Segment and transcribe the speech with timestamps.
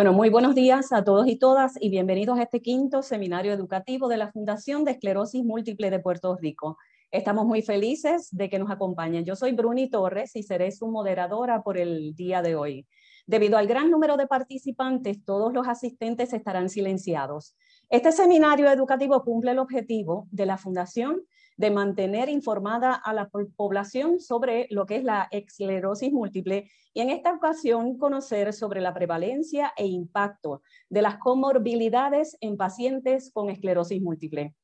[0.00, 4.08] Bueno, muy buenos días a todos y todas y bienvenidos a este quinto seminario educativo
[4.08, 6.78] de la Fundación de Esclerosis Múltiple de Puerto Rico.
[7.10, 9.26] Estamos muy felices de que nos acompañen.
[9.26, 12.86] Yo soy Bruni Torres y seré su moderadora por el día de hoy.
[13.26, 17.54] Debido al gran número de participantes, todos los asistentes estarán silenciados.
[17.90, 21.20] Este seminario educativo cumple el objetivo de la Fundación
[21.60, 27.10] de mantener informada a la población sobre lo que es la esclerosis múltiple y en
[27.10, 34.00] esta ocasión conocer sobre la prevalencia e impacto de las comorbilidades en pacientes con esclerosis
[34.00, 34.54] múltiple.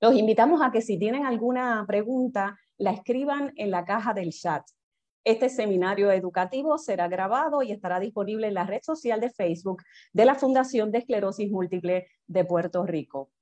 [0.00, 4.62] Los invitamos a que si tienen alguna pregunta, la escriban en la caja del chat.
[5.24, 10.24] Este seminario educativo será grabado y estará disponible en la red social de Facebook de
[10.24, 13.32] la Fundación de Esclerosis Múltiple de Puerto Rico.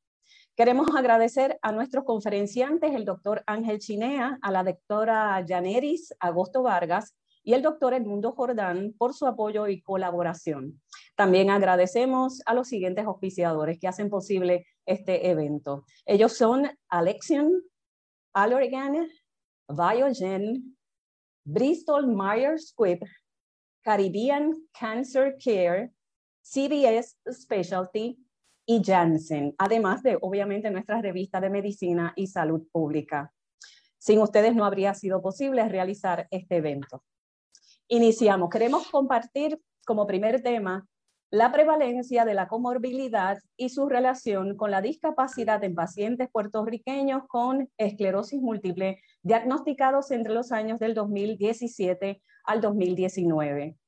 [0.60, 7.16] Queremos agradecer a nuestros conferenciantes, el doctor Ángel Chinea, a la doctora Janeris Agosto Vargas
[7.42, 10.78] y el doctor Edmundo Jordán por su apoyo y colaboración.
[11.16, 15.86] También agradecemos a los siguientes auspiciadores que hacen posible este evento.
[16.04, 17.62] Ellos son Alexion,
[18.34, 19.08] Allergan,
[19.66, 20.76] Biogen,
[21.42, 23.00] Bristol Myers Squibb,
[23.82, 25.90] Caribbean Cancer Care,
[26.42, 28.18] CBS Specialty,
[28.70, 33.32] y Janssen, además de, obviamente, nuestra revista de medicina y salud pública.
[33.98, 37.02] Sin ustedes no habría sido posible realizar este evento.
[37.88, 38.48] Iniciamos.
[38.48, 40.86] Queremos compartir como primer tema
[41.32, 47.68] la prevalencia de la comorbilidad y su relación con la discapacidad en pacientes puertorriqueños con
[47.76, 53.79] esclerosis múltiple diagnosticados entre los años del 2017 al 2019.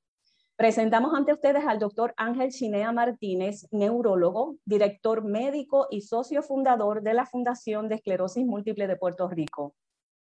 [0.62, 7.14] Presentamos ante ustedes al doctor Ángel Chinea Martínez, neurólogo, director médico y socio fundador de
[7.14, 9.74] la Fundación de Esclerosis Múltiple de Puerto Rico.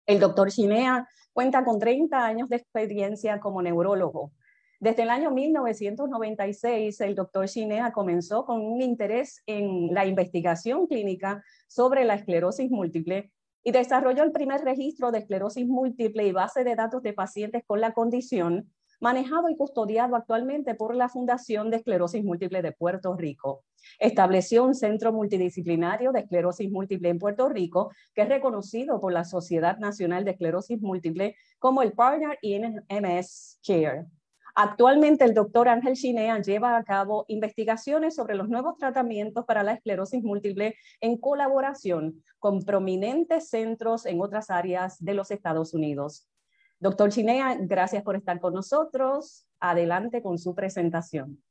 [0.06, 4.32] El doctor Chinea cuenta con 30 años de experiencia como neurólogo.
[4.80, 11.44] Desde el año 1996, el doctor Chinea comenzó con un interés en la investigación clínica
[11.68, 16.76] sobre la esclerosis múltiple y desarrolló el primer registro de esclerosis múltiple y base de
[16.76, 18.72] datos de pacientes con la condición
[19.04, 23.66] manejado y custodiado actualmente por la Fundación de Esclerosis Múltiple de Puerto Rico.
[24.00, 29.26] Estableció un centro multidisciplinario de esclerosis múltiple en Puerto Rico, que es reconocido por la
[29.26, 34.06] Sociedad Nacional de Esclerosis Múltiple como el Partner in MS Care.
[34.56, 39.74] Actualmente el doctor Ángel Chinea lleva a cabo investigaciones sobre los nuevos tratamientos para la
[39.74, 46.30] esclerosis múltiple en colaboración con prominentes centros en otras áreas de los Estados Unidos.
[46.84, 49.48] Doctor Chinea, gracias por estar con nosotros.
[49.62, 51.42] Adelante con su presentación.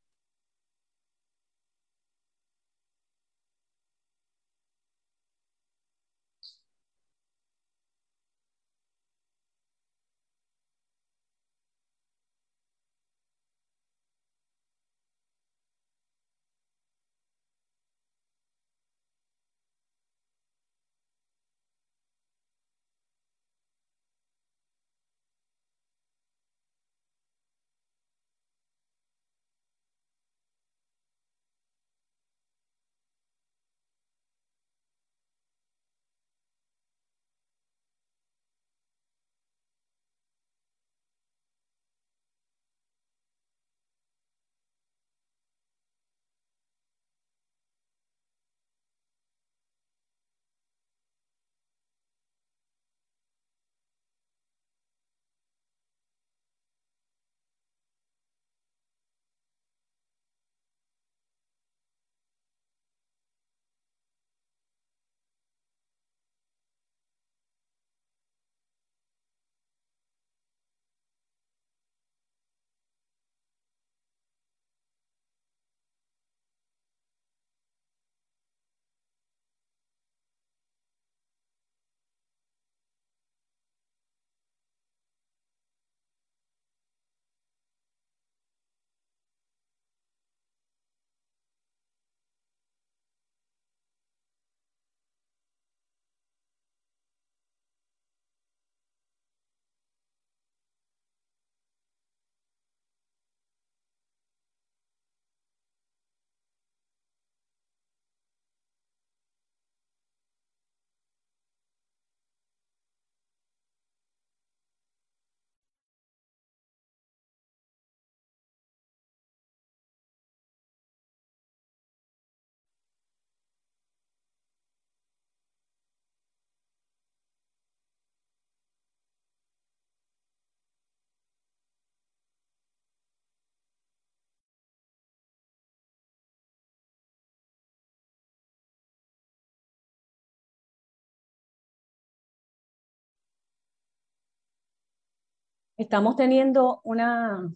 [145.83, 147.53] Estamos teniendo una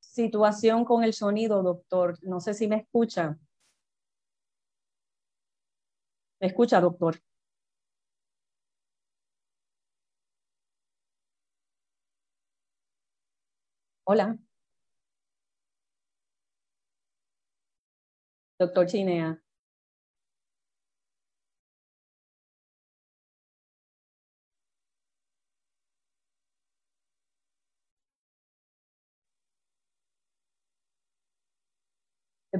[0.00, 2.18] situación con el sonido, doctor.
[2.22, 3.38] No sé si me escucha.
[6.40, 7.22] ¿Me escucha, doctor?
[14.04, 14.38] Hola.
[18.58, 19.41] Doctor Chinea.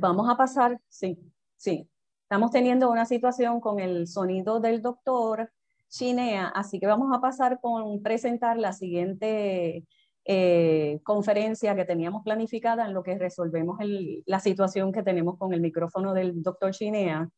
[0.02, 1.16] Vamos a pasar, sí,
[1.56, 1.88] sí.
[2.24, 5.52] Estamos teniendo una situación con el sonido del doctor
[5.90, 9.86] Chinea, así que vamos a pasar con presentar la siguiente
[10.24, 13.78] eh, conferencia que teníamos planificada en lo que resolvemos
[14.26, 17.28] la situación que tenemos con el micrófono del doctor Chinea.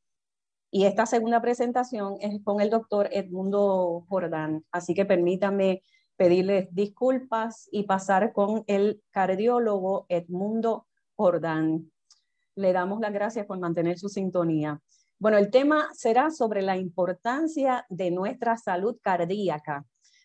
[0.71, 4.65] Y esta segunda presentación es con el doctor Edmundo Jordán.
[4.73, 5.83] Así que permítanme
[6.17, 11.91] pedirles disculpas y pasar con el cardiólogo Edmundo Jordán
[12.57, 14.81] le damos las gracias por mantener su sintonía.
[15.19, 19.85] Bueno, el tema será sobre la importancia de nuestra salud cardíaca.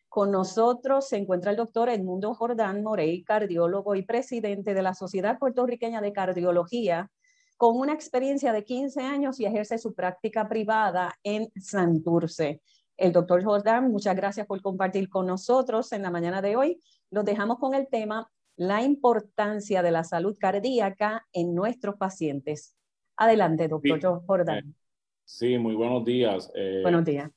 [0.09, 5.37] Con nosotros se encuentra el doctor Edmundo Jordán Morey, cardiólogo y presidente de la Sociedad
[5.37, 7.11] Puertorriqueña de Cardiología,
[7.57, 12.61] con una experiencia de 15 años y ejerce su práctica privada en Santurce.
[12.97, 16.81] El doctor Jordán, muchas gracias por compartir con nosotros en la mañana de hoy.
[17.11, 22.75] Los dejamos con el tema la importancia de la salud cardíaca en nuestros pacientes.
[23.15, 24.75] Adelante, doctor Jordán.
[25.23, 26.51] Sí, muy buenos días.
[26.53, 27.31] Eh, buenos días.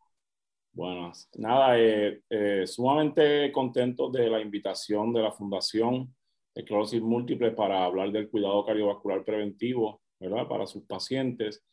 [0.73, 6.13] Bueno, nada, eh, eh, sumamente contento de la invitación de la Fundación
[6.57, 10.49] Esclerosis Múltiple para hablar del cuidado cardiovascular preventivo, ¿verdad?
[10.49, 11.65] Para sus pacientes.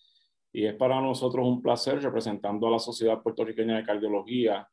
[0.53, 4.69] Y es para nosotros un placer, representando a la Sociedad Puertorriqueña de Cardiología,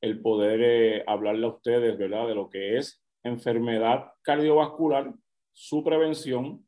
[0.00, 2.26] el poder hablarle a ustedes, ¿verdad?
[2.26, 5.12] De lo que es enfermedad cardiovascular,
[5.52, 6.64] su prevención,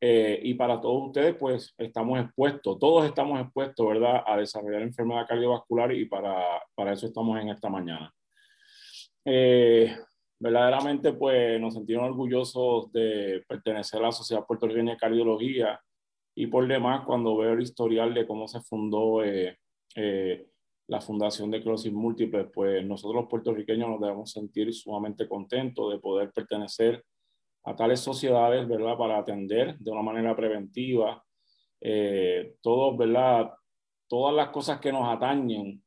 [0.00, 5.26] eh, y para todos ustedes, pues estamos expuestos, todos estamos expuestos, ¿verdad?, a desarrollar enfermedad
[5.26, 8.12] cardiovascular y para, para eso estamos en esta mañana.
[9.24, 9.96] Eh,
[10.38, 15.80] verdaderamente pues nos sentimos orgullosos de pertenecer a la Sociedad Puertorriqueña de Cardiología
[16.34, 19.58] y por demás cuando veo el historial de cómo se fundó eh,
[19.94, 20.46] eh,
[20.88, 25.98] la Fundación de Closis Múltiple, pues nosotros los puertorriqueños nos debemos sentir sumamente contentos de
[25.98, 27.04] poder pertenecer
[27.64, 28.96] a tales sociedades, ¿verdad?
[28.96, 31.24] Para atender de una manera preventiva
[31.80, 33.50] eh, todos, ¿verdad?
[34.08, 35.82] Todas las cosas que nos atañen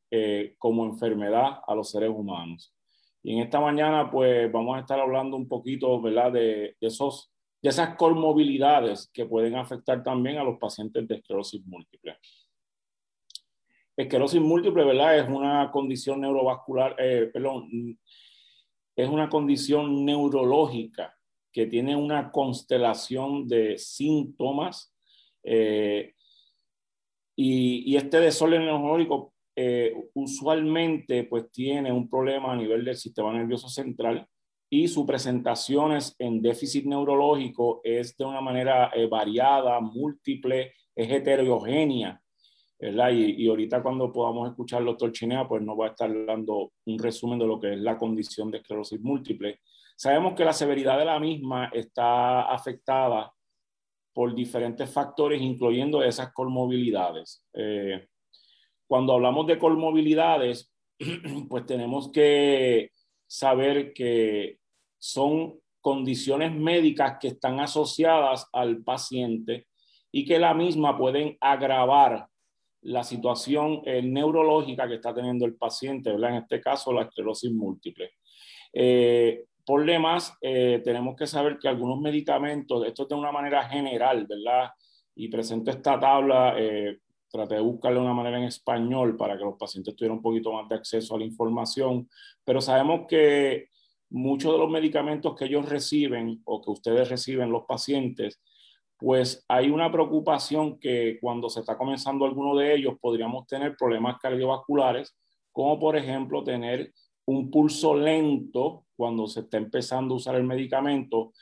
[0.58, 2.74] como enfermedad a los seres humanos.
[3.22, 6.32] Y en esta mañana, pues vamos a estar hablando un poquito, ¿verdad?
[6.32, 7.30] De, esos,
[7.60, 12.16] de esas comorbilidades que pueden afectar también a los pacientes de esclerosis múltiple.
[14.00, 15.18] Esclerosis múltiple, ¿verdad?
[15.18, 17.98] Es una condición neurovascular, eh, perdón,
[18.96, 21.14] es una condición neurológica
[21.52, 24.94] que tiene una constelación de síntomas
[25.42, 26.14] eh,
[27.36, 33.32] y, y, este desorden neurológico eh, usualmente pues tiene un problema a nivel del sistema
[33.32, 34.26] nervioso central
[34.70, 42.22] y su presentaciones en déficit neurológico es de una manera eh, variada, múltiple, es heterogénea,
[42.82, 46.98] Y, ahorita cuando podamos escuchar al doctor Chinea, pues nos va a estar dando un
[46.98, 49.60] resumen de lo que es la condición de esclerosis múltiple.
[49.96, 53.30] Sabemos que la severidad de la misma está afectada
[54.14, 57.44] por diferentes factores, incluyendo esas comorbilidades.
[57.52, 58.08] Eh,
[58.86, 60.72] cuando hablamos de comorbilidades,
[61.50, 62.92] pues tenemos que
[63.26, 64.58] saber que
[64.98, 69.66] son condiciones médicas que están asociadas al paciente
[70.10, 72.29] y que la misma pueden agravar
[72.82, 76.30] la situación eh, neurológica que está teniendo el paciente, ¿verdad?
[76.30, 78.12] En este caso, la esclerosis múltiple.
[78.72, 84.26] Eh, por demás, eh, tenemos que saber que algunos medicamentos, esto de una manera general,
[84.26, 84.70] ¿verdad?
[85.14, 86.56] Y presento esta tabla
[87.30, 90.68] traté de buscarle una manera en español para que los pacientes tuvieran un poquito más
[90.68, 92.08] de acceso a la información,
[92.44, 93.68] pero sabemos que
[94.08, 98.40] muchos de los medicamentos que ellos reciben o que ustedes reciben los pacientes,
[99.00, 104.18] pues hay una preocupación que cuando se está comenzando alguno de ellos podríamos tener problemas
[104.18, 105.16] cardiovasculares,
[105.52, 106.92] como por ejemplo tener
[107.24, 111.32] un pulso lento cuando se está empezando a usar el medicamento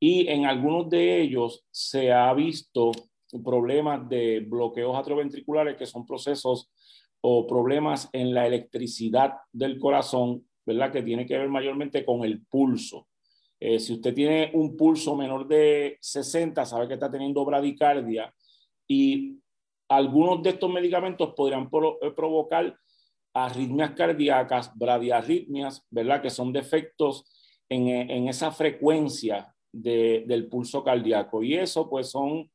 [0.00, 2.92] y en algunos de ellos se ha visto
[3.44, 6.70] problemas de bloqueos atrioventriculares, que son procesos
[7.20, 10.92] o problemas en la electricidad del corazón, ¿verdad?
[10.92, 13.08] Que tiene que ver mayormente con el pulso.
[13.66, 18.30] Eh, si usted tiene un pulso menor de 60, sabe que está teniendo bradicardia
[18.86, 19.38] y
[19.88, 21.70] algunos de estos medicamentos podrían
[22.02, 22.76] eh, provocar
[23.32, 26.20] arritmias cardíacas, bradiarritmias, ¿verdad?
[26.20, 27.24] Que son defectos
[27.66, 31.42] en, en esa frecuencia de, del pulso cardíaco.
[31.42, 32.50] Y eso, pues, son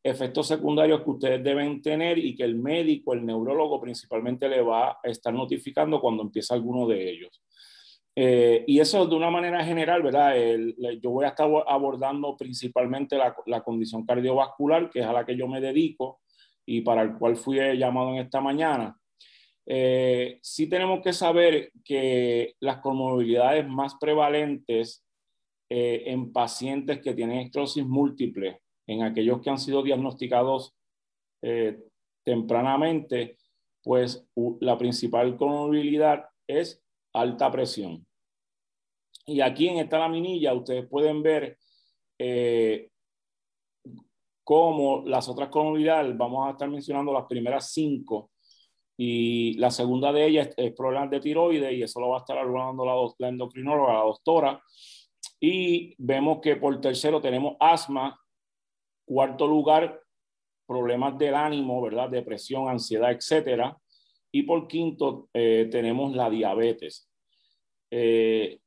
[0.00, 4.90] efectos secundarios que ustedes deben tener y que el médico, el neurólogo principalmente le va
[4.90, 7.42] a estar notificando cuando empieza alguno de ellos.
[8.14, 10.34] Eh, y eso de una manera general, ¿verdad?
[11.00, 15.36] yo voy a estar abordando principalmente la, la, condición cardiovascular, que es a la que
[15.36, 16.20] yo me dedico
[16.66, 18.96] y para el cual fui llamado en esta mañana.
[19.66, 25.04] Eh, sí tenemos que saber que las comorbilidades más prevalentes
[25.70, 30.74] eh, en pacientes que tienen esclerosis múltiple en aquellos que han sido diagnosticados
[31.42, 31.78] eh,
[32.24, 33.38] tempranamente,
[33.82, 34.26] pues
[34.60, 36.81] la principal comorbilidad es
[37.12, 38.06] alta presión.
[39.26, 41.58] Y aquí en esta laminilla ustedes pueden ver
[42.18, 42.90] eh,
[44.44, 48.30] cómo las otras comorbilidades, vamos a estar mencionando las primeras cinco,
[48.96, 52.38] y la segunda de ellas es, problemas de tiroides, y eso lo va a estar
[52.38, 54.62] hablando la, la endocrinóloga, la doctora.
[55.40, 58.18] Y vemos que por tercero tenemos asma,
[59.04, 60.00] Cuarto lugar,
[60.66, 62.08] problemas del ánimo, ¿verdad?
[62.08, 63.76] Depresión, ansiedad, etcétera.
[64.32, 67.08] Y por quinto, eh, tenemos la diabetes.
[67.90, 68.58] Eh,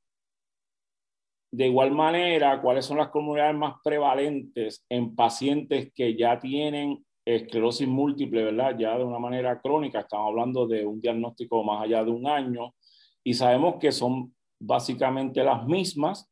[1.51, 7.88] de igual manera, ¿cuáles son las comunidades más prevalentes en pacientes que ya tienen esclerosis
[7.88, 8.77] múltiple, ¿verdad?
[8.77, 12.75] Ya de una manera crónica, estamos hablando de un diagnóstico más allá de un año
[13.24, 16.31] y sabemos que son básicamente las mismas,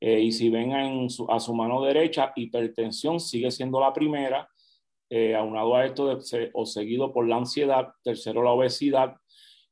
[0.00, 0.72] eh, y si ven
[1.28, 4.48] a su mano derecha, hipertensión sigue siendo la primera,
[5.10, 6.18] eh, aunado a esto
[6.52, 9.16] o seguido por la ansiedad, tercero la obesidad,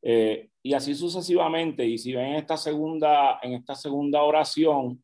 [0.03, 1.87] eh, y así sucesivamente.
[1.87, 5.03] Y si ven en esta segunda, en esta segunda oración,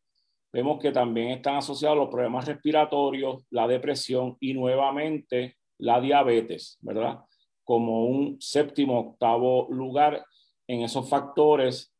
[0.52, 7.20] vemos que también están asociados los problemas respiratorios, la depresión y nuevamente la diabetes, ¿verdad?
[7.64, 10.24] Como un séptimo, octavo lugar
[10.66, 11.94] en esos factores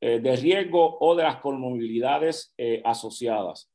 [0.00, 3.70] eh, de riesgo o de las comorbilidades eh, asociadas.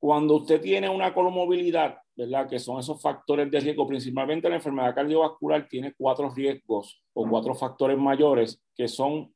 [0.00, 2.48] Cuando usted tiene una comorbilidad, ¿verdad?
[2.48, 7.54] Que son esos factores de riesgo, principalmente la enfermedad cardiovascular tiene cuatro riesgos o cuatro
[7.54, 9.32] factores mayores que son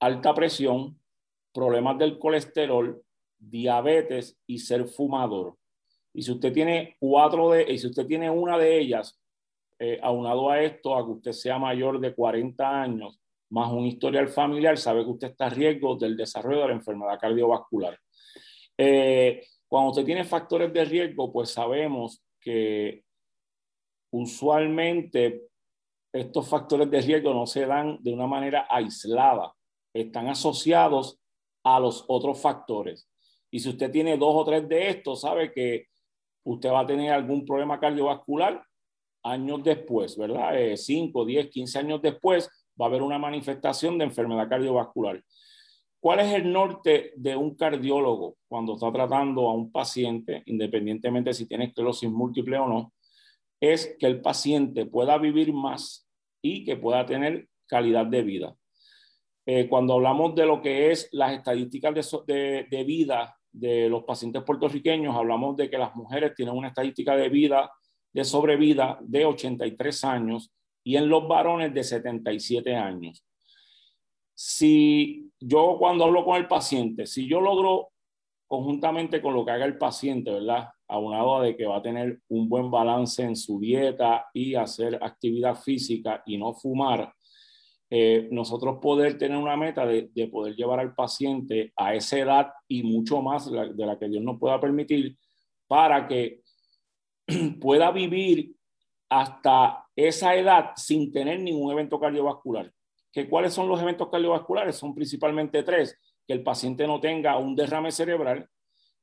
[0.00, 0.98] alta presión,
[1.52, 3.02] problemas del colesterol,
[3.38, 5.58] diabetes y ser fumador.
[6.14, 9.20] Y si usted tiene cuatro de, y si usted tiene una de ellas,
[9.78, 13.20] eh, aunado a esto, a que usted sea mayor de 40 años,
[13.50, 17.18] más un historial familiar, sabe que usted está a riesgo del desarrollo de la enfermedad
[17.20, 17.98] cardiovascular.
[18.78, 23.04] Eh, cuando usted tiene factores de riesgo, pues sabemos que
[24.12, 25.48] usualmente
[26.12, 29.52] estos factores de riesgo no se dan de una manera aislada,
[29.92, 31.18] están asociados
[31.64, 33.08] a los otros factores.
[33.50, 35.86] Y si usted tiene dos o tres de estos, sabe que
[36.44, 38.62] usted va a tener algún problema cardiovascular
[39.22, 40.54] años después, ¿verdad?
[40.76, 42.48] 5, 10, 15 años después
[42.80, 45.22] va a haber una manifestación de enfermedad cardiovascular.
[46.06, 51.48] ¿Cuál es el norte de un cardiólogo cuando está tratando a un paciente, independientemente si
[51.48, 52.94] tiene esclerosis múltiple o no?
[53.58, 56.08] Es que el paciente pueda vivir más
[56.40, 58.54] y que pueda tener calidad de vida.
[59.46, 61.92] Eh, cuando hablamos de lo que es las estadísticas
[62.24, 67.16] de, de, vida de los pacientes puertorriqueños, hablamos de que las mujeres tienen una estadística
[67.16, 67.68] de vida,
[68.12, 70.52] de sobrevida de 83 años
[70.84, 73.24] y en los varones de 77 años.
[74.36, 77.90] Si yo cuando hablo con el paciente, si yo logro
[78.46, 80.68] conjuntamente con lo que haga el paciente, ¿verdad?
[80.88, 85.56] Aunado de que va a tener un buen balance en su dieta y hacer actividad
[85.56, 87.12] física y no fumar,
[87.88, 92.82] eh, nosotros poder tener una meta de, poder llevar al paciente a esa edad y
[92.82, 95.16] mucho más de la que Dios nos pueda permitir
[95.68, 96.40] para que
[97.60, 98.54] pueda vivir
[99.08, 102.72] hasta esa edad sin tener ningún evento cardiovascular.
[103.16, 104.76] ¿Que ¿Cuáles son los eventos cardiovasculares?
[104.76, 105.98] Son principalmente tres.
[106.26, 108.46] Que el paciente no tenga un derrame cerebral,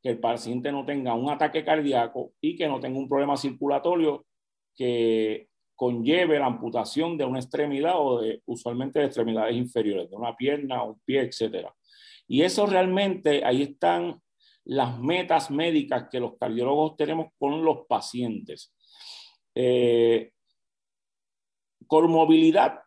[0.03, 4.27] que el paciente no tenga un ataque cardíaco y que no tenga un problema circulatorio
[4.75, 10.36] que conlleve la amputación de una extremidad o de, usualmente de extremidades inferiores, de una
[10.36, 11.70] pierna, un pie, etc.
[12.27, 14.22] Y eso realmente, ahí están
[14.63, 18.75] las metas médicas que los cardiólogos tenemos con los pacientes.
[19.55, 20.34] Eh,
[21.88, 22.83] comorbilidad,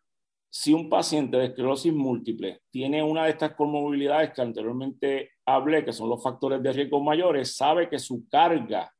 [0.58, 5.92] si un paciente de esclerosis múltiple tiene una de estas comorbilidades que anteriormente hablé, que
[5.92, 8.90] son los factores de riesgo mayores, sabe que su carga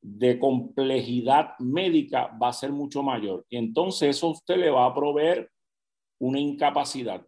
[0.00, 3.46] de complejidad médica va a ser mucho mayor.
[3.48, 5.52] Y entonces eso usted le va a proveer
[6.18, 7.24] una incapacidad.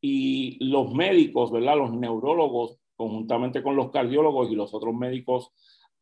[0.00, 1.76] Y los médicos, ¿verdad?
[1.76, 5.52] Los neurólogos, conjuntamente con los cardiólogos y los otros médicos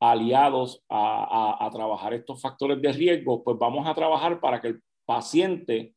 [0.00, 4.82] aliados a, a, trabajar estos factores de riesgo, pues vamos a trabajar para que el
[5.04, 5.92] paciente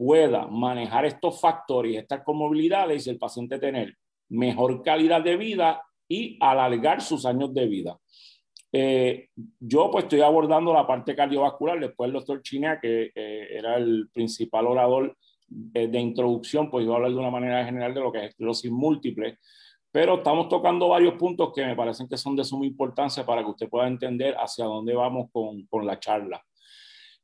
[0.00, 3.98] pueda manejar estos factores estas comorbilidades y el paciente tener
[4.30, 7.98] mejor calidad de vida y alargar sus años de vida.
[8.72, 14.08] Eh, yo pues estoy abordando la parte cardiovascular, después el doctor Chinea, que era el
[14.10, 15.14] principal orador
[15.74, 18.30] eh, de introducción, pues iba a hablar de una manera general de lo que es
[18.30, 19.36] esclerosis múltiple,
[19.92, 23.50] pero estamos tocando varios puntos que me parecen que son de suma importancia para que
[23.50, 26.42] usted pueda entender hacia dónde vamos con, con la charla.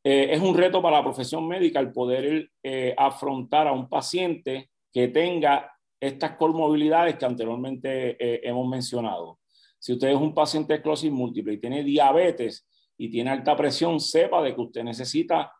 [0.09, 2.51] Eh, es un reto para la profesión médica el poder
[2.97, 8.17] afrontar a un paciente que tenga estas comorbilidades que anteriormente
[8.47, 9.41] hemos mencionado.
[9.79, 13.99] Si usted es un paciente de esclerosis múltiple y tiene diabetes y tiene alta presión,
[13.99, 15.53] sepa de que usted necesita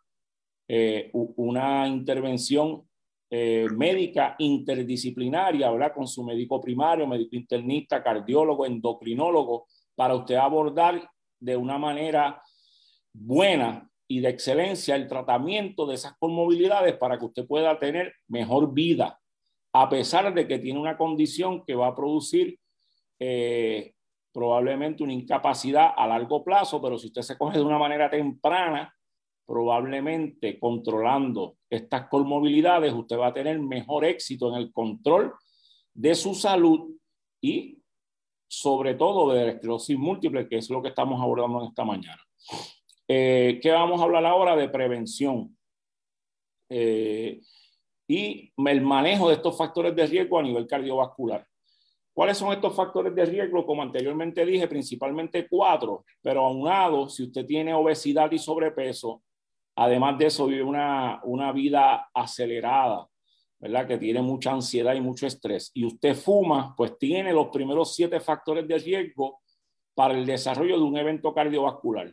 [0.67, 2.83] eh, una intervención
[3.29, 5.93] eh, médica interdisciplinaria, ¿verdad?
[5.95, 12.41] Con su médico primario, médico internista, cardiólogo, endocrinólogo, para usted abordar de una manera
[13.13, 18.73] buena y de excelencia el tratamiento de esas comorbilidades para que usted pueda tener mejor
[18.73, 19.19] vida,
[19.73, 22.57] a pesar de que tiene una condición que va a producir
[23.19, 23.93] eh,
[24.31, 28.93] probablemente una incapacidad a largo plazo, pero si usted se coge de una manera temprana,
[29.45, 35.33] probablemente controlando estas comorbilidades, usted va a tener mejor éxito en el control
[35.93, 36.91] de su salud
[37.41, 37.81] y
[38.47, 42.21] sobre todo de la esclerosis múltiple, que es lo que estamos abordando en esta mañana.
[43.07, 44.55] Eh, ¿Qué vamos a hablar ahora?
[44.55, 45.57] De prevención.
[46.69, 47.39] Eh,
[48.07, 51.45] y el manejo de estos factores de riesgo a nivel cardiovascular.
[52.13, 53.65] ¿Cuáles son estos factores de riesgo?
[53.65, 59.21] Como anteriormente dije, principalmente cuatro, pero aunado, si usted tiene obesidad y sobrepeso,
[59.75, 63.07] además de eso vive una, una vida acelerada,
[63.59, 63.87] ¿verdad?
[63.87, 68.19] Que tiene mucha ansiedad y mucho estrés, y usted fuma, pues tiene los primeros siete
[68.19, 69.41] factores de riesgo
[69.93, 72.11] para el desarrollo de un evento cardiovascular.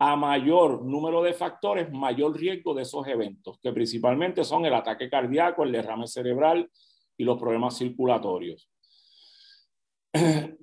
[0.00, 5.10] A mayor número de factores, mayor riesgo de esos eventos, que principalmente son el ataque
[5.10, 6.70] cardíaco, el derrame cerebral
[7.16, 8.70] y los problemas circulatorios.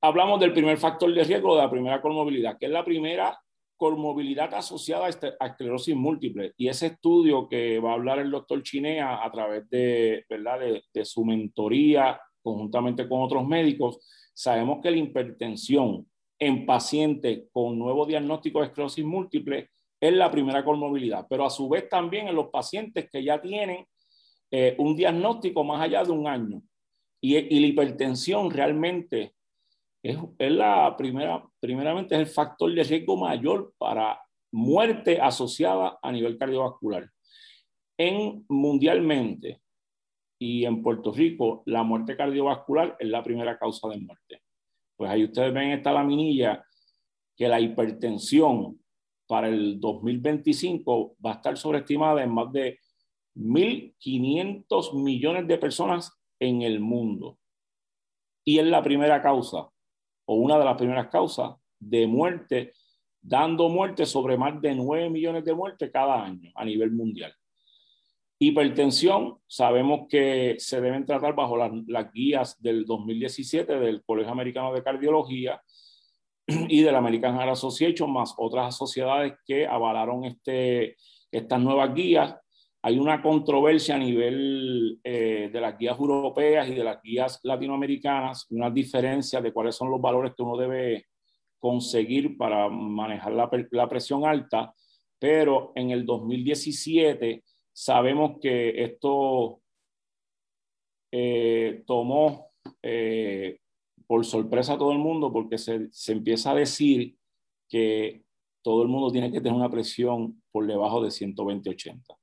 [0.00, 3.38] hablamos del primer factor de riesgo, de la primera comorbilidad, que es la primera
[3.76, 6.52] comorbilidad asociada este, a, esclerosis múltiple.
[6.56, 10.60] Y ese estudio que va a hablar el doctor Chinea a través de, ¿verdad?
[10.92, 13.98] de, su mentoría conjuntamente con otros médicos,
[14.32, 16.06] sabemos que la hipertensión
[16.38, 19.70] en pacientes con nuevo diagnóstico de esclerosis múltiple
[20.00, 23.86] es la primera comorbilidad, pero a su vez también en los pacientes que ya tienen
[24.50, 26.62] eh, un diagnóstico más allá de un año.
[27.20, 29.34] Y, y la hipertensión realmente
[30.02, 34.20] es, es, la primera, primeramente es el factor de riesgo mayor para
[34.52, 37.10] muerte asociada a nivel cardiovascular.
[37.98, 39.62] En mundialmente
[40.38, 44.42] y en Puerto Rico, la muerte cardiovascular es la primera causa de muerte.
[44.96, 46.64] Pues ahí ustedes ven esta laminilla
[47.36, 48.80] que la hipertensión
[49.26, 52.78] para el 2025 va a estar sobreestimada en más de
[53.34, 57.38] 1.500 millones de personas en el mundo.
[58.44, 59.68] Y es la primera causa,
[60.26, 62.72] o una de las primeras causas de muerte,
[63.20, 67.34] dando muerte sobre más de 9 millones de muertes cada año a nivel mundial.
[68.38, 74.82] Hipertensión, sabemos que se deben tratar bajo las, guías del 2017 del Colegio Americano de
[74.82, 75.62] Cardiología
[76.46, 80.96] y de la American Heart Association, más otras sociedades que avalaron este,
[81.32, 82.36] estas nuevas guías.
[82.82, 88.46] Hay una controversia a nivel eh, de las guías europeas y de las guías latinoamericanas,
[88.50, 91.06] una diferencia de cuáles son los valores que uno debe
[91.58, 94.74] conseguir para manejar la, la presión alta,
[95.18, 97.42] pero en el 2017
[97.78, 99.60] Sabemos que esto
[101.12, 103.60] eh, tomó eh,
[104.06, 107.18] por sorpresa a todo el mundo porque se, se, empieza a decir
[107.68, 108.24] que
[108.62, 112.16] todo el mundo tiene que tener una presión por debajo de 120-80.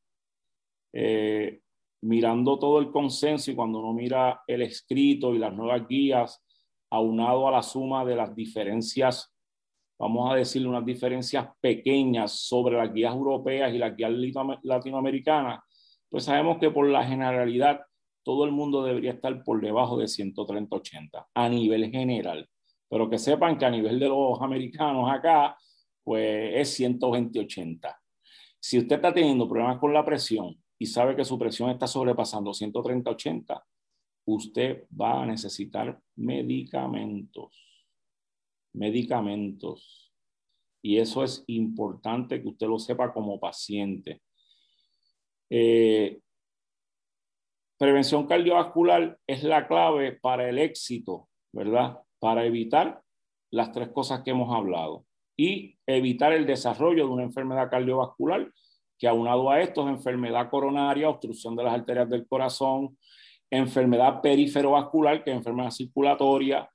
[0.92, 1.62] Eh,
[2.02, 6.44] mirando todo el consenso y cuando uno mira el escrito y las nuevas guías,
[6.90, 9.33] aunado a la suma de las diferencias
[9.98, 14.12] vamos a decirle, unas diferencias pequeñas sobre las guías europeas y las guías
[14.64, 15.62] latinoamericanas,
[16.10, 17.82] pues sabemos que por la generalidad
[18.24, 22.48] todo el mundo debería estar por debajo de 130-80 a nivel general.
[22.90, 25.58] Pero que sepan que a nivel de los americanos acá,
[26.04, 27.96] pues es 120-80.
[28.60, 32.52] Si usted está teniendo problemas con la presión y sabe que su presión está sobrepasando
[32.52, 33.62] 130-80,
[34.26, 37.73] usted va a necesitar medicamentos
[38.74, 40.12] medicamentos.
[40.82, 44.22] Y eso es importante que usted lo sepa como paciente.
[45.50, 46.20] Eh,
[47.78, 52.00] prevención cardiovascular es la clave para el éxito, ¿verdad?
[52.20, 53.02] Para evitar
[53.52, 55.06] las tres cosas que hemos hablado
[55.38, 58.52] y evitar el desarrollo de una enfermedad cardiovascular
[58.98, 62.98] que aunado a esto es enfermedad coronaria, obstrucción de las arterias del corazón,
[63.50, 66.70] enfermedad periferovascular, que es enfermedad circulatoria,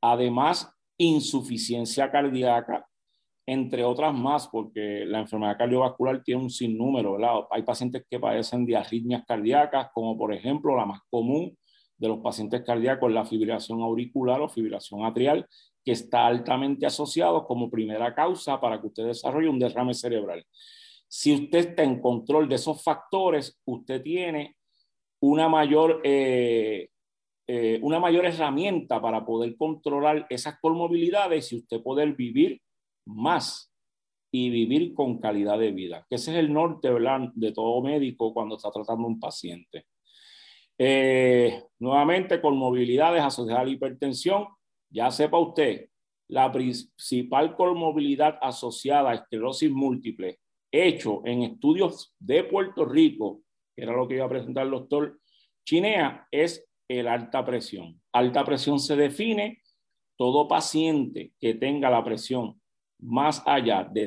[0.00, 0.68] además
[1.00, 2.86] insuficiencia cardíaca,
[3.46, 7.46] entre otras más, porque la enfermedad cardiovascular tiene un sinnúmero, ¿verdad?
[7.50, 11.56] Hay pacientes que padecen de arritmias cardíacas, como por ejemplo la más común
[11.96, 15.46] de los pacientes cardíacos, la fibrilación auricular o fibrilación atrial,
[15.82, 20.44] que está altamente asociado como primera causa para que usted desarrolle un derrame cerebral.
[21.08, 24.56] Si usted está en control de esos factores, usted tiene
[25.20, 26.90] una mayor eh,
[27.52, 32.62] eh, una mayor herramienta para poder controlar esas comorbilidades y usted poder vivir
[33.04, 33.74] más
[34.30, 36.88] y vivir con calidad de vida, que ese es el norte
[37.34, 39.86] de todo médico cuando está tratando un paciente.
[40.78, 44.46] Eh, nuevamente, con movilidades asociadas a la hipertensión,
[44.88, 45.88] ya sepa usted,
[46.28, 50.38] la principal comorbilidad asociada a esclerosis múltiple,
[50.70, 53.40] hecho en estudios de Puerto Rico,
[53.74, 55.18] que era lo que iba a presentar el doctor
[55.64, 58.00] Chinea, es el alta presión.
[58.12, 59.62] Alta presión se define
[60.16, 62.60] todo paciente que tenga la presión
[62.98, 64.06] más allá de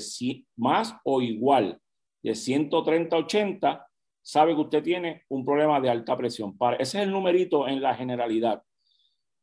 [0.58, 1.80] más o igual
[2.22, 3.86] de 130-80,
[4.22, 6.56] sabe que usted tiene un problema de alta presión.
[6.78, 8.62] Ese es el numerito en la generalidad.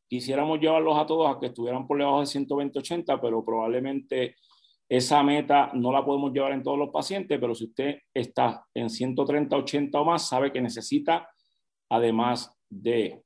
[0.07, 4.35] Quisiéramos llevarlos a todos a que estuvieran por debajo de 120-80, pero probablemente
[4.87, 8.87] esa meta no la podemos llevar en todos los pacientes, pero si usted está en
[8.87, 11.29] 130-80 o más, sabe que necesita,
[11.89, 13.21] además de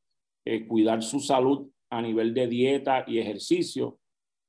[0.46, 4.00] eh, cuidar su salud a nivel de dieta y ejercicio,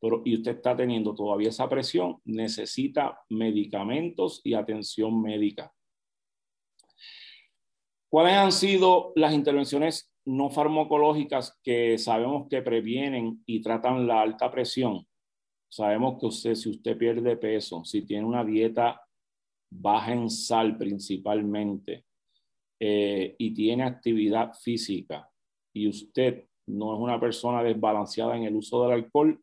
[0.01, 5.73] pero y usted está teniendo todavía esa presión, necesita medicamentos y atención médica.
[8.09, 14.51] ¿Cuáles han sido las intervenciones no farmacológicas que sabemos que previenen y tratan la alta
[14.51, 15.07] presión?
[15.69, 19.01] Sabemos que usted, si usted pierde peso, si tiene una dieta
[19.71, 22.05] baja en sal principalmente
[22.79, 25.29] eh, y tiene actividad física,
[25.77, 29.39] y usted no es una persona desbalanceada en el uso del alcohol,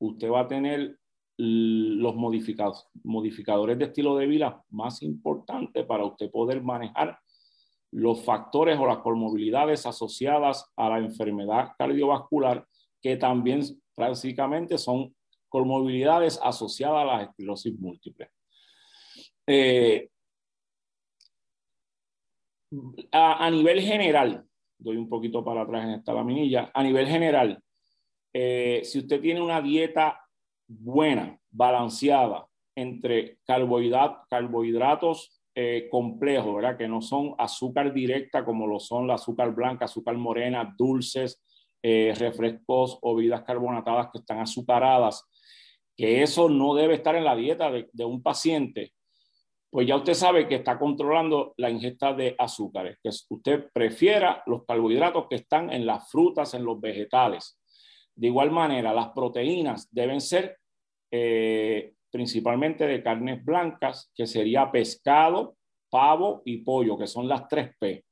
[0.00, 0.98] usted va a tener
[1.38, 7.18] los modificadores de estilo de vida más importantes para usted poder manejar
[7.92, 12.66] los factores o las comorbilidades asociadas a la enfermedad cardiovascular,
[13.00, 13.62] que también
[13.96, 15.14] básicamente son
[15.48, 18.28] comorbilidades asociadas a la esclerosis múltiple.
[19.46, 20.10] Eh,
[23.12, 24.44] a, nivel general,
[24.80, 27.62] doy un poquito para atrás en esta laminilla, a nivel general,
[28.32, 30.20] eh, si usted tiene una dieta
[30.66, 36.78] buena, balanceada, entre carbohidratos eh, complejos, ¿verdad?
[36.78, 41.42] Que no son azúcar directa como lo son la azúcar blanca, azúcar morena, dulces,
[41.82, 45.24] eh, refrescos o bebidas carbonatadas que están azucaradas,
[45.96, 48.92] que eso no debe estar en la dieta de, de un paciente,
[49.70, 54.64] pues ya usted sabe que está controlando la ingesta de azúcares, que usted prefiera los
[54.66, 57.60] carbohidratos que están en las frutas, en los vegetales.
[58.14, 60.58] De igual manera, las proteínas deben ser
[61.10, 65.56] eh, principalmente de carnes blancas, que sería pescado,
[65.88, 68.04] pavo y pollo, que son las tres P.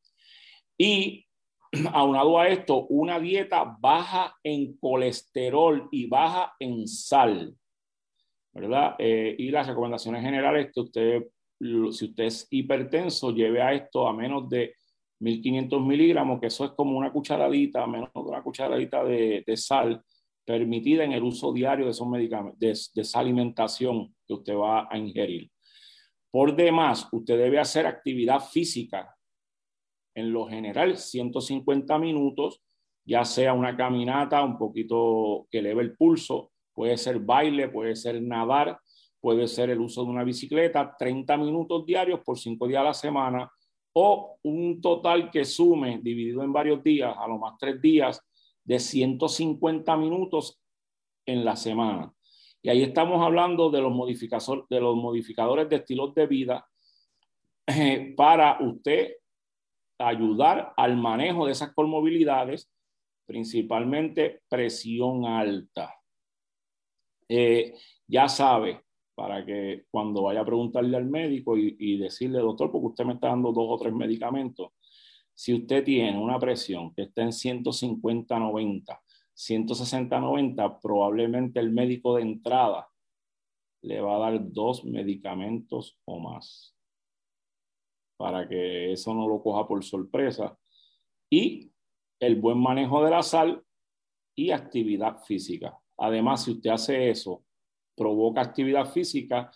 [0.78, 1.26] Y
[1.92, 7.54] aunado a esto, una dieta baja en colesterol y baja en sal,
[8.52, 8.94] ¿verdad?
[8.98, 11.22] Eh, y las recomendaciones generales que usted,
[11.58, 14.74] si usted es hipertenso, lleve a esto a menos de
[15.20, 20.02] 1500 miligramos, que eso es como una cucharadita, menos de una cucharadita de, de sal
[20.48, 24.96] permitida en el uso diario de esos medicamentos, de, esa alimentación que usted va a
[24.96, 25.50] ingerir.
[26.30, 29.14] Por demás, usted debe hacer actividad física,
[30.14, 32.62] en lo general 150 minutos,
[33.04, 38.22] ya sea una caminata un poquito que eleve el pulso, puede ser baile, puede ser
[38.22, 38.80] nadar,
[39.20, 42.94] puede ser el uso de una bicicleta, 30 minutos diarios por 5 días a la
[42.94, 43.50] semana,
[43.92, 48.20] o un total que sume, dividido en varios días, a lo más 3 días,
[48.64, 50.60] de 150 minutos
[51.26, 52.12] en la semana.
[52.62, 56.68] Y ahí estamos hablando de los, modificadores de, los modificadores de estilos de vida
[57.66, 59.14] eh, para usted
[59.98, 62.70] ayudar al manejo de esas comorbilidades,
[63.26, 65.94] principalmente presión alta.
[67.28, 67.74] Eh,
[68.06, 68.82] ya sabe,
[69.18, 73.14] para que cuando vaya a preguntarle al médico y, y decirle, doctor, porque usted me
[73.14, 74.70] está dando dos o tres medicamentos,
[75.34, 79.00] si usted tiene una presión que está en 150-90,
[79.34, 82.88] 160-90, probablemente el médico de entrada
[83.82, 86.78] le va a dar dos medicamentos o más
[88.16, 90.58] para que eso no lo coja por sorpresa.
[91.28, 91.72] Y
[92.20, 93.64] el buen manejo de la sal
[94.36, 95.76] y actividad física.
[95.96, 97.44] Además, si usted hace eso,
[97.98, 99.50] provoca actividad física,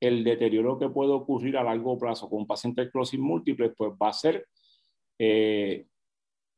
[0.00, 3.92] el deterioro que puede ocurrir a largo plazo con un paciente de esclerosis múltiple, pues
[3.92, 4.46] va a ser
[5.18, 5.86] eh,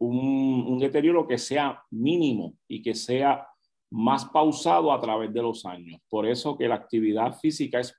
[0.00, 3.46] un, deterioro que sea mínimo y que sea
[3.90, 6.00] más pausado a través de los años.
[6.08, 7.94] Por eso que la actividad física es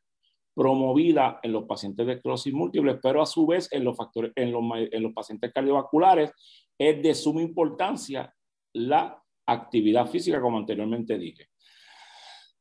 [0.54, 4.52] promovida en los pacientes de esclerosis múltiple, pero a su vez en los, factores, en
[4.52, 6.32] los, en los pacientes cardiovasculares
[6.78, 8.34] es de suma importancia
[8.74, 11.49] la actividad física, como anteriormente dije.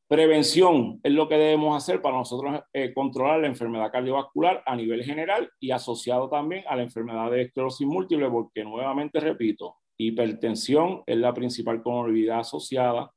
[0.09, 5.03] Prevención es lo que debemos hacer para nosotros eh, controlar la enfermedad cardiovascular a nivel
[5.03, 11.15] general y asociado también a la enfermedad de esclerosis múltiple, porque nuevamente repito, hipertensión es
[11.15, 13.11] la principal comorbilidad asociada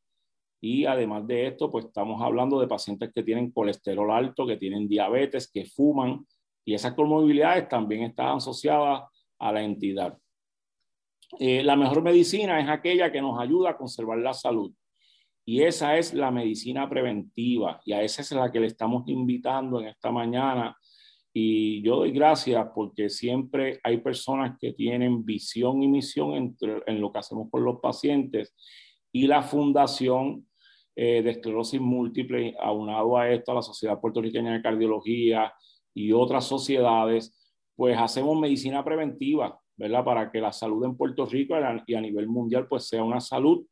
[0.60, 4.86] y además de esto, pues estamos hablando de pacientes que tienen colesterol alto, que tienen
[4.86, 6.26] diabetes, que fuman
[6.62, 9.04] y esas comorbilidades también están asociadas
[9.38, 10.18] a la entidad.
[11.38, 14.70] Eh, la mejor medicina es aquella que nos ayuda a conservar la salud
[15.44, 19.80] y esa es la medicina preventiva y a esa es la que le estamos invitando
[19.80, 20.76] en esta mañana.
[21.34, 26.54] Y yo doy gracias porque siempre hay personas que tienen visión y misión
[26.86, 28.54] en lo que hacemos con los pacientes
[29.10, 30.46] y la Fundación
[30.94, 35.52] eh, de Esclerosis Múltiple, aunado a esto, a la Sociedad Puertorriqueña de Cardiología
[35.94, 37.38] y otras sociedades,
[37.74, 40.04] pues hacemos medicina preventiva, ¿verdad?
[40.04, 41.54] Para que la salud en Puerto Rico
[41.86, 43.64] y a nivel mundial pues sea una salud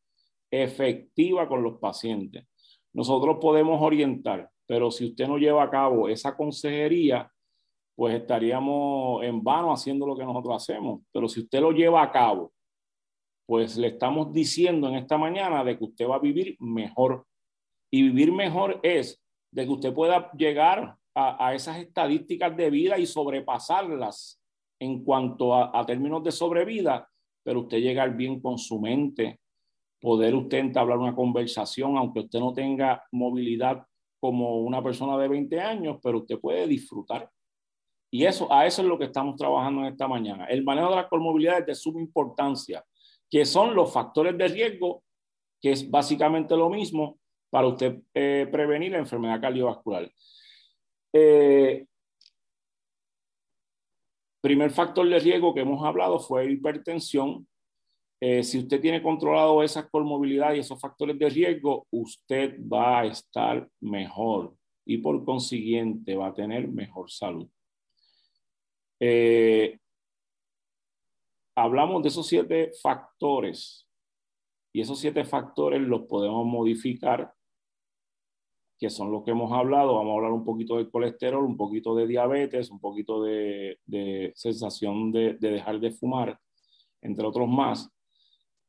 [0.50, 2.46] efectiva con los pacientes.
[2.92, 7.30] Nosotros podemos orientar, pero si usted no lleva a cabo esa consejería,
[7.94, 11.02] pues estaríamos en vano haciendo lo que nosotros hacemos.
[11.12, 12.52] Pero si usted lo lleva a cabo,
[13.46, 17.26] pues le estamos diciendo en esta mañana de que usted va a vivir mejor.
[17.90, 23.06] Y vivir mejor es de que usted pueda llegar a, esas estadísticas de vida y
[23.06, 24.40] sobrepasarlas
[24.80, 27.08] en cuanto a, términos de sobrevida,
[27.42, 29.40] pero usted llegar bien con su mente,
[30.00, 33.86] poder usted entablar una conversación, aunque usted no tenga movilidad
[34.18, 37.30] como una persona de 20 años, pero usted puede disfrutar.
[38.10, 40.46] Y eso, a eso es lo que estamos trabajando en esta mañana.
[40.46, 42.84] El manejo de las comorbilidades de suma importancia,
[43.30, 45.04] que son los factores de riesgo,
[45.60, 47.18] que es básicamente lo mismo
[47.50, 50.10] para usted eh, prevenir la enfermedad cardiovascular.
[51.12, 51.86] Eh,
[54.40, 57.46] Primer factor de riesgo que hemos hablado fue hipertensión.
[58.22, 63.06] Eh, si usted tiene controlado esas comorbilidades y esos factores de riesgo, usted va a
[63.06, 64.54] estar mejor
[64.84, 67.48] y por consiguiente va a tener mejor salud.
[69.00, 69.78] Eh,
[71.56, 73.88] hablamos de esos siete factores
[74.70, 77.32] y esos siete factores los podemos modificar,
[78.78, 79.94] que son los que hemos hablado.
[79.94, 83.78] Vamos a hablar un poquito del colesterol, un poquito de diabetes, un poquito de,
[84.34, 86.38] sensación de dejar de fumar,
[87.00, 87.90] entre otros más.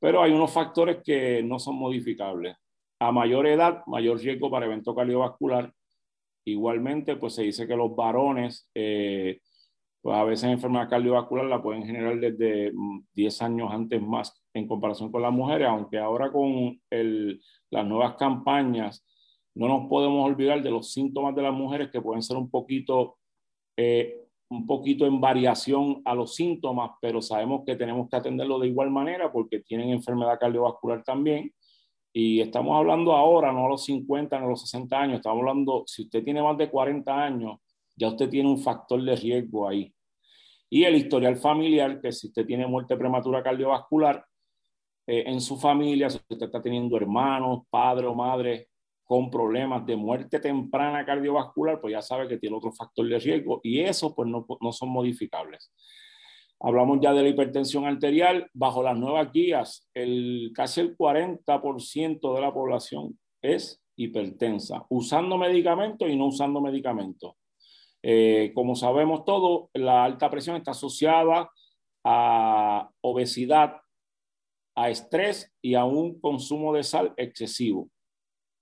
[0.02, 2.58] Pero hay unos factores que no son modificables.
[3.00, 5.72] A mayor edad, mayor riesgo para evento cardiovascular.
[6.46, 9.40] Igualmente, pues se dice que los varones eh,
[10.02, 12.72] pues a veces enfermedad cardiovascular la pueden generar desde
[13.14, 17.86] 10 mm, años antes más en comparación con las mujeres, aunque ahora con el, las
[17.86, 19.06] nuevas campañas
[19.54, 23.18] no nos podemos olvidar de los síntomas de las mujeres que pueden ser un poquito,
[23.78, 28.68] eh, un poquito en variación a los síntomas, pero sabemos que tenemos que atenderlo de
[28.68, 31.54] igual manera porque tienen enfermedad cardiovascular también.
[32.12, 35.86] Y estamos hablando ahora, no a los 50, no a los 60 años, estamos hablando,
[35.88, 37.60] si usted tiene más de 40 años,
[37.96, 39.94] ya usted tiene un factor de riesgo ahí.
[40.70, 44.26] Y el historial familiar, que si usted tiene muerte prematura cardiovascular
[45.08, 48.68] eh, en su familia, si usted está teniendo hermanos, padre o madre
[49.12, 53.60] con problemas de muerte temprana cardiovascular, pues ya sabe que tiene otro factor de riesgo
[53.62, 55.74] y eso pues no, no son modificables.
[56.62, 58.50] Hablamos ya de la hipertensión arterial.
[58.54, 66.08] Bajo las nuevas guías, el, casi el 40% de la población es hipertensa, usando medicamentos
[66.10, 67.34] y no usando medicamentos.
[68.02, 71.52] Eh, como sabemos todos, la alta presión está asociada
[72.06, 73.76] a obesidad,
[74.74, 77.90] a estrés y a un consumo de sal excesivo.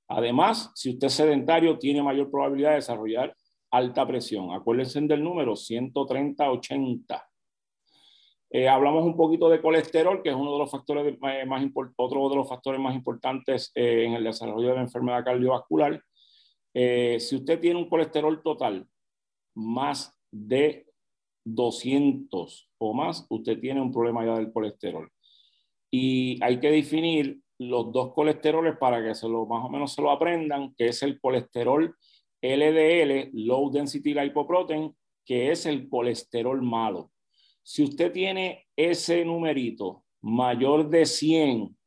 [0.10, 3.36] Además, si usted es sedentario, tiene mayor probabilidad de desarrollar
[3.72, 4.52] alta presión.
[4.52, 7.24] Acuérdense del número 130-80.
[8.52, 11.64] Eh, hablamos un poquito de colesterol, que es uno de los factores eh, más
[11.96, 16.02] otro de los factores más importantes en el desarrollo de la enfermedad cardiovascular.
[16.74, 18.88] si usted tiene un colesterol total
[19.54, 20.88] más de
[21.46, 25.12] 200 o más, usted tiene un problema ya del colesterol.
[25.92, 30.02] Y hay que definir los dos colesteroles para que se lo, más o menos se
[30.02, 31.96] lo aprendan, que es el colesterol
[32.42, 34.96] LDL, Low Density Lipoprotein,
[35.26, 37.12] que es el colesterol malo.
[37.62, 41.78] Si usted tiene ese numerito mayor de 100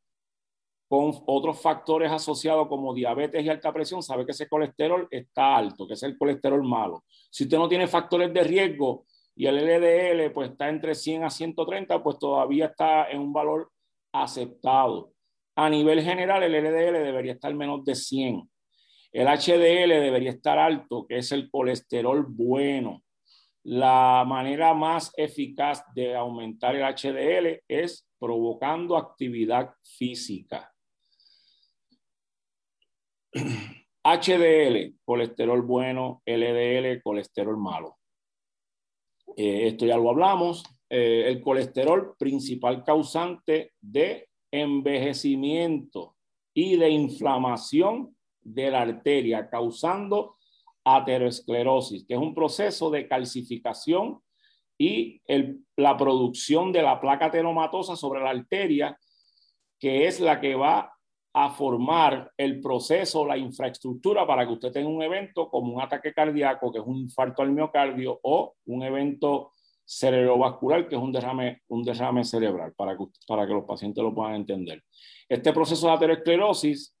[0.87, 5.87] con otros factores asociados como diabetes y alta presión, sabe que ese colesterol está alto,
[5.87, 7.03] que es el colesterol malo.
[7.31, 9.05] Si usted no tiene factores de riesgo
[9.35, 13.71] y el LDL pues está entre 100 a 130, pues todavía está en un valor
[14.11, 15.12] aceptado.
[15.55, 18.49] A nivel general, el LDL debería estar menos de 100.
[19.11, 23.03] El HDL debería estar alto, que es el colesterol bueno.
[23.63, 30.73] La manera más eficaz de aumentar el HDL es provocando actividad física.
[34.03, 37.99] HDL, colesterol bueno, LDL, colesterol malo.
[39.37, 40.63] Eh, esto ya lo hablamos.
[40.89, 46.15] Eh, el colesterol, principal causante de envejecimiento
[46.53, 50.37] y de inflamación de la arteria, causando
[50.83, 54.19] aterosclerosis, que es un proceso de calcificación
[54.77, 55.21] y
[55.75, 58.95] la producción de la placa ateromatosa sobre la arteria,
[59.79, 60.93] que es la que va
[61.33, 66.13] a formar el proceso, la infraestructura para que usted tenga un evento como un ataque
[66.13, 69.52] cardíaco, que es un infarto al miocardio, o un evento
[69.85, 74.13] cerebrovascular, que es un derrame, un derrame cerebral, para que, para que los pacientes lo
[74.13, 74.83] puedan entender.
[75.27, 76.95] Este proceso de aterosclerosis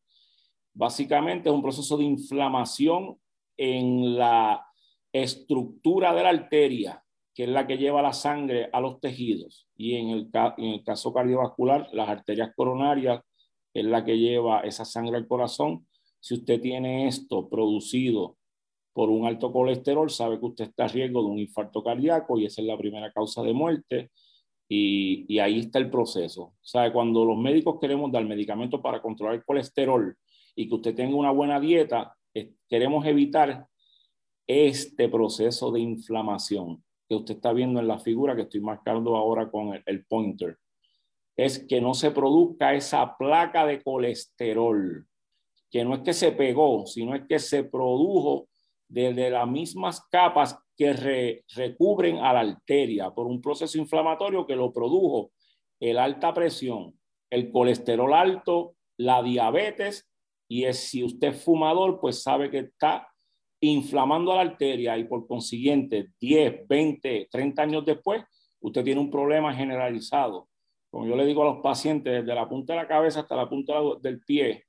[0.73, 3.17] básicamente es un proceso de inflamación
[3.57, 4.65] en la
[5.11, 9.67] estructura de la arteria, que es la que lleva la sangre a los tejidos.
[9.75, 13.21] Y en el, en el caso cardiovascular, las arterias coronarias
[13.73, 15.87] es la que lleva esa sangre al corazón.
[16.19, 18.37] Si usted tiene esto producido
[18.93, 22.45] por un alto colesterol, sabe que usted está a riesgo de un infarto cardíaco y
[22.45, 24.11] esa es la primera causa de muerte.
[24.69, 26.53] Y, ahí está el proceso.
[26.61, 26.91] ¿Sabe?
[26.93, 30.15] Cuando los médicos queremos dar medicamentos para controlar el colesterol
[30.55, 32.15] y que usted tenga una buena dieta,
[32.69, 33.67] queremos evitar
[34.47, 39.49] este proceso de inflamación que usted está viendo en la figura que estoy marcando ahora
[39.49, 40.57] con el pointer
[41.35, 45.07] es que no se produzca esa placa de colesterol,
[45.71, 48.47] que no es que se pegó, sino es que se produjo
[48.93, 54.71] desde las mismas capas que recubren a la arteria por un proceso inflamatorio que lo
[54.71, 55.31] produjo
[55.79, 56.93] el alta presión,
[57.31, 60.07] el colesterol alto, la diabetes
[60.47, 63.07] y es, si usted es fumador, pues sabe que está
[63.61, 68.23] inflamando la arteria y por consiguiente 10, 20, 30 años después,
[68.59, 70.49] usted tiene un problema generalizado.
[70.91, 73.49] Como yo le digo a los pacientes, desde la punta de la cabeza hasta la
[73.49, 74.65] punta del pie,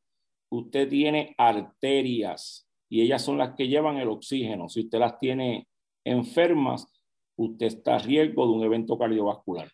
[0.49, 4.69] usted tiene arterias y ellas son las que llevan el oxígeno.
[4.69, 5.67] Si usted las tiene
[6.05, 6.87] enfermas,
[7.37, 9.69] usted está a riesgo de un evento cardiovascular.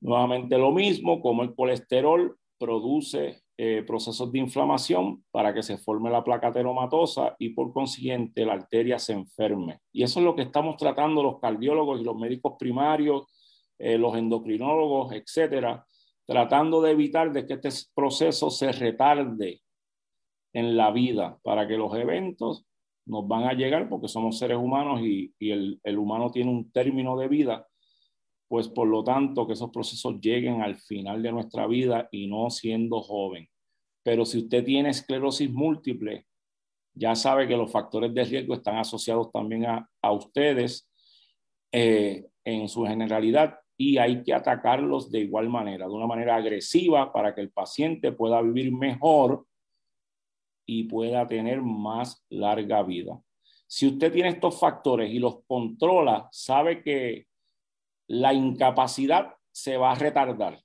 [0.00, 6.10] Nuevamente lo mismo, como el colesterol produce eh, procesos de inflamación para que se forme
[6.10, 9.80] la placa teromatosa y por consiguiente la arteria se enferme.
[9.92, 13.24] Y eso es lo que estamos tratando los cardiólogos y los médicos primarios,
[13.78, 15.86] eh, los endocrinólogos, etcétera,
[16.26, 19.60] tratando de evitar de que este proceso se retarde
[20.52, 22.66] en la vida para que los eventos
[23.06, 27.28] nos van a llegar porque somos seres humanos y, el, humano tiene un término de
[27.28, 27.66] vida
[28.48, 32.50] pues por lo tanto que esos procesos lleguen al final de nuestra vida y no
[32.50, 33.48] siendo joven.
[34.02, 36.26] Pero si usted tiene esclerosis múltiple,
[36.92, 40.90] ya sabe que los factores de riesgo están asociados también a, ustedes
[41.70, 47.12] eh, en su generalidad y hay que atacarlos de igual manera, de una manera agresiva
[47.12, 49.46] para que el paciente pueda vivir mejor
[50.72, 53.20] y pueda tener más larga vida.
[53.66, 57.26] Si usted tiene estos factores y los controla, sabe que
[58.06, 60.62] la incapacidad se va a retardar.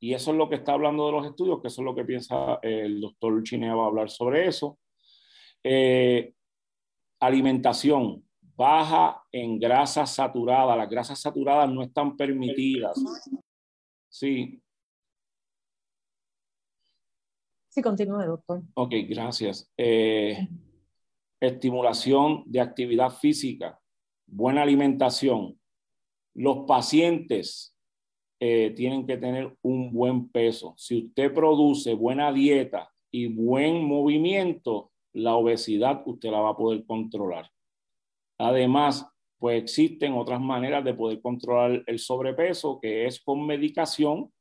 [0.00, 2.04] Y eso es lo que está hablando de los estudios, que eso es lo que
[2.04, 4.80] piensa el doctor Chinea, va a hablar sobre eso.
[5.62, 6.34] Eh,
[7.20, 8.24] alimentación
[8.56, 10.76] baja en grasas saturadas.
[10.76, 13.00] Las grasas saturadas no están permitidas.
[14.08, 14.60] Sí.
[17.78, 18.60] Sí, continúe, doctor.
[18.74, 19.70] Ok, gracias.
[19.76, 20.48] Eh,
[21.40, 23.78] estimulación de actividad física,
[24.26, 25.56] buena alimentación,
[26.34, 27.76] los pacientes
[28.40, 30.74] eh, tienen que tener un buen peso.
[30.76, 36.84] Si usted produce buena dieta y buen movimiento, la obesidad usted la va a poder
[36.84, 37.48] controlar.
[38.38, 39.06] Además,
[39.38, 44.32] pues existen otras maneras de poder controlar el sobrepeso, que es con medicación,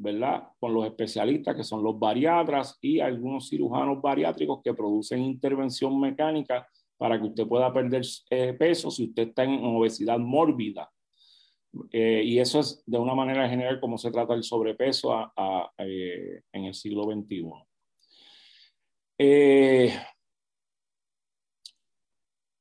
[0.00, 0.48] ¿verdad?
[0.58, 6.66] Con los especialistas que son los bariatras y algunos cirujanos bariátricos que producen intervención mecánica
[6.96, 10.90] para que usted pueda perder eh, peso si usted está en obesidad mórbida.
[11.92, 15.32] Eh, y eso es de una manera general como se trata el sobrepeso
[15.78, 17.44] eh, en el siglo XXI.
[19.18, 19.92] Eh,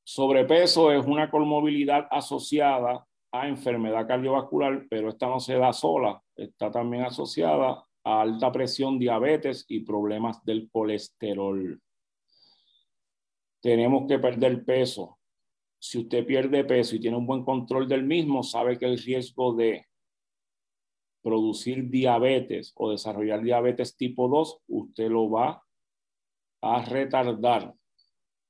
[0.03, 6.71] sobrepeso es una comorbilidad asociada a enfermedad cardiovascular, pero esta no se da sola, está
[6.71, 11.79] también asociada a alta presión, diabetes y problemas del colesterol.
[13.61, 15.19] Tenemos que perder peso
[15.79, 19.55] si usted pierde peso y tiene un buen control del mismo, sabe que el riesgo
[19.55, 19.85] de
[21.23, 25.63] producir diabetes o desarrollar diabetes tipo 2, usted lo va
[26.61, 27.73] a retardar,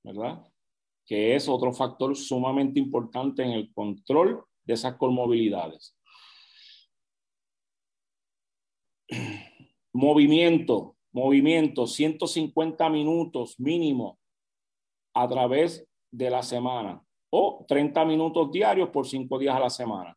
[0.04, 0.44] ¿verdad?
[1.06, 5.98] Que es otro factor sumamente importante en el control de esas comorbilidades.
[9.94, 14.20] Movimiento, movimiento, 150 minutos mínimo
[15.16, 20.16] a través de la semana o 30 minutos diarios por 5 días a la semana.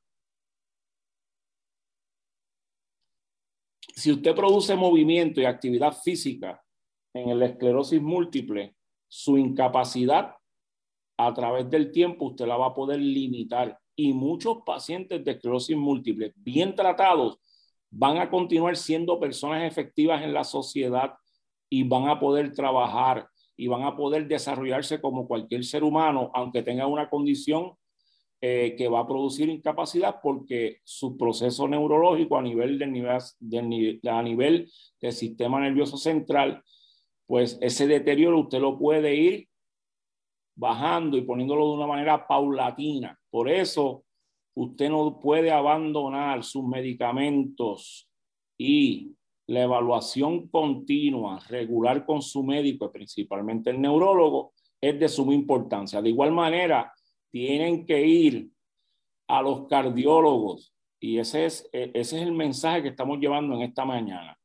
[3.95, 6.63] Si usted produce movimiento y actividad física
[7.15, 8.77] en el esclerosis múltiple,
[9.09, 10.37] su incapacidad
[11.19, 13.82] a través del tiempo usted la va a poder limitar.
[13.95, 17.39] Y muchos pacientes de esclerosis múltiple bien tratados
[17.91, 21.15] van a continuar siendo personas efectivas en la sociedad
[21.69, 26.63] y van a poder trabajar y van a poder desarrollarse como cualquier ser humano, aunque
[26.63, 27.73] tenga una condición
[28.41, 34.23] eh, que va a producir incapacidad porque su proceso neurológico a nivel del, nivel, a
[34.23, 34.69] nivel
[35.01, 36.61] del sistema nervioso central,
[37.27, 39.49] pues ese deterioro usted lo puede ir
[40.57, 43.17] bajando y poniéndolo de una manera paulatina.
[43.33, 44.05] Por eso
[44.55, 48.07] usted no puede abandonar sus medicamentos
[48.59, 49.17] y
[49.47, 56.03] la evaluación continua, regular con su médico, principalmente el neurólogo, es de suma importancia.
[56.03, 56.93] De igual manera,
[57.31, 58.51] tienen que ir
[59.29, 63.87] a los cardiólogos y ese es, ese es el mensaje que estamos llevando en esta
[63.87, 64.39] mañana.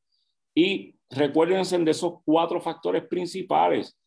[0.56, 4.00] Y recuérdense de esos cuatro factores principales.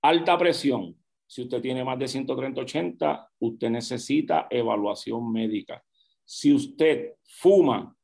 [0.00, 0.96] Alta presión.
[1.26, 5.82] Si usted tiene más de 130-80, usted necesita evaluación médica.
[6.24, 7.96] Si usted fuma,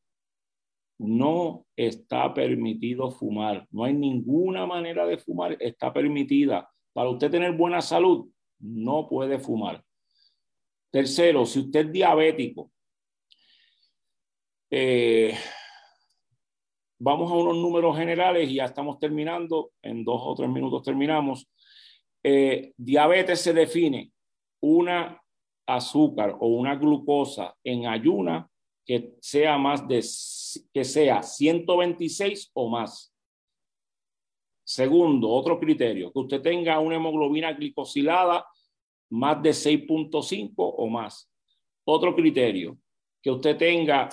[0.98, 3.66] no está permitido fumar.
[3.70, 6.68] No hay ninguna manera de fumar, está permitida.
[6.92, 8.28] Para usted tener buena salud,
[8.60, 9.82] no puede fumar.
[10.90, 12.70] Tercero, si usted es diabético,
[14.70, 15.34] eh,
[16.98, 19.72] vamos a unos números generales y ya estamos terminando.
[19.82, 21.48] En dos o tres minutos terminamos.
[22.22, 24.12] Eh, diabetes se define
[24.60, 25.20] una
[25.66, 28.48] azúcar o una glucosa en ayuna
[28.84, 30.04] que sea más de
[30.72, 33.12] que sea 126 o más.
[34.64, 38.46] Segundo, otro criterio, que usted tenga una hemoglobina glicosilada
[39.10, 41.28] más de 6.5 o más.
[41.84, 42.78] Otro criterio,
[43.20, 44.08] que usted tenga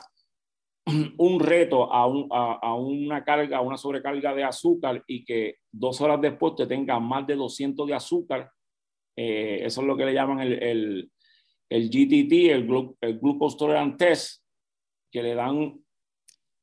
[1.17, 6.21] un reto a, a, una carga, a una sobrecarga de azúcar y que dos horas
[6.21, 8.51] después te tenga más de 200 de azúcar.
[9.15, 11.11] Eh, eso es lo que le llaman el, el,
[11.69, 14.43] el GTT, el, el Glucose Tolerance Test,
[15.11, 15.79] que le dan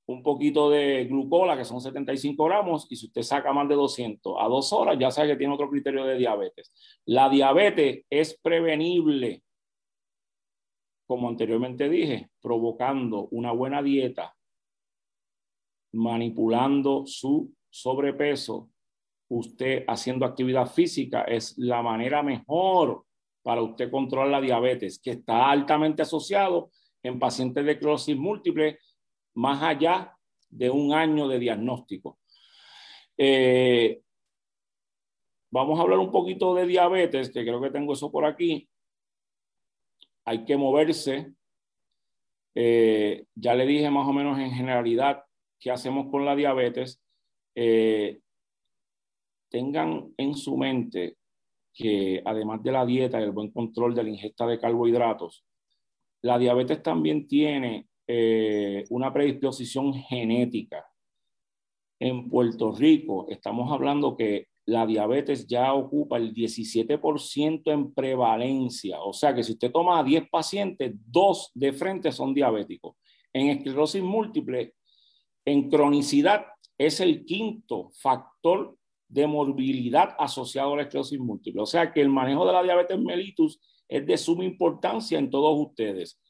[0.09, 4.37] un poquito de glucola, que son 75 gramos, y si usted saca más de 200
[4.39, 6.73] a dos horas, ya sabe que tiene otro criterio de diabetes.
[7.05, 9.43] La diabetes es prevenible,
[11.07, 14.35] como anteriormente dije, provocando una buena dieta,
[15.93, 18.71] manipulando su sobrepeso,
[19.29, 23.05] usted haciendo actividad física es la manera mejor
[23.43, 26.71] para usted controlar la diabetes, que está altamente asociado
[27.03, 28.79] en pacientes de closis múltiple
[29.35, 30.17] más allá
[30.49, 32.19] de un año de diagnóstico.
[33.17, 34.01] Eh,
[35.51, 38.69] vamos a hablar un poquito de diabetes, que creo que tengo eso por aquí.
[40.27, 41.33] Hay que moverse.
[42.55, 45.23] Eh, ya le dije más o menos en generalidad
[45.61, 47.01] qué hacemos con la diabetes.
[47.55, 48.21] Eh,
[49.49, 51.17] tengan en su mente
[51.73, 55.45] que además de la dieta y el buen control de la ingesta de carbohidratos,
[56.23, 60.87] la diabetes también tiene eh, una predisposición genética.
[62.01, 69.01] En Puerto Rico estamos hablando que la diabetes ya ocupa el 17% en prevalencia.
[69.01, 72.97] O sea que si usted toma a 10 pacientes, dos de frente son diabéticos.
[73.33, 74.75] En esclerosis múltiple,
[75.45, 76.47] en cronicidad,
[76.77, 78.77] es el quinto factor
[79.09, 81.63] de morbilidad asociado a la esclerosis múltiple.
[81.63, 85.57] O sea que el manejo de la diabetes mellitus es de suma importancia en todos
[85.59, 86.21] ustedes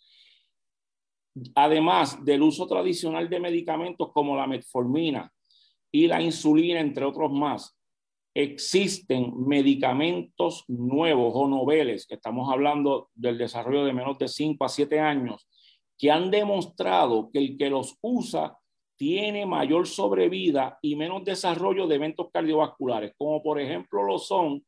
[1.55, 5.33] además del uso tradicional de medicamentos como la metformina
[5.93, 7.77] y la insulina, entre otros más,
[8.37, 14.69] existen medicamentos nuevos o noveles, que estamos hablando del desarrollo de menos de 5 a
[14.69, 15.49] 7 años,
[15.97, 18.59] que han demostrado que el que los usa
[18.97, 24.63] tiene mayor sobrevida y menos desarrollo de eventos cardiovasculares, como por ejemplo lo son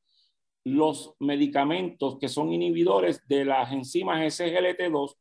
[0.65, 5.15] los medicamentos que son inhibidores de las enzimas SGLT2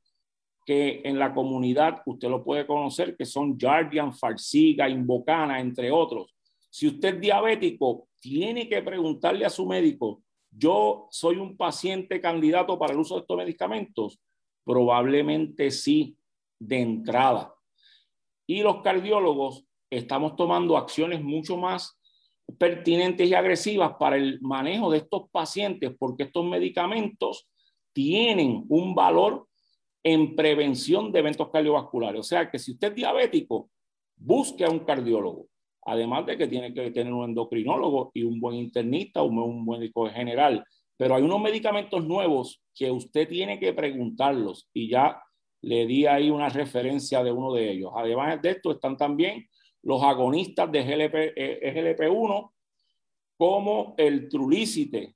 [0.65, 6.36] que en la comunidad usted lo puede conocer, que son Jardian, Farsiga, Invocana, entre otros.
[6.77, 10.21] Si usted es diabético, tiene que preguntarle a su médico,
[10.51, 14.19] yo soy un paciente candidato para el uso de estos medicamentos.
[14.63, 16.15] Probablemente sí,
[16.59, 17.51] de entrada.
[18.45, 21.99] Y los cardiólogos estamos tomando acciones mucho más
[22.59, 27.49] pertinentes y agresivas para el manejo de estos pacientes, porque estos medicamentos
[27.91, 29.47] tienen un valor
[30.03, 32.19] en prevención de eventos cardiovasculares.
[32.19, 33.71] O sea que si usted es diabético,
[34.15, 35.47] busque a un cardiólogo.
[35.87, 40.09] Además de que tiene que tener un endocrinólogo y un buen internista, un, un médico
[40.09, 40.63] general.
[40.97, 45.21] Pero hay unos medicamentos nuevos que usted tiene que preguntarlos y ya
[45.61, 47.91] le di ahí una referencia de uno de ellos.
[47.95, 49.47] Además de esto están también
[49.83, 52.51] los agonistas de GLP, eh, GLP-1
[53.37, 55.15] como el Trulicite,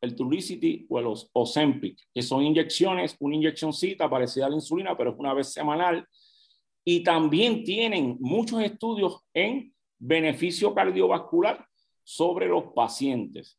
[0.00, 5.10] el Trulicity o el Ozempic, que son inyecciones, una inyeccióncita parecida a la insulina, pero
[5.10, 6.04] es una vez semanal.
[6.84, 11.66] Y también tienen muchos estudios en beneficio cardiovascular
[12.02, 13.58] sobre los pacientes.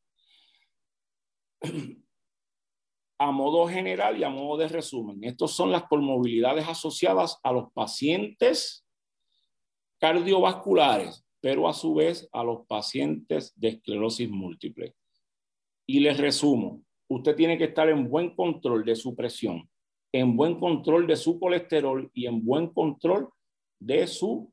[3.21, 7.71] A modo general y a modo de resumen, estas son las comorbilidades asociadas a los
[7.73, 8.85] pacientes
[9.99, 14.95] cardiovasculares, pero a su vez a los pacientes de esclerosis múltiple.
[15.85, 19.69] Y les resumo, usted tiene que estar en buen control de su presión,
[20.13, 23.29] en buen control de su colesterol y en buen control
[23.79, 24.51] de su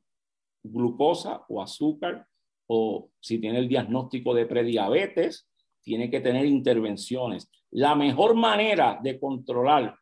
[0.73, 2.27] glucosa o azúcar
[2.67, 5.49] o si tiene el diagnóstico de prediabetes,
[5.83, 7.49] tiene que tener intervenciones.
[7.71, 9.97] La mejor manera de controlar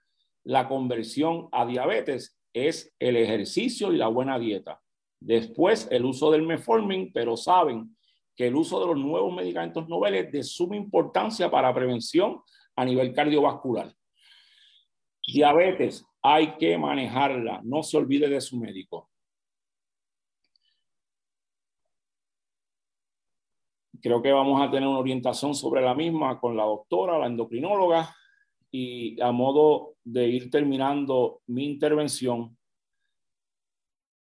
[0.45, 4.81] la conversión a diabetes es el ejercicio y la buena dieta.
[5.21, 7.97] Después el uso del metformin, pero saben
[8.37, 12.41] que el uso de los nuevos medicamentos noveles es de suma importancia para prevención
[12.77, 13.95] a nivel cardiovascular.
[15.27, 19.11] Diabetes, hay que manejarla, no se olvide de su médico.
[24.05, 28.15] Creo que vamos a tener una orientación sobre la misma con la doctora, la endocrinóloga,
[28.71, 32.55] y a modo de ir terminando mi intervención,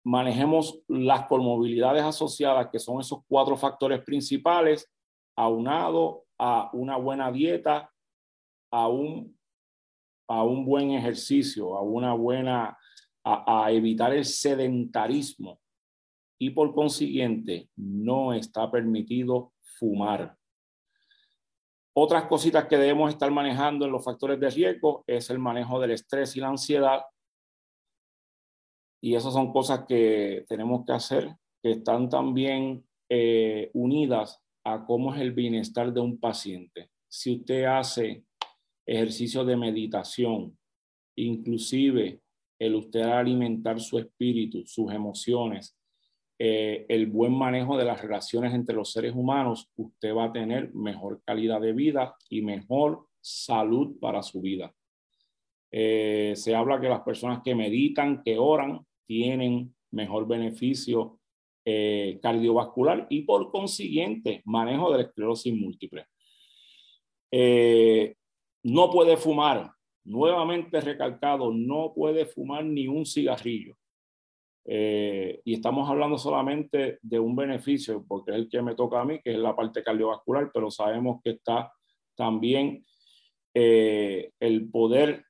[0.06, 4.90] manejemos las comorbilidades asociadas, que son esos cuatro factores principales,
[5.36, 7.92] aunado a una buena dieta,
[8.72, 9.38] a un,
[10.30, 12.78] a un buen ejercicio, a una buena,
[13.22, 15.60] a, a evitar el sedentarismo.
[16.40, 20.38] Y por consiguiente no está permitido fumar.
[21.94, 25.92] Otras cositas que debemos estar manejando en los factores de riesgo es el manejo del
[25.92, 27.02] estrés y la ansiedad.
[29.02, 35.14] Y esas son cosas que tenemos que hacer, que están también eh, unidas a cómo
[35.14, 36.92] es el bienestar de un paciente.
[37.08, 38.26] Si usted hace
[38.86, 40.58] ejercicio de meditación,
[41.16, 42.22] inclusive
[42.60, 45.77] el usted alimentar su espíritu, sus emociones,
[46.40, 50.72] eh, el buen manejo de las relaciones entre los seres humanos, usted va a tener
[50.76, 54.72] mejor calidad de vida y mejor salud para su vida.
[55.72, 61.20] Eh, se habla que las personas que meditan, que oran, tienen mejor beneficio
[61.66, 66.06] eh, cardiovascular y por consiguiente manejo de la esclerosis múltiple.
[68.64, 69.72] no puede fumar,
[70.04, 73.76] nuevamente recalcado, no puede fumar ni un cigarrillo.
[74.70, 79.06] Eh, y estamos hablando solamente de un beneficio, porque es el que me toca a
[79.06, 81.72] mí, que es la parte cardiovascular, pero sabemos que está
[82.16, 82.86] también
[83.54, 85.24] eh, el poder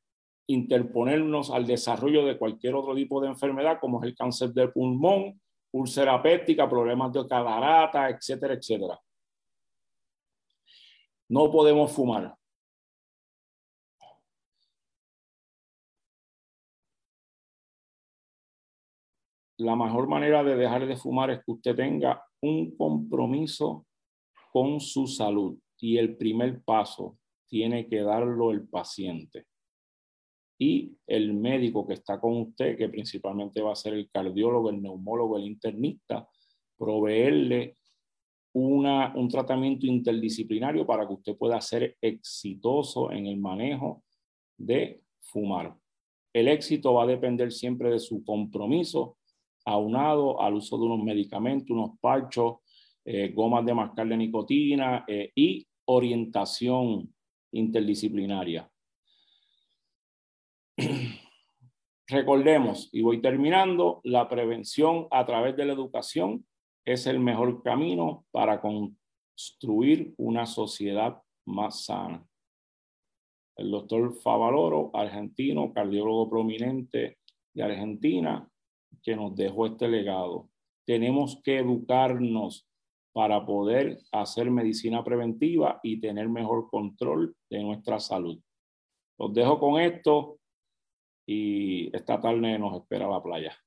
[0.47, 5.39] interponernos al desarrollo de cualquier otro tipo de enfermedad, como es el cáncer del pulmón,
[5.71, 8.99] úlcera péptica, problemas de catarata, etcétera, etcétera.
[11.29, 12.33] No podemos fumar.
[19.57, 23.85] La mejor manera de dejar de fumar es que usted tenga un compromiso
[24.51, 29.45] con su salud y el primer paso tiene que darlo el paciente.
[30.59, 34.81] Y el médico que está con usted, que principalmente va a ser el cardiólogo, el
[34.81, 36.27] neumólogo, el internista,
[36.77, 37.77] proveerle
[38.53, 44.03] una, un tratamiento interdisciplinario para que usted pueda ser exitoso en el manejo
[44.57, 45.75] de fumar.
[46.33, 49.16] El éxito va a depender siempre de su compromiso
[49.67, 52.59] aunado al uso de unos medicamentos, unos parchos,
[53.03, 57.13] eh, gomas de mascar de nicotina eh, y orientación
[57.51, 58.69] interdisciplinaria.
[62.07, 66.45] Recordemos, y voy terminando, la prevención a través de la educación
[66.85, 72.25] es el mejor camino para construir una sociedad más sana.
[73.57, 77.17] El doctor Favaloro, argentino, cardiólogo prominente
[77.53, 78.49] de Argentina,
[79.03, 80.49] que nos dejó este legado.
[80.85, 82.67] Tenemos que educarnos
[83.13, 88.39] para poder hacer medicina preventiva y tener mejor control de nuestra salud.
[89.17, 90.37] Los dejo con esto
[91.25, 93.57] y esta tarde nos espera la playa.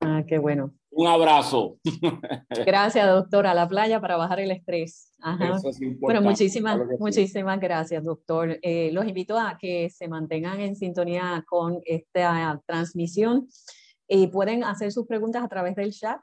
[0.00, 0.74] Ah, qué bueno.
[0.90, 1.78] Un abrazo.
[2.66, 5.14] Gracias, doctor, a la playa para bajar el estrés.
[5.20, 5.58] Ajá.
[5.98, 8.58] bueno, muchísimas, muchísimas gracias, doctor.
[8.62, 13.48] Eh, los invito a que se mantengan en sintonía con esta transmisión
[14.08, 16.20] y pueden hacer sus preguntas a través del chat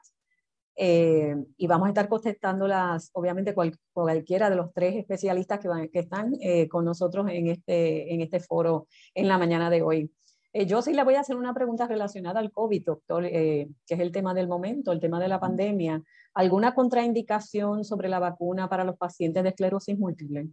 [0.76, 3.54] eh, y vamos a estar contestándolas, obviamente,
[3.92, 8.20] cualquiera de los tres especialistas que, van, que están eh, con nosotros en este, en
[8.20, 10.10] este foro en la mañana de hoy.
[10.52, 14.00] Eh, yo sí le voy a hacer una pregunta relacionada al COVID, doctor, que es
[14.00, 16.02] el tema del momento, el tema de la pandemia.
[16.34, 20.48] ¿Alguna contraindicación sobre la vacuna para los pacientes de esclerosis múltiple?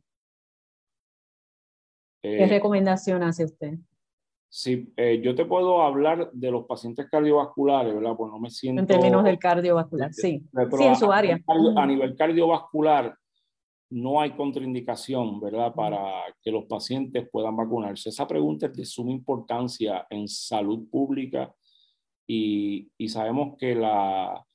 [2.22, 3.78] ¿Qué recomendación hace usted?
[4.54, 8.18] Sí, eh, yo te puedo hablar de los pacientes cardiovasculares, ¿verdad?
[8.18, 8.82] Pues no me siento...
[8.82, 10.44] En términos del cardiovascular, sí.
[10.78, 11.40] sí, en su área.
[11.78, 13.16] A, nivel cardiovascular
[13.92, 15.74] no hay contraindicación, ¿verdad?
[15.74, 18.10] Para que los pacientes puedan vacunarse.
[18.10, 21.56] Esa pregunta es de suma importancia en salud pública
[22.28, 24.46] y, y sabemos que la,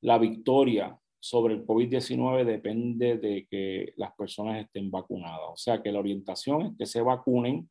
[0.00, 5.50] la victoria sobre el COVID-19 depende de que las personas estén vacunadas.
[5.52, 7.70] O sea que la orientación es que se vacunen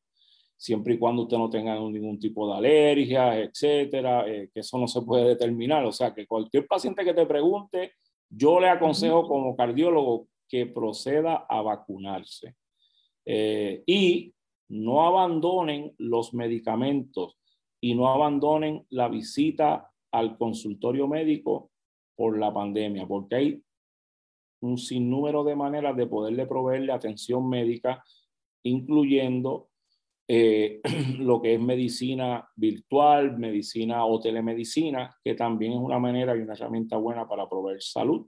[0.66, 4.88] siempre y cuando usted no tenga ningún tipo de alergia, etcétera, eh, que eso no
[4.88, 5.86] se puede determinar.
[5.86, 7.94] O sea, que cualquier paciente que te pregunte,
[8.28, 12.56] yo le aconsejo como cardiólogo que proceda a vacunarse.
[13.26, 14.34] Eh, y
[14.70, 17.38] no abandonen los medicamentos
[17.80, 21.70] y no abandonen la visita al consultorio médico
[22.16, 23.64] por la pandemia, porque hay
[24.62, 28.04] un sinnúmero de maneras de poderle proveerle atención médica,
[28.64, 29.70] incluyendo
[30.28, 30.82] eh,
[31.20, 36.54] lo que es medicina virtual, medicina o telemedicina, que también es una manera y una
[36.54, 38.28] herramienta buena para proveer salud.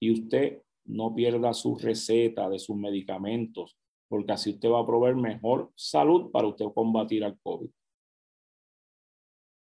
[0.00, 3.76] Y usted no pierda su receta de sus medicamentos,
[4.08, 7.70] porque así usted va a proveer mejor salud para usted combatir al COVID.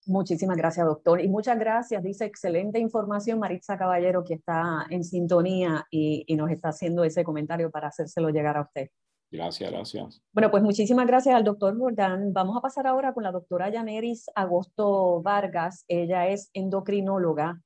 [0.08, 1.22] Muchísimas gracias, doctor.
[1.22, 6.50] Y muchas gracias, dice excelente información Maritza Caballero, que está en sintonía y, y nos
[6.50, 8.90] está haciendo ese comentario para hacérselo llegar a usted.
[9.32, 10.22] Gracias, gracias.
[10.34, 12.34] Bueno, pues muchísimas gracias al doctor Jordán.
[12.34, 15.86] Vamos a pasar ahora con la doctora Yaneris Agosto Vargas.
[15.88, 17.62] Ella es endocrinóloga.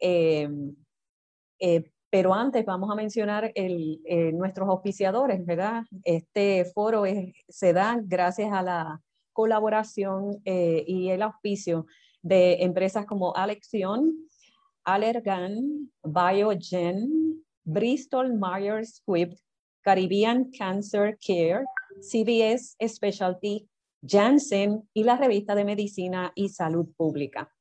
[0.00, 0.48] Eh,
[1.60, 5.84] eh, pero antes vamos a mencionar eh, nuestros auspiciadores, ¿verdad?
[6.04, 7.04] Este foro
[7.48, 9.00] se da gracias a la
[9.32, 11.86] colaboración y el auspicio
[12.22, 14.12] de empresas como Alexion,
[14.84, 19.34] Allergan, Biogen, Bristol Myers Squibb,
[19.84, 21.66] Caribbean Cancer Care,
[22.00, 23.68] CBS Specialty,
[24.02, 27.52] Janssen y la revista de Medicina y Salud Pública.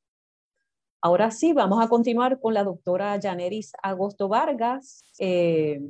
[1.02, 5.04] Ahora sí, vamos a continuar con la doctora Janeris Agosto Vargas.
[5.20, 5.82] Eh,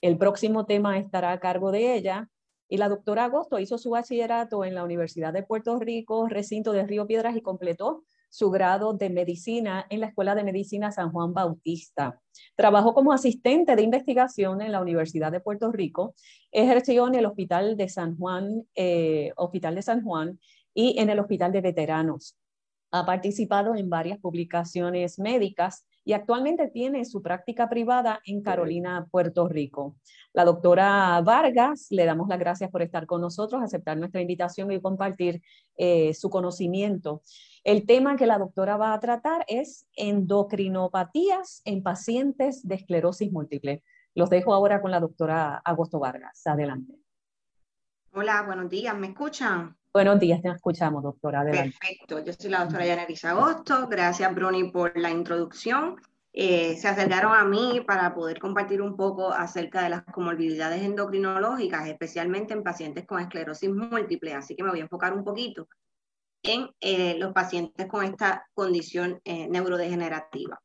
[0.00, 2.30] el próximo tema estará a cargo de ella.
[2.68, 6.86] Y la doctora Agosto hizo su bachillerato en la Universidad de Puerto Rico, recinto de
[6.86, 11.34] Río Piedras, y completó su grado de medicina en la Escuela de Medicina San Juan
[11.34, 12.18] Bautista.
[12.56, 16.14] Trabajó como asistente de investigación en la Universidad de Puerto Rico,
[16.50, 20.38] ejerció en el Hospital de San Juan, eh, Hospital de San Juan
[20.72, 22.36] y en el Hospital de Veteranos.
[22.92, 29.48] Ha participado en varias publicaciones médicas y actualmente tiene su práctica privada en Carolina, Puerto
[29.48, 29.96] Rico.
[30.32, 34.80] La doctora Vargas, le damos las gracias por estar con nosotros, aceptar nuestra invitación y
[34.80, 35.42] compartir
[35.76, 37.22] eh, su conocimiento.
[37.64, 43.82] El tema que la doctora va a tratar es endocrinopatías en pacientes de esclerosis múltiple.
[44.14, 46.46] Los dejo ahora con la doctora Agosto Vargas.
[46.46, 46.94] Adelante.
[48.12, 48.96] Hola, buenos días.
[48.96, 49.76] ¿Me escuchan?
[49.92, 51.42] Buenos días, te escuchamos, doctora.
[51.44, 52.24] Perfecto.
[52.24, 53.88] Yo soy la doctora Yaneris Agosto.
[53.88, 55.96] Gracias, Bruni, por la introducción.
[56.32, 61.88] Eh, se acercaron a mí para poder compartir un poco acerca de las comorbilidades endocrinológicas,
[61.88, 64.34] especialmente en pacientes con esclerosis múltiple.
[64.34, 65.66] Así que me voy a enfocar un poquito
[66.44, 70.60] en eh, los pacientes con esta condición eh, neurodegenerativa.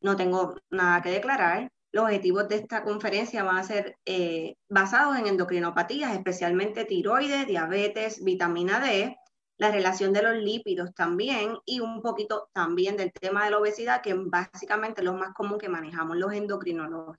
[0.00, 1.70] No tengo nada que declarar.
[1.94, 8.24] Los objetivos de esta conferencia van a ser eh, basados en endocrinopatías, especialmente tiroides, diabetes,
[8.24, 9.16] vitamina D,
[9.58, 14.02] la relación de los lípidos también y un poquito también del tema de la obesidad,
[14.02, 17.16] que básicamente es lo más común que manejamos los endocrinólogos.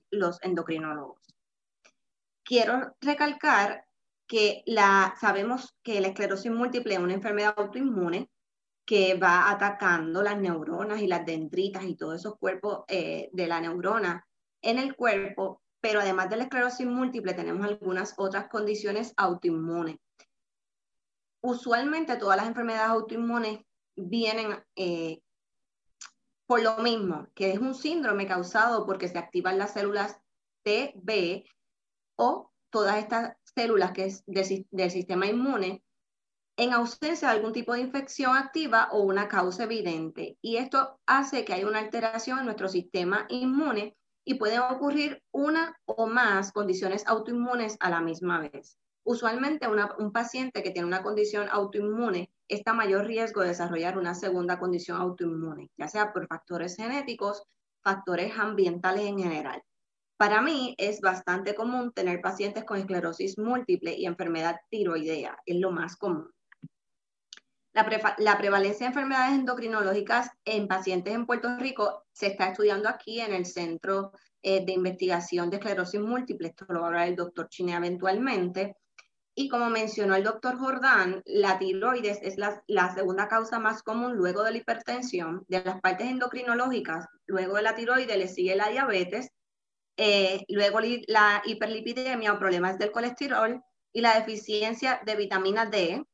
[2.44, 3.86] Quiero recalcar
[4.26, 4.62] que
[5.18, 8.28] sabemos que la esclerosis múltiple es una enfermedad autoinmune
[8.84, 13.62] que va atacando las neuronas y las dendritas y todos esos cuerpos eh, de la
[13.62, 14.22] neurona
[14.66, 19.96] en el cuerpo, pero además de la esclerosis múltiple tenemos algunas otras condiciones autoinmunes.
[21.40, 23.60] Usualmente todas las enfermedades autoinmunes
[23.94, 25.20] vienen eh,
[26.46, 30.18] por lo mismo, que es un síndrome causado porque se activan las células
[30.64, 31.44] T, B
[32.16, 35.84] o todas estas células que es del, sistema inmune
[36.56, 40.38] en ausencia de algún tipo de infección activa o una causa evidente.
[40.40, 43.96] Y esto hace que haya una alteración en nuestro sistema inmune
[44.26, 48.76] y pueden ocurrir una o más condiciones autoinmunes a la misma vez.
[49.04, 54.16] Usualmente un paciente que tiene una condición autoinmune está a mayor riesgo de desarrollar una
[54.16, 57.44] segunda condición autoinmune, ya sea por factores genéticos,
[57.84, 59.62] factores ambientales en general.
[60.16, 65.70] Para mí es bastante común tener pacientes con esclerosis múltiple y enfermedad tiroidea, es lo
[65.70, 66.32] más común.
[67.76, 73.34] La, prevalencia de enfermedades endocrinológicas en pacientes en Puerto Rico se está estudiando aquí en
[73.34, 74.12] el Centro
[74.42, 78.76] eh, de Investigación de Esclerosis Múltiple, esto lo va a hablar el doctor Chine eventualmente.
[79.34, 84.14] Y como mencionó el doctor Jordán, la tiroides es la, la, segunda causa más común
[84.14, 85.44] luego de la hipertensión.
[85.46, 89.30] De las partes endocrinológicas, luego de la tiroides le sigue la diabetes
[89.96, 93.62] eh, luego la hiperlipidemia o problemas del colesterol
[93.92, 96.04] y la deficiencia de vitamina D,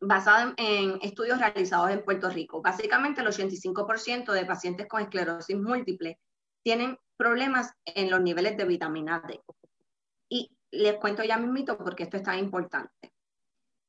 [0.00, 2.62] basada en, estudios realizados en Puerto Rico.
[2.62, 6.18] Básicamente el 85% de pacientes con esclerosis múltiple
[6.62, 9.40] tienen problemas en los niveles de vitamina D.
[10.28, 13.12] Y les cuento ya mismito porque esto es tan importante.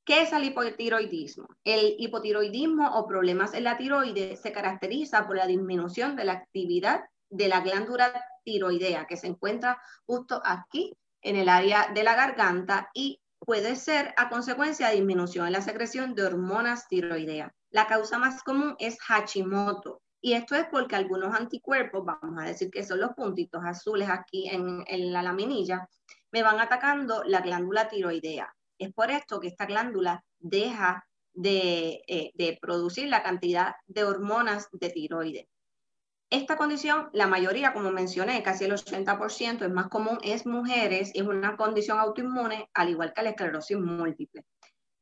[0.05, 1.47] ¿Qué es el hipotiroidismo?
[1.65, 7.01] El hipotiroidismo o problemas en la tiroides se caracteriza por la disminución de la actividad
[7.29, 8.13] de la glándula
[8.45, 14.13] tiroidea que se encuentra justo aquí en el área de la garganta y puede ser
[14.17, 17.51] a consecuencia de disminución en la secreción de hormonas tiroideas.
[17.69, 20.01] La causa más común es Hashimoto.
[20.21, 24.49] Y esto es porque algunos anticuerpos, vamos a decir que son los puntitos azules aquí
[24.49, 25.87] en, la laminilla,
[26.31, 28.53] me van atacando la glándula tiroidea.
[28.79, 34.67] Es por esto que esta glándula deja de, eh, de producir la cantidad de hormonas
[34.71, 35.47] de tiroides.
[36.29, 41.21] Esta condición, la mayoría, como mencioné, casi el 80% es más común, es mujeres, es
[41.21, 44.43] una condición autoinmune, al igual que la esclerosis múltiple.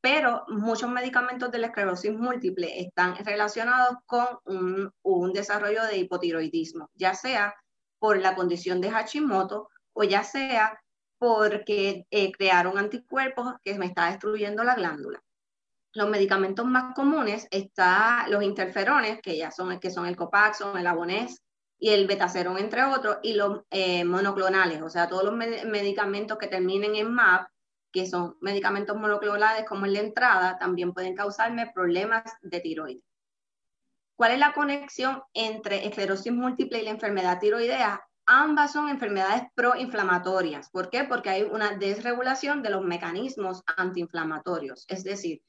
[0.00, 7.14] pero muchos medicamentos de la esclerosis múltiple están relacionados con un, desarrollo de hipotiroidismo, ya
[7.14, 7.54] sea
[7.98, 10.80] por la condición de Hashimoto o ya sea
[11.18, 15.25] porque eh, crearon anticuerpos que me está destruyendo la glándula.
[15.96, 20.86] Los medicamentos más comunes están los interferones, que ya son, que son el Copaxon, el
[20.86, 21.42] Abonés
[21.78, 26.48] y el Betacerón, entre otros, y los eh, monoclonales, o sea, todos los medicamentos que
[26.48, 27.48] terminen en MAP,
[27.90, 33.04] que son medicamentos monoclonales como en la entrada, también pueden causarme problemas de tiroides.
[34.16, 38.06] ¿Cuál es la conexión entre esclerosis múltiple y la enfermedad tiroidea?
[38.26, 40.68] Ambas son enfermedades proinflamatorias.
[40.68, 41.04] ¿Por qué?
[41.04, 44.84] Porque hay una desregulación de los mecanismos antiinflamatorios.
[44.88, 45.40] Es decir,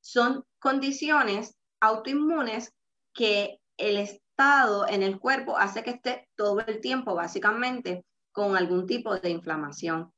[0.00, 2.72] son condiciones autoinmunes
[3.14, 8.86] que el estado en el cuerpo hace que esté todo el tiempo básicamente con algún
[8.86, 10.12] tipo de inflamación.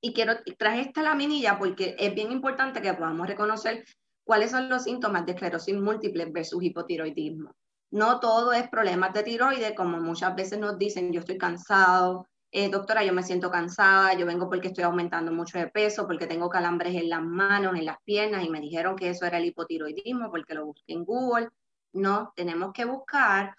[0.00, 3.84] Y quiero traje esta laminilla porque es bien importante que podamos reconocer
[4.24, 7.52] cuáles son los síntomas de esclerosis múltiple versus hipotiroidismo.
[7.90, 12.70] No todo es problemas de tiroides, como muchas veces nos dicen, yo estoy cansado, eh,
[12.70, 16.48] doctora, yo me siento cansada, yo vengo porque estoy aumentando mucho de peso, porque tengo
[16.48, 20.30] calambres en las manos, en las piernas, y me dijeron que eso era el hipotiroidismo
[20.30, 21.48] porque lo busqué en Google.
[21.92, 23.54] No, tenemos que buscar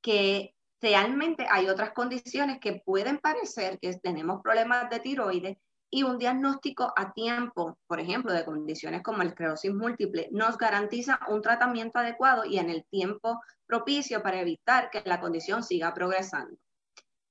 [0.00, 5.56] que realmente hay otras condiciones que pueden parecer que tenemos problemas de tiroides
[5.90, 11.20] y un diagnóstico a tiempo, por ejemplo, de condiciones como el esclerosis múltiple, nos garantiza
[11.28, 16.56] un tratamiento adecuado y en el tiempo propicio para evitar que la condición siga progresando.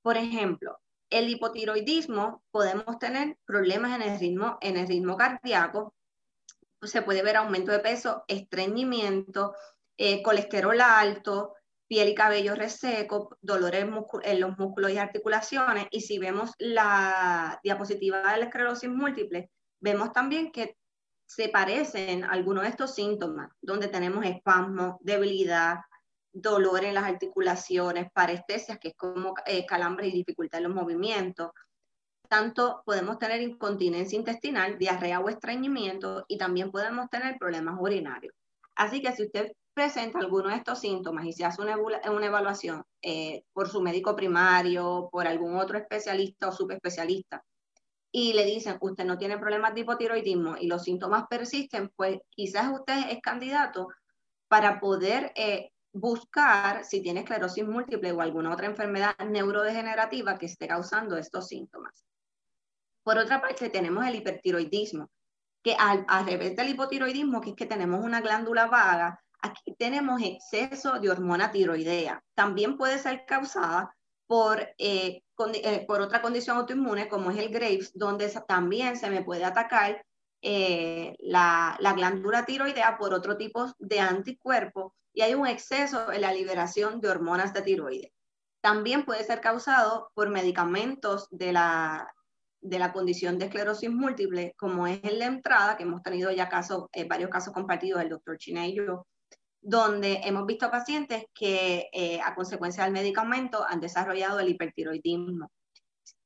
[0.02, 0.78] Por ejemplo,
[1.10, 5.94] el hipotiroidismo podemos tener problemas en el ritmo, en el ritmo cardíaco,
[6.82, 9.54] se puede ver aumento de peso, estreñimiento,
[9.96, 11.54] eh, colesterol alto,
[11.88, 13.86] piel y cabello reseco, dolores
[14.24, 15.86] en los músculos y articulaciones.
[15.90, 19.50] Y si vemos la diapositiva de la esclerosis múltiple,
[19.80, 20.76] vemos también que
[21.26, 25.78] se parecen algunos de estos síntomas, donde tenemos espasmo, debilidad,
[26.36, 31.50] dolor en las articulaciones, parestesias, que es como eh, calambre y dificultad en los movimientos.
[32.28, 38.34] Tanto podemos tener incontinencia intestinal, diarrea o estreñimiento y también podemos tener problemas urinarios.
[38.74, 42.82] Así que si usted presenta alguno de estos síntomas y se hace una, una evaluación
[43.00, 47.42] eh, por su médico primario, por algún otro especialista o subespecialista,
[48.12, 52.72] y le dicen, usted no tiene problemas de hipotiroidismo y los síntomas persisten, pues quizás
[52.72, 53.88] usted es candidato
[54.48, 60.68] para poder eh, buscar si tiene esclerosis múltiple o alguna otra enfermedad neurodegenerativa que esté
[60.68, 62.04] causando estos síntomas.
[63.02, 65.10] Por otra parte, tenemos el hipertiroidismo,
[65.62, 71.00] que al, revés del hipotiroidismo, que es que tenemos una glándula vaga, aquí tenemos exceso
[71.00, 72.22] de hormona tiroidea.
[72.34, 73.94] También puede ser causada
[74.26, 75.22] por, eh,
[75.54, 80.04] eh, por otra condición autoinmune como es el Graves, donde también se me puede atacar
[80.42, 86.20] eh, la, la, glándula tiroidea por otro tipo de anticuerpo y hay un exceso en
[86.20, 88.12] la liberación de hormonas de tiroides.
[88.60, 92.12] También puede ser causado por medicamentos de la,
[92.60, 96.88] de la condición de esclerosis múltiple, como es la entrada, que hemos tenido ya casos,
[96.92, 99.06] eh, varios casos compartidos del doctor China y yo,
[99.62, 105.50] donde hemos visto pacientes que eh, a consecuencia del medicamento han desarrollado el hipertiroidismo.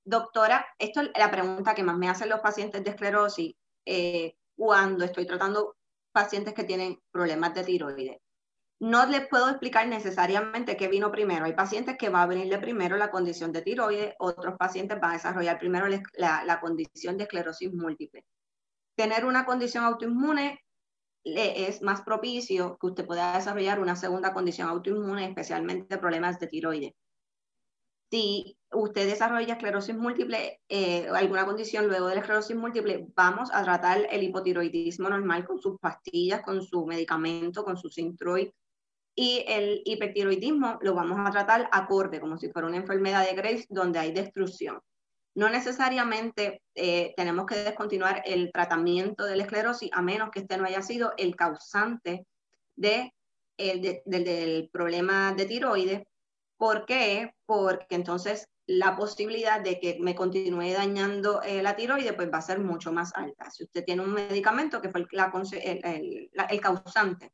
[0.05, 3.55] Doctora, esto es la pregunta que más me hacen los pacientes de esclerosis
[3.86, 5.76] eh, cuando estoy tratando
[6.11, 8.18] pacientes que tienen problemas de tiroides
[8.81, 11.45] no les puedo explicar necesariamente qué vino primero.
[11.45, 15.14] Hay pacientes que va a venirle primero la condición de tiroides, otros pacientes van a
[15.14, 18.24] desarrollar primero la, condición de esclerosis múltiple.
[18.97, 20.61] Tener una condición autoinmune
[21.22, 26.93] es más propicio que usted pueda desarrollar una segunda condición autoinmune, especialmente problemas de tiroides.
[28.11, 33.62] Si usted desarrolla esclerosis múltiple, eh, alguna condición luego de la esclerosis múltiple, vamos a
[33.62, 38.49] tratar el hipotiroidismo normal con sus pastillas, con su medicamento, con su Synthroid,
[39.14, 43.66] y el hipertiroidismo lo vamos a tratar acorde, como si fuera una enfermedad de Graves
[43.68, 44.80] donde hay destrucción.
[45.34, 50.56] No necesariamente eh, tenemos que descontinuar el tratamiento de la esclerosis a menos que este
[50.56, 52.26] no haya sido el causante
[52.74, 53.12] de,
[53.56, 56.02] del problema de tiroides.
[56.56, 57.34] ¿Por qué?
[57.46, 62.42] Porque entonces la posibilidad de que me continúe dañando eh, la tiroides pues va a
[62.42, 63.50] ser mucho más alta.
[63.50, 67.32] Si usted tiene un medicamento que fue el causante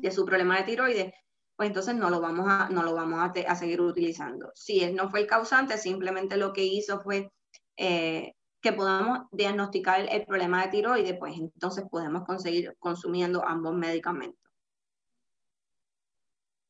[0.00, 1.12] de su problema de tiroides,
[1.56, 4.50] pues entonces no lo vamos a, no lo vamos a, seguir utilizando.
[4.54, 7.30] Si él no fue el causante, simplemente lo que hizo fue
[7.76, 8.32] eh,
[8.62, 14.40] que podamos diagnosticar el, problema de tiroides, pues entonces podemos conseguir consumiendo ambos medicamentos.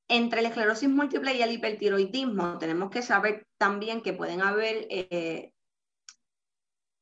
[0.08, 5.52] Entre la esclerosis múltiple y el hipertiroidismo, tenemos que saber también que pueden haber eh,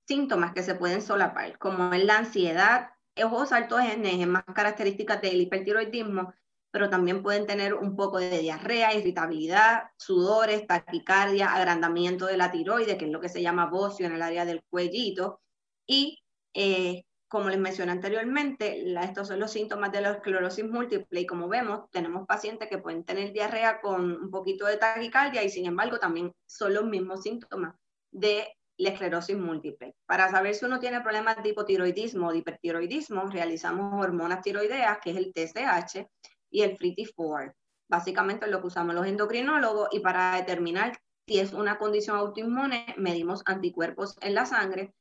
[0.07, 2.91] síntomas que se pueden solapar, como es la ansiedad,
[3.25, 6.33] ojos altos en más características del hipertiroidismo,
[6.71, 12.99] pero también pueden tener un poco de diarrea, irritabilidad, sudores, taquicardia, agrandamiento de la tiroide,
[12.99, 15.41] que es lo que se llama bocio en el área del cuellito,
[15.87, 16.23] y
[16.55, 21.47] eh, como les mencioné anteriormente, estos son los síntomas de la esclerosis múltiple y como
[21.47, 25.99] vemos, tenemos pacientes que pueden tener diarrea con un poquito de taquicardia y sin embargo
[25.99, 27.75] también son los mismos síntomas
[28.11, 29.95] de la esclerosis múltiple.
[30.07, 35.11] Para saber si uno tiene problemas de hipotiroidismo o de hipertiroidismo, realizamos hormonas tiroideas, que
[35.11, 36.07] es el TSH,
[36.51, 37.53] y el FRIT4.
[37.89, 42.95] Básicamente es lo que usamos los endocrinólogos y para determinar si es una condición autoinmune,
[42.97, 44.95] medimos anticuerpos en la sangre,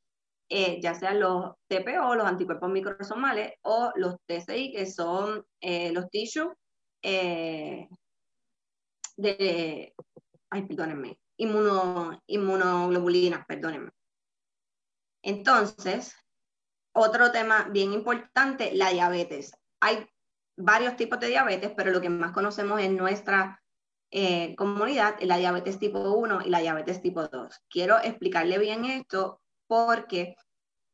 [0.50, 6.10] eh, ya sean los TPO, los anticuerpos microsomales, o los TCI, que son eh, los
[6.10, 6.48] tissues
[7.02, 7.88] eh,
[9.16, 9.94] de,
[10.50, 13.90] ay, perdónenme, inmuno, inmunoglobulinas, perdónenme.
[15.22, 16.14] Entonces,
[16.92, 19.52] otro tema bien importante, la diabetes.
[19.80, 20.06] Hay
[20.56, 23.62] varios tipos de diabetes, pero lo que más conocemos en nuestra
[24.10, 27.64] eh, comunidad es la diabetes tipo 1 y la diabetes tipo 2.
[27.68, 30.34] Quiero explicarle bien esto porque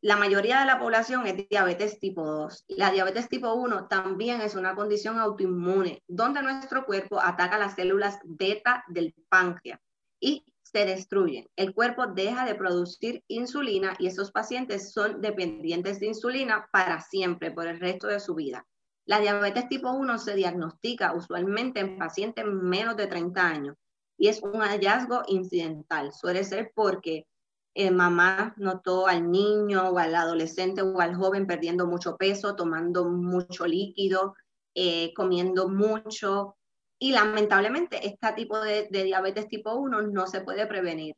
[0.03, 2.65] la mayoría de la población es diabetes tipo 2.
[2.69, 8.19] La diabetes tipo 1 también es una condición autoinmune, donde nuestro cuerpo ataca las células
[8.25, 9.81] beta del páncreas
[10.25, 11.47] y se destruyen.
[11.55, 17.51] El cuerpo deja de producir insulina y esos pacientes son dependientes de insulina para siempre,
[17.51, 18.67] por el resto de su vida.
[19.05, 23.77] La diabetes tipo 1 se diagnostica usualmente en pacientes menos de 30 años
[24.17, 26.11] y es un hallazgo incidental.
[26.13, 27.27] Suele ser porque
[27.75, 33.11] eh, mamá notó al niño o al adolescente o al joven perdiendo mucho peso, tomando
[33.11, 34.35] mucho líquido,
[34.75, 36.57] eh, comiendo mucho.
[36.99, 41.15] Y lamentablemente este tipo de, diabetes tipo 1 no se puede prevenir.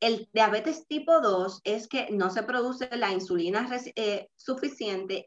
[0.00, 3.66] El diabetes tipo 2 es que no se produce la insulina
[3.96, 5.24] eh, suficiente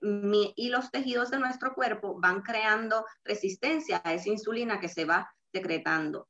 [0.56, 5.32] y los tejidos de nuestro cuerpo van creando resistencia a esa insulina que se va
[5.52, 6.28] secretando.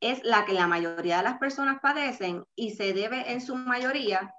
[0.00, 4.32] Es la que la mayoría de las personas padecen y se debe en su mayoría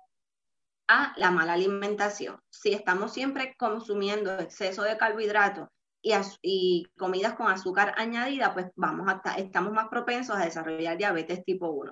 [0.87, 2.39] a la mala alimentación.
[2.49, 5.67] Si estamos siempre consumiendo exceso de carbohidratos
[6.01, 11.69] y, comidas con azúcar añadida, pues vamos a, estamos más propensos a desarrollar diabetes tipo
[11.69, 11.91] 1.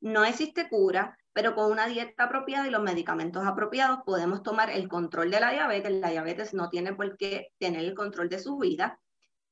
[0.00, 4.88] No existe cura, pero con una dieta apropiada y los medicamentos apropiados podemos tomar el
[4.88, 5.92] control de la diabetes.
[5.92, 9.00] La diabetes no tiene por qué tener el control de su vida.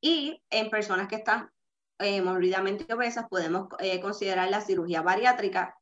[0.01, 1.51] Y en personas que están
[1.99, 5.77] eh, morbidamente obesas podemos eh, considerar la cirugía bariátrica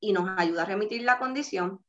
[0.00, 1.84] y nos ayuda a remitir la condición.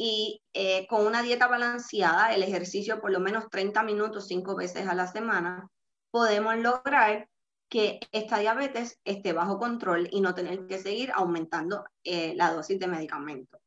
[0.00, 4.86] Y eh, con una dieta balanceada, el ejercicio por lo menos 30 minutos, cinco veces
[4.86, 5.68] a la semana,
[6.12, 7.28] podemos lograr
[7.68, 12.78] que esta diabetes esté bajo control y no tener que seguir aumentando eh, la dosis
[12.78, 13.60] de medicamento.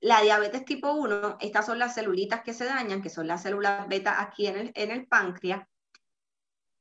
[0.00, 3.88] La diabetes tipo 1, estas son las celulitas que se dañan, que son las células
[3.88, 5.66] beta aquí en el, en el páncreas,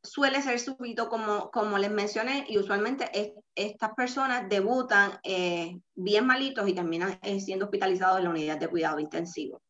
[0.07, 3.09] suele ser súbito como, como les mencioné y usualmente
[3.55, 8.67] estas personas debutan eh, bien malitos y terminan eh, siendo hospitalizados en la unidad de
[8.67, 9.61] cuidado intensivo.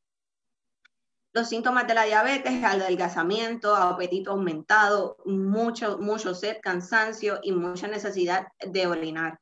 [1.33, 8.47] Los síntomas de la diabetes, adelgazamiento, apetito aumentado, mucho, mucho sed, cansancio y mucha necesidad
[8.65, 9.39] de orinar.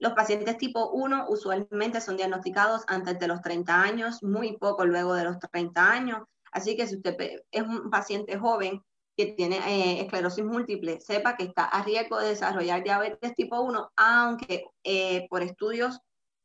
[0.00, 5.14] Los pacientes tipo 1 usualmente son diagnosticados antes de los 30 años, muy poco luego
[5.14, 6.22] de los 30 años.
[6.52, 7.16] Así que si usted
[7.50, 8.82] es un paciente joven
[9.18, 13.90] que tiene eh, esclerosis múltiple, sepa que está a riesgo de desarrollar diabetes tipo 1,
[13.96, 15.98] aunque eh, por estudios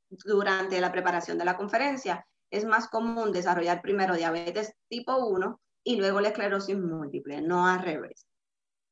[0.10, 5.98] durante la preparación de la conferencia es más común desarrollar primero diabetes tipo 1 y
[5.98, 8.26] luego la esclerosis múltiple, no al revés.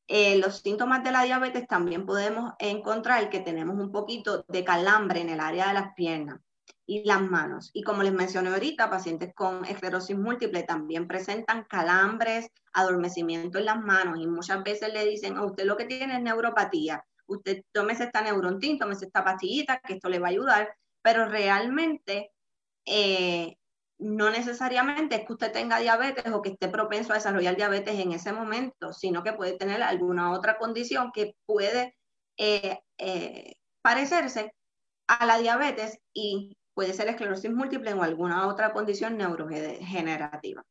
[0.07, 5.21] Eh, los síntomas de la diabetes también podemos encontrar que tenemos un poquito de calambre
[5.21, 6.39] en el área de las piernas
[6.85, 7.69] y las manos.
[7.73, 13.79] Y como les mencioné ahorita, pacientes con esclerosis múltiple también presentan calambres, adormecimiento en las
[13.79, 17.05] manos y muchas veces le dicen a usted lo que tiene es neuropatía.
[17.27, 22.31] Usted tómese esta neurontin, tómese esta pastillita, que esto le va a ayudar, pero realmente
[22.85, 23.55] eh,
[23.99, 28.11] no necesariamente es que usted tenga diabetes o que esté propenso a desarrollar diabetes en
[28.11, 31.95] ese momento, sino que puede tener alguna otra condición que puede
[32.37, 33.53] eh, eh,
[33.83, 34.55] parecerse
[35.07, 40.63] a la diabetes y puede ser esclerosis múltiple o alguna otra condición neurodegenerativa.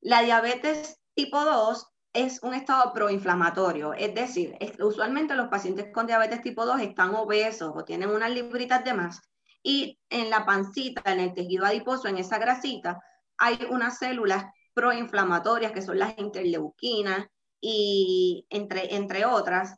[0.00, 6.42] La diabetes tipo 2 es un estado proinflamatorio, es decir, usualmente los pacientes con diabetes
[6.42, 9.20] tipo 2 están obesos o tienen unas libritas de más
[9.62, 13.00] y en la pancita, en el tejido adiposo, en esa grasita,
[13.38, 14.44] hay unas células
[14.74, 17.26] proinflamatorias que son las interleuquinas
[17.60, 19.76] y entre, entre otras,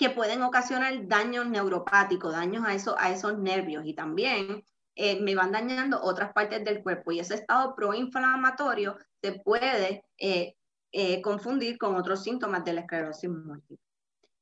[0.00, 5.34] que pueden ocasionar daños neuropáticos, daños a, eso, a esos nervios y también eh, me
[5.34, 10.54] van dañando otras partes del cuerpo y ese estado proinflamatorio se puede eh,
[10.90, 13.84] eh, confundir con otros síntomas de la esclerosis múltiple.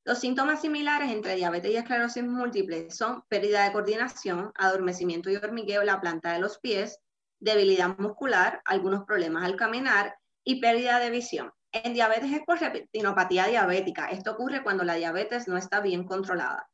[0.04, 5.80] Los síntomas similares entre diabetes y esclerosis múltiple son pérdida de coordinación, adormecimiento y hormigueo
[5.80, 7.00] en la planta de los pies,
[7.40, 11.52] debilidad muscular, algunos problemas al caminar y pérdida de visión.
[11.72, 14.08] En diabetes es por retinopatía diabética.
[14.10, 16.68] Esto ocurre cuando la diabetes no está bien controlada.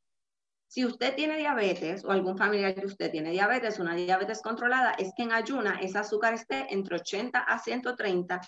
[0.68, 5.12] Si usted tiene diabetes o algún familiar de usted tiene diabetes, una diabetes controlada, es
[5.16, 8.40] que en ayuna ese azúcar esté entre 80 a 130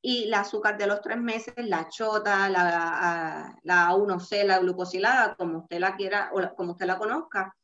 [0.00, 5.58] y el azúcar de los tres meses, la chota, la, la A1C, la glucosilada, como
[5.58, 7.54] usted la quiera o como usted la conozca,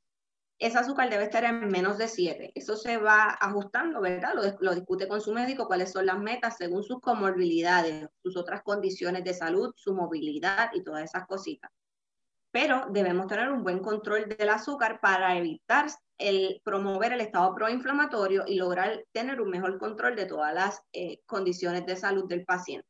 [0.61, 2.53] ese azúcar debe estar en menos de 7.
[2.55, 4.35] Eso se va ajustando, ¿verdad?
[4.61, 9.25] Lo, discute con su médico cuáles son las metas según sus comorbilidades, sus otras condiciones
[9.25, 11.71] de salud, su movilidad y todas esas cositas.
[12.53, 15.87] Pero debemos tener un buen control del azúcar para evitar
[16.19, 21.21] el promover el estado proinflamatorio y lograr tener un mejor control de todas las eh,
[21.25, 22.90] condiciones de salud del paciente.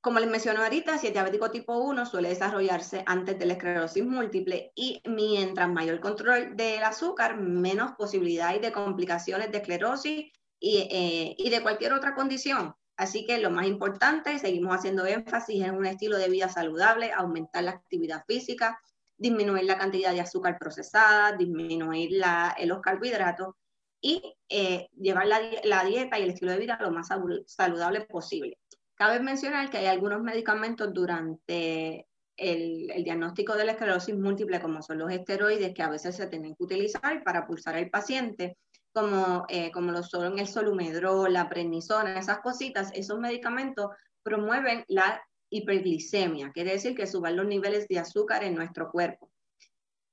[0.00, 4.04] Como les mencioné ahorita, si es diabético tipo 1 suele desarrollarse antes de la esclerosis
[4.04, 10.78] múltiple y mientras mayor control del azúcar, menos posibilidad hay de complicaciones de esclerosis y,
[10.90, 12.74] eh, y de cualquier otra condición.
[12.96, 17.64] Así que lo más importante, seguimos haciendo énfasis en un estilo de vida saludable, aumentar
[17.64, 18.80] la actividad física,
[19.16, 23.54] disminuir la cantidad de azúcar procesada, disminuir la, los carbohidratos
[24.00, 27.08] y eh, llevar la, la dieta y el estilo de vida lo más
[27.46, 28.58] saludable posible.
[28.98, 34.98] Cabe mencionar que hay algunos medicamentos durante el, diagnóstico de la esclerosis múltiple, como son
[34.98, 38.58] los esteroides, que a veces se tienen que utilizar para pulsar al paciente,
[38.92, 43.90] como, eh, como lo son el solumedrol, la prednisona, esas cositas, esos medicamentos
[44.24, 49.30] promueven la hiperglicemia, quiere decir que suban los niveles de azúcar en nuestro cuerpo.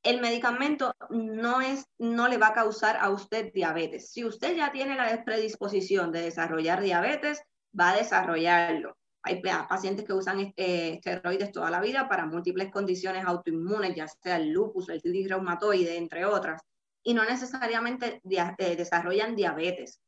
[0.04, 4.12] El medicamento no, es, no le va a causar a usted diabetes.
[4.12, 7.42] Si usted ya tiene la predisposición de desarrollar diabetes,
[7.78, 8.98] va a desarrollarlo.
[9.26, 14.38] Hay pacientes que usan eh, esteroides toda la vida para múltiples condiciones autoinmunes, ya sea
[14.38, 16.62] el lupus, el artritis reumatoide, entre otras,
[17.04, 20.00] y no necesariamente eh, desarrollan diabetes.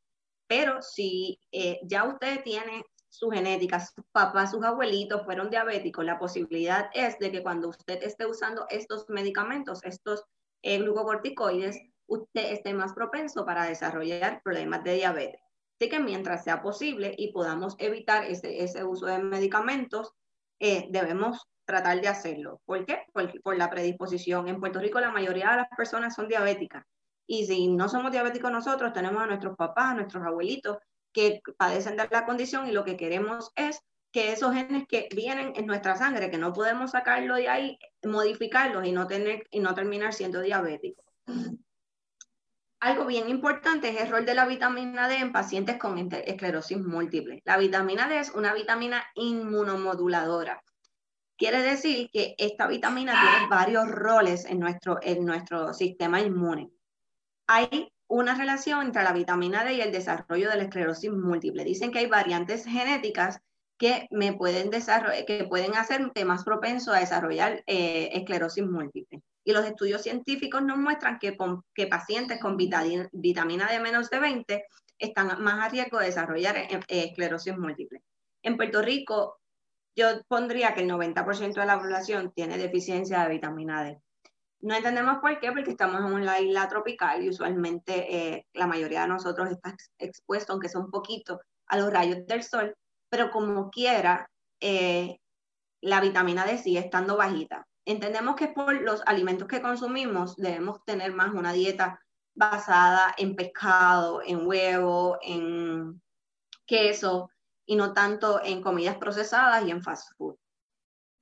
[0.46, 6.18] Pero si eh, ya usted tiene su genética, sus papás, sus abuelitos fueron diabéticos, la
[6.18, 10.22] posibilidad es de que cuando usted esté usando estos medicamentos, estos
[10.62, 15.47] glucocorticoides, usted esté más propenso para desarrollar problemas de diabetes.
[15.78, 20.12] Así que mientras sea posible y podamos evitar ese, uso de medicamentos,
[20.58, 22.60] eh, debemos tratar de hacerlo.
[22.64, 23.04] ¿Por qué?
[23.12, 24.48] Por, por, la predisposición.
[24.48, 26.84] En Puerto Rico la mayoría de las personas son diabéticas.
[27.28, 30.78] Y si no somos diabéticos nosotros, tenemos a nuestros papás, a nuestros abuelitos
[31.12, 35.52] que padecen de la condición y lo que queremos es que esos genes que vienen
[35.54, 39.74] en nuestra sangre, que no podemos sacarlo de ahí, modificarlos y no, tener, y no
[39.74, 41.04] terminar siendo diabéticos.
[42.80, 47.42] Algo bien importante es el rol de la vitamina D en pacientes con esclerosis múltiple.
[47.44, 50.62] La vitamina D es una vitamina inmunomoduladora.
[51.36, 56.70] Quiere decir que esta vitamina tiene varios roles en nuestro, en nuestro sistema inmune.
[57.48, 61.64] Hay una relación entre la vitamina D y el desarrollo de la esclerosis múltiple.
[61.64, 63.40] Dicen que hay variantes genéticas
[63.76, 69.20] que, me pueden, que pueden hacerte más propenso a desarrollar eh, esclerosis múltiple.
[69.48, 71.34] Y los estudios científicos nos muestran que,
[71.86, 74.66] pacientes con vitamina D menos de 20
[74.98, 78.02] están más a riesgo de desarrollar eh, eh, esclerosis múltiple.
[78.42, 79.40] En Puerto Rico,
[79.96, 83.98] yo pondría que el 90% de la población tiene deficiencia de vitamina D.
[84.60, 89.00] No entendemos por qué, porque estamos en una isla tropical y usualmente eh, la mayoría
[89.00, 92.76] de nosotros está expuesto, aunque sea un poquito, a los rayos del sol,
[93.08, 94.28] pero como quiera,
[94.60, 97.66] la vitamina D sigue estando bajita.
[97.88, 101.98] Entendemos que por los alimentos que consumimos debemos tener más una dieta
[102.34, 105.98] basada en pescado, en huevo, en
[106.66, 107.30] queso
[107.64, 110.36] y no tanto en comidas procesadas y en fast food.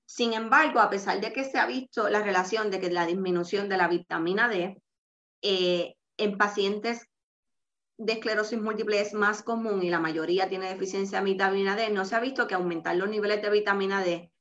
[0.06, 3.68] Sin embargo, a pesar de que se ha visto la relación de que la disminución
[3.68, 4.82] de la vitamina D
[5.42, 7.06] eh, en pacientes
[7.96, 12.04] de esclerosis múltiple es más común y la mayoría tiene deficiencia de vitamina D, no
[12.04, 14.32] se ha visto que aumentar los niveles de vitamina D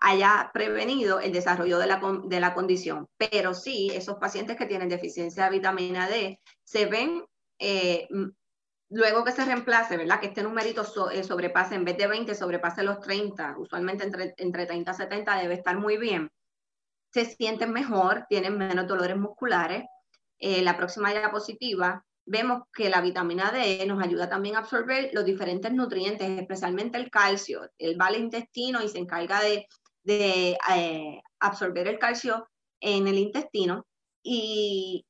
[0.00, 3.06] haya prevenido el desarrollo de la, de la condición.
[3.16, 7.24] Pero sí, esos pacientes que tienen deficiencia de vitamina D se ven
[7.58, 8.08] eh,
[8.90, 10.20] luego que se reemplace, ¿verdad?
[10.20, 10.82] Que este numerito
[11.12, 15.36] eh, sobrepase, en vez de 20, sobrepase los 30, usualmente entre, entre 30 y 70
[15.36, 16.30] debe estar muy bien.
[17.12, 19.84] Se sienten mejor, tienen menos dolores musculares.
[20.38, 25.24] Eh, la próxima diapositiva, vemos que la vitamina D nos ayuda también a absorber los
[25.24, 27.70] diferentes nutrientes, especialmente el calcio.
[27.78, 29.66] Él va al intestino y se encarga de
[30.02, 32.48] de eh, absorber el calcio
[32.80, 33.86] en el intestino
[34.22, 35.06] y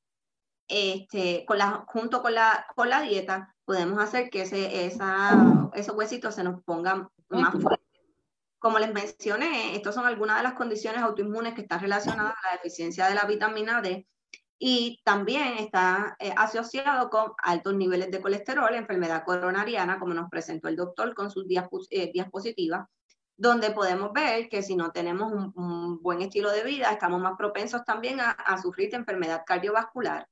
[0.69, 5.97] este, con la, junto con la, con la dieta, podemos hacer que ese, esa, esos
[5.97, 7.87] huesitos se nos pongan más fuertes.
[8.59, 12.53] Como les mencioné, estas son algunas de las condiciones autoinmunes que están relacionadas a la
[12.57, 14.07] deficiencia de la vitamina D
[14.59, 20.69] y también está eh, asociado con altos niveles de colesterol, enfermedad coronariana, como nos presentó
[20.69, 22.87] el doctor con sus eh, diapositivas,
[23.41, 27.83] donde podemos ver que si no tenemos un, buen estilo de vida, estamos más propensos
[27.87, 30.29] también a, sufrir enfermedad cardiovascular.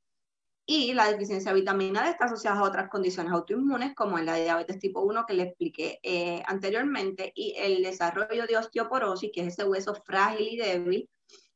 [0.66, 4.78] Y la deficiencia de vitamina D está asociada a otras condiciones autoinmunes, como la diabetes
[4.78, 9.64] tipo 1 que le expliqué eh, anteriormente, y el desarrollo de osteoporosis, que es ese
[9.64, 11.09] hueso frágil y débil,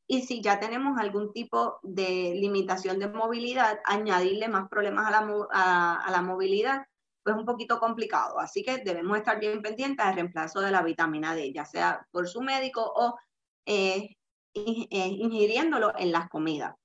[0.07, 5.05] y si ya tenemos algún tipo de limitación de movilidad, añadirle más problemas
[5.51, 6.87] a, la movilidad,
[7.23, 8.39] pues un poquito complicado.
[8.39, 12.27] Así que debemos estar bien pendientes del reemplazo de la vitamina D, ya sea por
[12.27, 13.17] su médico o
[13.65, 14.15] eh,
[14.53, 16.75] eh, ingiriéndolo en las comidas.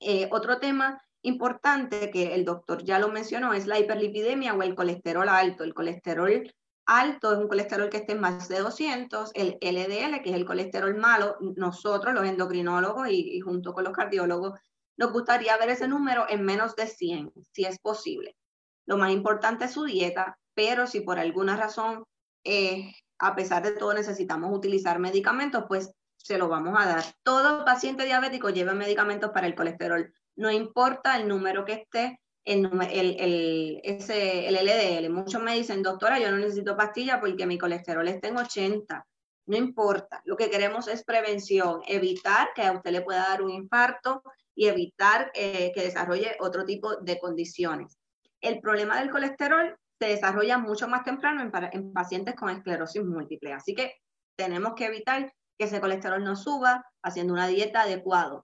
[0.00, 4.74] Eh, otro tema importante que el doctor ya lo mencionó es la hiperlipidemia o el
[4.74, 5.64] colesterol alto.
[5.64, 6.52] El colesterol
[6.86, 10.44] alto es un colesterol que esté en más de 200, el LDL, que es el
[10.44, 14.58] colesterol malo, nosotros los endocrinólogos y, junto con los cardiólogos,
[14.96, 18.36] nos gustaría ver ese número en menos de 100, si es posible.
[18.86, 22.04] Lo más importante es su dieta, pero si por alguna razón,
[22.44, 27.04] eh, a pesar de todo, necesitamos utilizar medicamentos, pues se lo vamos a dar.
[27.22, 32.70] Todo paciente diabético lleva medicamentos para el colesterol, no importa el número que esté, el,
[32.90, 35.10] el, el LDL.
[35.10, 39.06] Muchos me dicen, doctora, yo no necesito pastilla porque mi colesterol está en 80.
[39.46, 43.50] No importa, lo que queremos es prevención, evitar que a usted le pueda dar un
[43.50, 44.22] infarto
[44.54, 47.98] y evitar eh, que desarrolle otro tipo de condiciones.
[48.44, 53.54] El problema del colesterol se desarrolla mucho más temprano en, en pacientes con esclerosis múltiple,
[53.54, 53.94] así que
[54.36, 58.42] tenemos que evitar que ese colesterol no suba haciendo una dieta adecuada.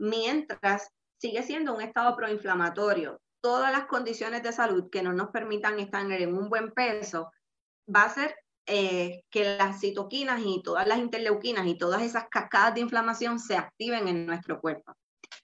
[0.00, 0.88] Mientras
[1.20, 6.10] sigue siendo un estado proinflamatorio, todas las condiciones de salud que no nos permitan estar
[6.10, 7.30] en un buen peso,
[7.94, 8.34] va a ser
[8.66, 13.56] eh, que las citoquinas y todas las interleuquinas y todas esas cascadas de inflamación se
[13.56, 14.92] activen en nuestro cuerpo.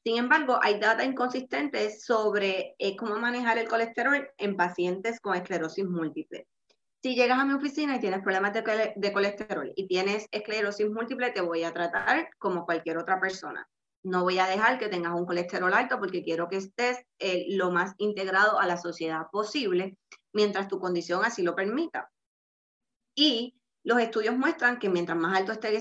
[0.04, 5.84] Sin embargo, hay datos inconsistentes sobre eh, cómo manejar el colesterol en pacientes con esclerosis
[5.84, 6.48] múltiple.
[7.02, 11.30] Si llegas a mi oficina y tienes problemas de, de colesterol y tienes esclerosis múltiple,
[11.30, 13.68] te voy a tratar como cualquier otra persona
[14.04, 17.70] no voy a dejar que tengas un colesterol alto porque quiero que estés eh, lo
[17.70, 19.96] más integrado a la sociedad posible
[20.32, 22.10] mientras tu condición así lo permita.
[23.14, 25.76] Y los estudios muestran que mientras más alto esté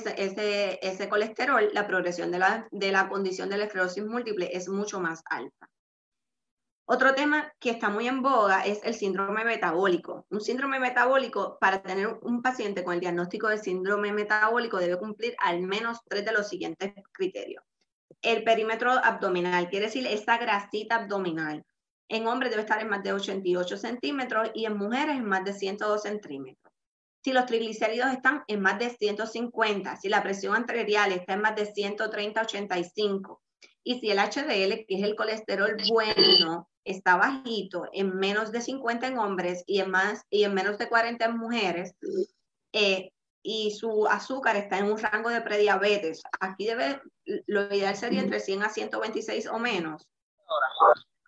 [0.81, 4.99] ese, colesterol, la progresión de la, de la condición de la esclerosis múltiple es mucho
[4.99, 5.69] más alta.
[6.85, 10.25] Otro tema que está muy en boga es el síndrome metabólico.
[10.29, 15.35] Un síndrome metabólico, para tener un paciente con el diagnóstico de síndrome metabólico, debe cumplir
[15.39, 17.63] al menos tres de los siguientes criterios
[18.21, 21.65] el perímetro abdominal, quiere decir esa grasita abdominal.
[22.07, 25.53] En hombres debe estar en más de 88 centímetros y en mujeres en más de
[25.53, 26.70] 102 centímetros.
[27.23, 31.55] Si los triglicéridos están en más de 150, si la presión arterial está en más
[31.55, 33.39] de 130-85
[33.83, 39.07] y si el HDL, que es el colesterol bueno, está bajito, en menos de 50
[39.07, 41.95] en hombres y en, más, y en menos de 40 en mujeres,
[42.73, 43.11] eh,
[43.43, 47.01] y su azúcar está en un rango de prediabetes, aquí debe,
[47.47, 50.07] lo ideal sería entre 100 a 126 o menos.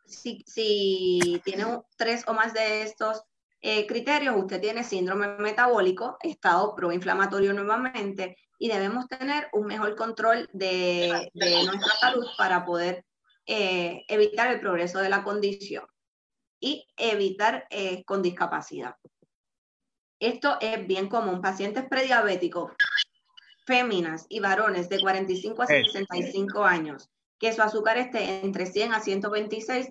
[0.05, 1.65] Si, si tiene
[1.97, 3.23] tres o más de estos
[3.65, 10.49] eh, criterios, usted tiene síndrome metabólico, estado proinflamatorio nuevamente, y debemos tener un mejor control
[10.51, 13.05] de, nuestra salud para poder
[13.45, 15.85] eh, evitar el progreso de la condición
[16.59, 18.97] y evitar eh, con discapacidad.
[20.19, 21.39] Esto es bien común.
[21.39, 22.73] Pacientes prediabéticos,
[23.65, 27.09] féminas y varones de 45 a 65 años,
[27.39, 29.87] que su azúcar esté entre 100 a 126,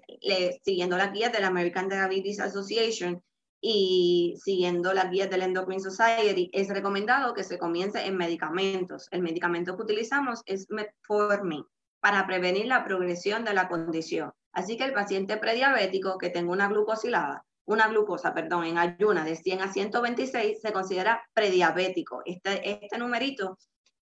[0.63, 3.23] siguiendo las guías de la American Diabetes Association
[3.63, 9.09] y siguiendo las guías del Endocrine Society, es recomendado que se comience en medicamentos.
[9.11, 11.65] El medicamento que utilizamos es metformin
[12.01, 14.33] para prevenir la progresión de la condición.
[14.53, 19.37] Así que el paciente prediabético que tenga una glucosilada una glucosa, perdón, en ayuna de
[19.37, 22.23] 100 a 126 se considera prediabético.
[22.25, 23.59] Este, este numerito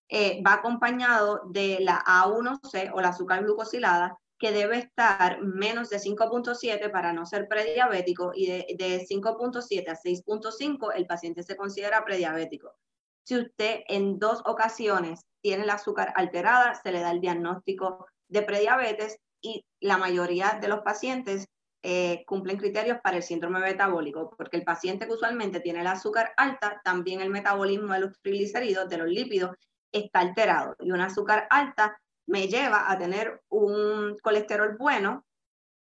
[0.08, 5.98] eh, va acompañado de la A1C o la azúcar glucosilada, que debe estar menos de
[5.98, 12.04] 5.7 para no ser prediabético y de, de 5.7 a 6.5 el paciente se considera
[12.04, 12.74] prediabético.
[13.22, 18.42] Si usted en dos ocasiones tiene el azúcar alterada, se le da el diagnóstico de
[18.42, 21.46] prediabetes y la mayoría de los pacientes
[21.82, 26.32] eh, cumplen criterios para el síndrome metabólico, porque el paciente que usualmente tiene el azúcar
[26.38, 29.54] alta, también el metabolismo de los triglicéridos, de los lípidos,
[29.92, 30.76] está alterado.
[30.80, 31.98] Y un azúcar alta
[32.30, 35.26] me lleva a tener un colesterol bueno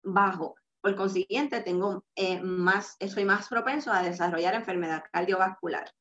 [0.03, 0.57] bajo.
[0.81, 5.93] Por consiguiente, tengo, eh, más, soy más propenso a desarrollar enfermedad cardiovascular.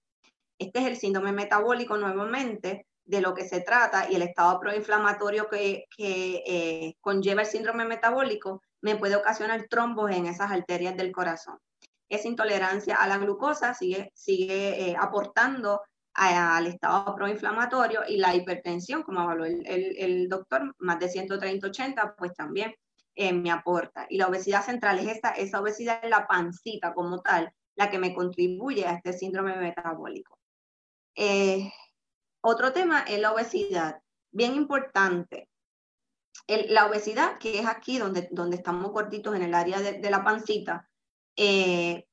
[0.58, 5.50] Este es el síndrome metabólico nuevamente de lo que se trata y el estado proinflamatorio
[5.50, 11.58] que, eh, conlleva el síndrome metabólico me puede ocasionar trombos en esas arterias del corazón.
[12.08, 15.82] Esa intolerancia a la glucosa sigue, sigue eh, aportando
[16.20, 22.76] al estado proinflamatorio y la hipertensión, como habló el, doctor, más de 130-80, pues también
[23.16, 24.06] eh, me aporta.
[24.10, 28.00] Y la obesidad central es esa, esa obesidad en la pancita como tal, la que
[28.00, 30.38] me contribuye a este síndrome metabólico.
[31.16, 31.72] Eh,
[32.42, 34.02] otro tema es la obesidad,
[34.32, 35.48] bien importante.
[36.48, 40.90] la obesidad, que es aquí donde, donde estamos cortitos en el área de, la pancita,
[41.38, 42.09] eh,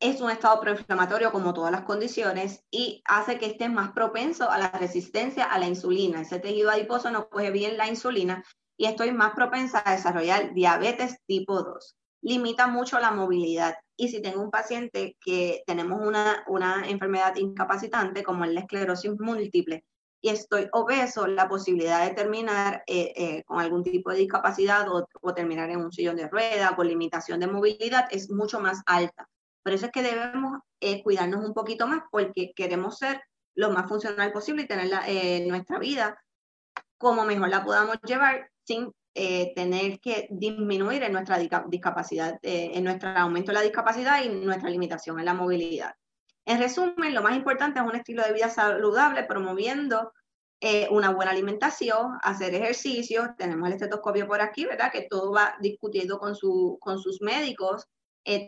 [0.00, 4.58] es un estado proinflamatorio como todas las condiciones y hace que estés más propenso a
[4.58, 6.20] la resistencia a la insulina.
[6.20, 8.44] Ese tejido adiposo no coge bien la insulina
[8.76, 11.96] y estoy más propensa a desarrollar diabetes tipo 2.
[12.22, 13.76] Limita mucho la movilidad.
[13.96, 19.84] Y si tengo un paciente que tenemos una, una enfermedad incapacitante como la esclerosis múltiple
[20.20, 25.06] y estoy obeso, la posibilidad de terminar eh, eh, con algún tipo de discapacidad o,
[25.34, 29.28] terminar en un sillón de rueda con limitación de movilidad es mucho más alta.
[29.66, 33.20] Por eso es que debemos eh, cuidarnos un poquito más porque queremos ser
[33.56, 36.16] lo más funcional posible y tener nuestra vida
[36.98, 41.36] como mejor la podamos llevar sin eh, tener que disminuir en nuestra
[41.66, 45.94] discapacidad, eh, en nuestro aumento de la discapacidad y nuestra limitación en la movilidad.
[46.44, 50.12] En resumen, lo más importante es un estilo de vida saludable promoviendo
[50.60, 53.34] eh, una buena alimentación, hacer ejercicio.
[53.36, 54.92] Tenemos el estetoscopio por aquí, ¿verdad?
[54.92, 57.88] Que todo va discutiendo con, su, con sus médicos,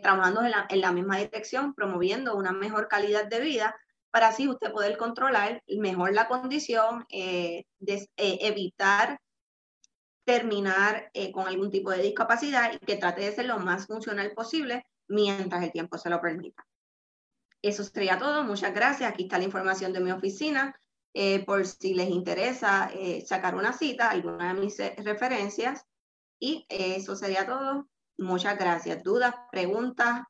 [0.01, 3.75] trabajando en la, misma dirección, promoviendo una mejor calidad de vida
[4.11, 9.19] para así usted poder controlar mejor la condición, evitar
[10.29, 14.31] terminar eh, con algún tipo de discapacidad y que trate de ser lo más funcional
[14.33, 16.67] posible mientras el tiempo se lo permita.
[17.63, 18.43] Eso sería todo.
[18.43, 19.11] Muchas gracias.
[19.11, 20.79] Aquí está la información de mi oficina.
[21.15, 25.87] Eh, por si les interesa eh, sacar una cita, alguna de mis referencias.
[26.39, 27.89] Y eso sería todo.
[28.19, 29.03] Muchas gracias.
[29.03, 30.21] ¿Dudas, preguntas?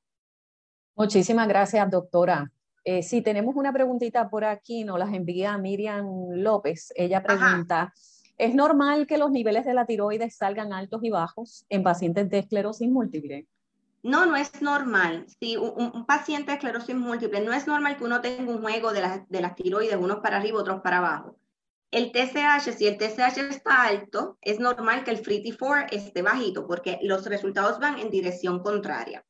[0.96, 2.52] Muchísimas gracias, doctora.
[3.02, 6.92] si tenemos una preguntita por aquí, nos las envía Miriam López.
[6.96, 7.94] Ella pregunta,
[8.40, 12.40] ¿Es normal que los niveles de la tiroides salgan altos y bajos en pacientes de
[12.40, 13.48] esclerosis múltiple?
[14.02, 15.26] No, no es normal.
[15.42, 19.26] Si un, paciente de esclerosis múltiple, no es normal que uno tenga un juego de,
[19.28, 21.36] de las tiroides, unos para arriba, otros para abajo.
[21.92, 26.68] El TSH, si el TSH está alto, es normal que el free T4 esté bajito,
[26.68, 29.26] porque los resultados van en dirección contraria.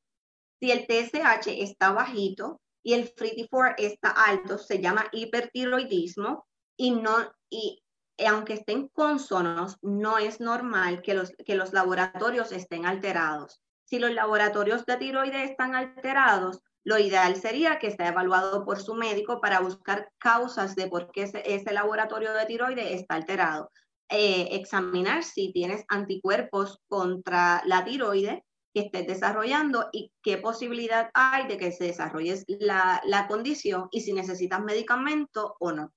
[0.59, 6.45] Si el TSH está bajito y el free T4 está alto, se llama hipertiroidismo
[6.75, 7.81] y no, y
[8.27, 13.61] aunque estén consonos, no es normal que los, que los laboratorios estén alterados.
[13.85, 18.95] Si los laboratorios de tiroides están alterados, lo ideal sería que esté evaluado por su
[18.95, 23.69] médico para buscar causas de por qué ese, laboratorio de tiroides está alterado.
[24.09, 28.43] Eh, examinar si tienes anticuerpos contra la tiroide
[28.73, 34.01] que estés desarrollando y qué posibilidad hay de que se desarrolle la, la condición y
[34.01, 35.93] si necesitas medicamento o no.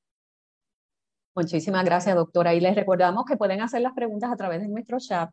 [1.34, 2.52] Muchísimas gracias, doctora.
[2.52, 5.30] Y les recordamos que pueden hacer las preguntas a través de nuestro chat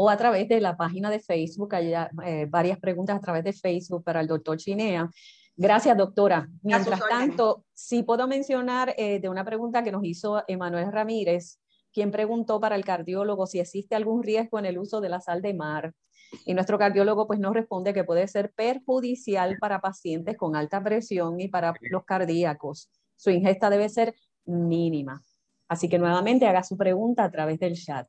[0.00, 1.74] o a través de la página de Facebook.
[1.74, 1.92] Hay
[2.24, 5.10] eh, varias preguntas a través de Facebook para el doctor Chinea.
[5.56, 6.48] Gracias, doctora.
[6.62, 11.58] Mientras tanto, sí puedo mencionar eh, de una pregunta que nos hizo Emanuel Ramírez,
[11.92, 15.42] quien preguntó para el cardiólogo si existe algún riesgo en el uso de la sal
[15.42, 15.92] de mar.
[16.44, 21.40] Y nuestro cardiólogo pues nos responde que puede ser perjudicial para pacientes con alta presión
[21.40, 22.88] y para los cardíacos.
[23.16, 24.14] Su ingesta debe ser
[24.44, 25.24] mínima.
[25.66, 28.08] Así que nuevamente haga su pregunta a través del chat.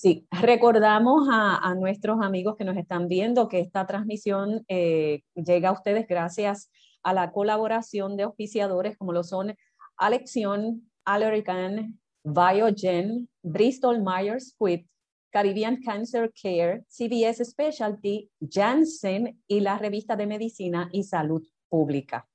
[0.00, 5.72] Sí, recordamos a, nuestros amigos que nos están viendo que esta transmisión eh, llega a
[5.72, 6.70] ustedes gracias
[7.02, 9.54] a la colaboración de auspiciadores como lo son
[9.96, 14.86] Alexion, Allergan, Biogen, Bristol Myers Squibb,
[15.30, 22.28] Caribbean Cancer Care, CBS Specialty, Janssen y la revista de Medicina y Salud Pública.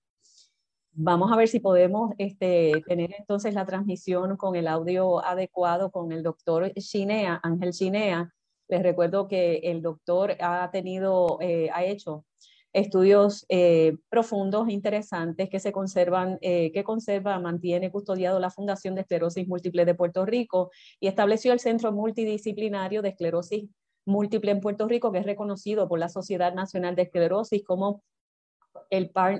[0.96, 6.12] Vamos a ver si podemos este, tener entonces la transmisión con el audio adecuado con
[6.12, 8.32] el doctor Chinea, Ángel Chinea.
[8.68, 12.26] Les recuerdo que el doctor ha tenido, eh, ha hecho
[12.74, 19.02] estudios eh, profundos, interesantes, que se conservan, eh, que conserva, mantiene custodiado la Fundación de
[19.02, 23.68] Esclerosis Múltiple de Puerto Rico y estableció el Centro Multidisciplinario de Esclerosis
[24.06, 28.04] Múltiple en Puerto Rico, que es reconocido por la Sociedad Nacional de Esclerosis como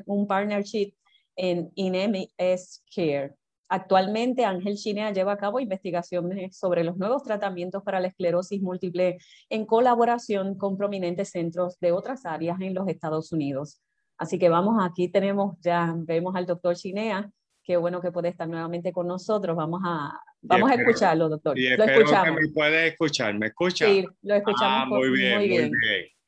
[0.08, 0.94] un partnership
[1.36, 3.36] en INEMIS Care.
[3.70, 9.18] Actualmente, Ángel Chinea lleva a cabo investigaciones sobre los nuevos tratamientos para la esclerosis múltiple
[9.50, 13.82] en colaboración con prominentes centros de otras áreas en los Estados Unidos.
[14.18, 17.32] Así que vamos, aquí tenemos, ya vemos al doctor Chinea.
[17.64, 19.56] Qué bueno que puede estar nuevamente con nosotros.
[19.56, 21.58] Vamos a, vamos a escucharlo, doctor.
[21.58, 22.26] Y lo escuchamos.
[22.26, 23.34] que me puede escuchar.
[23.40, 23.88] ¿Me escucha?
[23.88, 25.72] Sí, lo escuchamos ah, muy, bien, muy bien.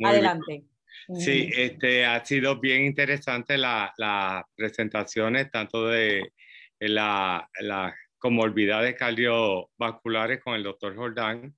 [0.04, 0.66] Adelante.
[1.20, 6.32] Sí, este, ha sido bien interesante las la presentaciones, tanto de
[6.80, 7.96] las la
[8.26, 11.56] comorbilidades cardiovasculares con el doctor Jordán.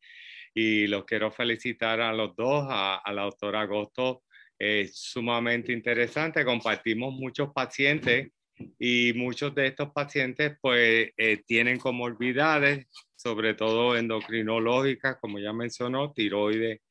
[0.53, 4.23] Y los quiero felicitar a los dos, a, la doctora Agosto.
[4.59, 6.43] Es sumamente interesante.
[6.43, 8.31] Compartimos muchos pacientes
[8.79, 16.11] y muchos de estos pacientes pues eh, tienen comorbilidades, sobre todo endocrinológicas, como ya mencionó,
[16.11, 16.81] tiroides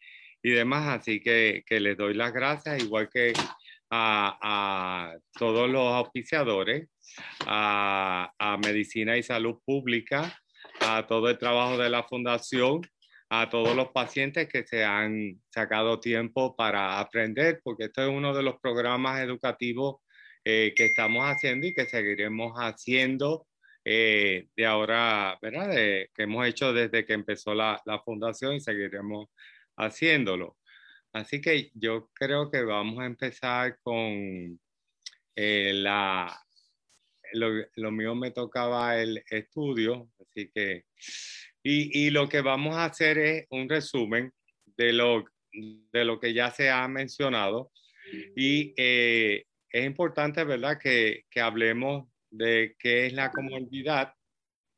[0.47, 1.01] y demás.
[1.01, 3.33] Así que, que les doy las gracias, igual que
[3.91, 6.89] a, todos los auspiciadores,
[7.47, 10.39] a, a, Medicina y Salud Pública,
[10.81, 12.83] a todo el trabajo de la Fundación,
[13.29, 18.33] a todos los pacientes que se han sacado tiempo para aprender, porque esto es uno
[18.33, 19.97] de los programas educativos
[20.45, 23.49] eh, que estamos haciendo y que seguiremos haciendo
[23.85, 25.73] eh, de ahora, ¿verdad?
[25.75, 29.27] que hemos hecho desde que empezó la, la fundación y seguiremos
[29.77, 30.57] haciéndolo.
[31.13, 34.61] Así que yo creo que vamos a empezar con
[35.35, 36.39] eh, la...
[37.33, 40.85] Lo, mío me tocaba el estudio, así que...
[41.63, 44.33] Y, lo que vamos a hacer es un resumen
[44.77, 47.73] de lo, de lo que ya se ha mencionado.
[48.37, 54.13] Y eh, es importante, ¿verdad?, que, que, hablemos de qué es la comorbidad.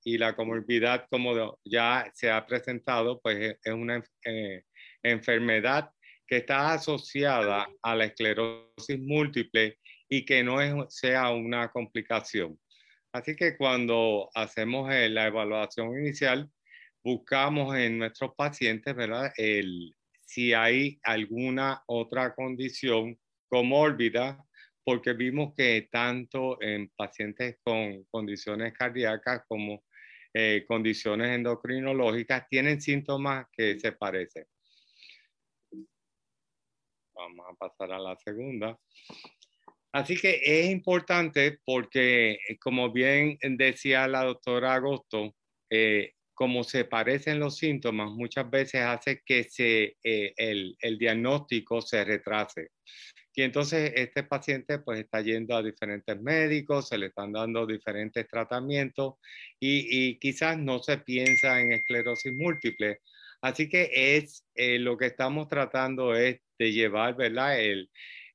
[0.02, 4.62] Y la comorbidad, como ya se ha presentado, pues es una eh,
[5.10, 5.90] enfermedad
[6.26, 9.78] que está asociada a la esclerosis múltiple
[10.09, 12.59] y que no sea una complicación.
[13.12, 16.51] Así que cuando hacemos eh, la evaluación inicial,
[17.02, 19.32] buscamos en nuestros pacientes, ¿verdad?
[19.36, 23.18] El, si hay alguna otra condición
[23.48, 24.44] comórbida,
[24.85, 29.85] porque vimos que tanto en pacientes con condiciones cardíacas como
[30.35, 34.44] eh, condiciones endocrinológicas tienen síntomas que se parecen.
[37.18, 38.78] Vamos a pasar a la segunda.
[39.92, 45.34] Así que es importante porque, eh, como bien decía la doctora Agosto,
[45.68, 51.82] eh, como se parecen los síntomas, muchas veces hace que se, eh, el, el, diagnóstico
[51.82, 52.68] se retrase.
[53.34, 58.26] Y entonces este paciente pues está yendo a diferentes médicos, se le están dando diferentes
[58.28, 59.14] tratamientos
[59.58, 63.00] y, y quizás no se piensa en esclerosis múltiple.
[63.40, 67.56] Así que es lo que estamos tratando es de llevar, ¿verdad?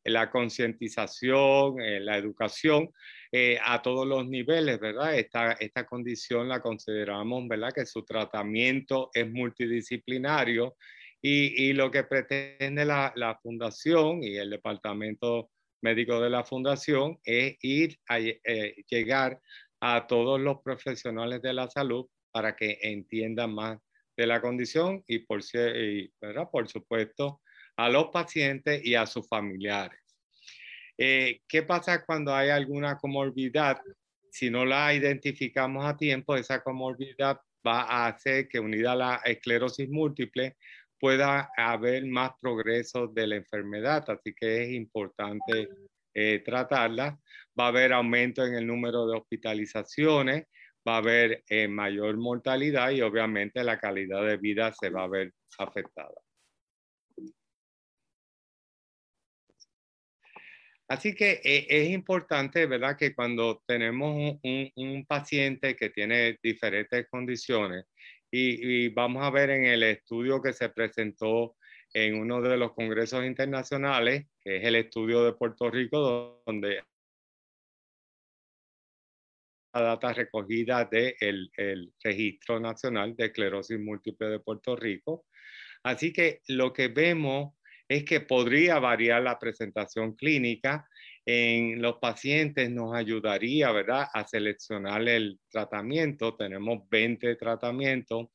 [0.06, 2.90] La concientización, eh, la educación
[3.32, 5.18] eh, a todos los niveles, ¿verdad?
[5.18, 7.74] Esta, esta condición la consideramos, ¿verdad?
[7.74, 10.76] Que su tratamiento es multidisciplinario
[11.22, 15.50] y, y lo que pretende la, la, fundación y el departamento
[15.82, 19.40] médico de la fundación es ir a eh, llegar
[19.82, 23.80] a todos los profesionales de la salud para que entiendan más
[24.15, 25.44] de la condición y por,
[26.68, 27.41] supuesto
[27.77, 29.99] a los pacientes y a sus familiares.
[30.98, 33.80] Eh, ¿Qué pasa cuando hay alguna comorbilidad?
[34.31, 39.22] Si no la identificamos a tiempo, esa comorbilidad va a hacer que unida a la
[39.26, 40.57] esclerosis múltiple
[40.99, 45.68] pueda haber más progreso de la enfermedad, así que es importante
[46.14, 47.19] eh, tratarla.
[47.60, 50.45] Va a haber aumento en el número de hospitalizaciones,
[50.88, 55.07] va a haber eh, mayor mortalidad y obviamente la calidad de vida se va a
[55.07, 56.14] ver afectada.
[60.88, 67.85] Así que eh, es importante, ¿verdad?, que cuando tenemos un, paciente que tiene diferentes condiciones
[68.31, 71.55] y, vamos a ver en el estudio que se presentó
[71.93, 76.84] en uno de los congresos internacionales, que es el estudio de Puerto Rico, donde
[79.82, 85.26] data recogida del el Registro Nacional de Esclerosis Múltiple de Puerto Rico.
[85.84, 87.54] Así que lo que vemos
[87.88, 90.88] es que podría variar la presentación clínica
[91.26, 96.36] en los pacientes, nos ayudaría, ¿verdad?, a seleccionar el tratamiento.
[96.36, 98.28] Tenemos 20 tratamientos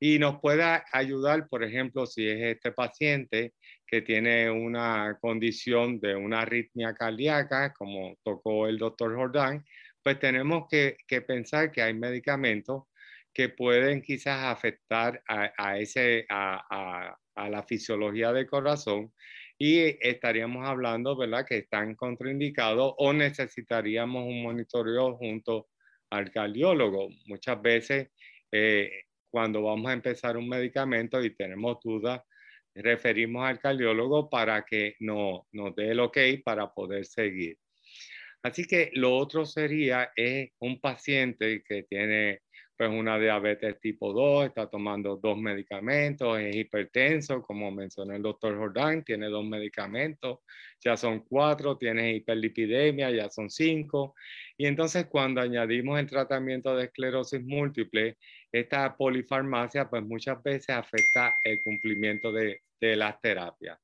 [0.00, 3.54] y nos puede ayudar, por ejemplo, si es este paciente
[3.86, 9.64] que tiene una condición de una arritmia cardíaca, como tocó el doctor Jordán,
[10.04, 12.84] pues tenemos que, pensar que hay medicamentos
[13.32, 19.12] que pueden quizás afectar a, ese, a, la fisiología del corazón
[19.58, 25.68] y estaríamos hablando, ¿verdad?, que están contraindicados o necesitaríamos un monitoreo junto
[26.10, 27.08] al cardiólogo.
[27.26, 28.10] Muchas veces
[28.52, 32.20] eh, cuando vamos a empezar un medicamento y tenemos dudas,
[32.74, 37.56] referimos al cardiólogo para que no, nos dé el ok para poder seguir.
[38.44, 42.42] Así que lo otro sería es un paciente que tiene
[42.76, 48.58] pues una diabetes tipo 2, está tomando dos medicamentos, es hipertenso, como mencionó el doctor
[48.58, 50.40] Jordán, tiene dos medicamentos,
[50.78, 54.14] ya son cuatro, tiene hiperlipidemia, ya son cinco.
[54.58, 58.18] Y entonces cuando añadimos el tratamiento de esclerosis múltiple,
[58.52, 63.78] esta polifarmacia pues muchas veces afecta el cumplimiento de, de las terapias.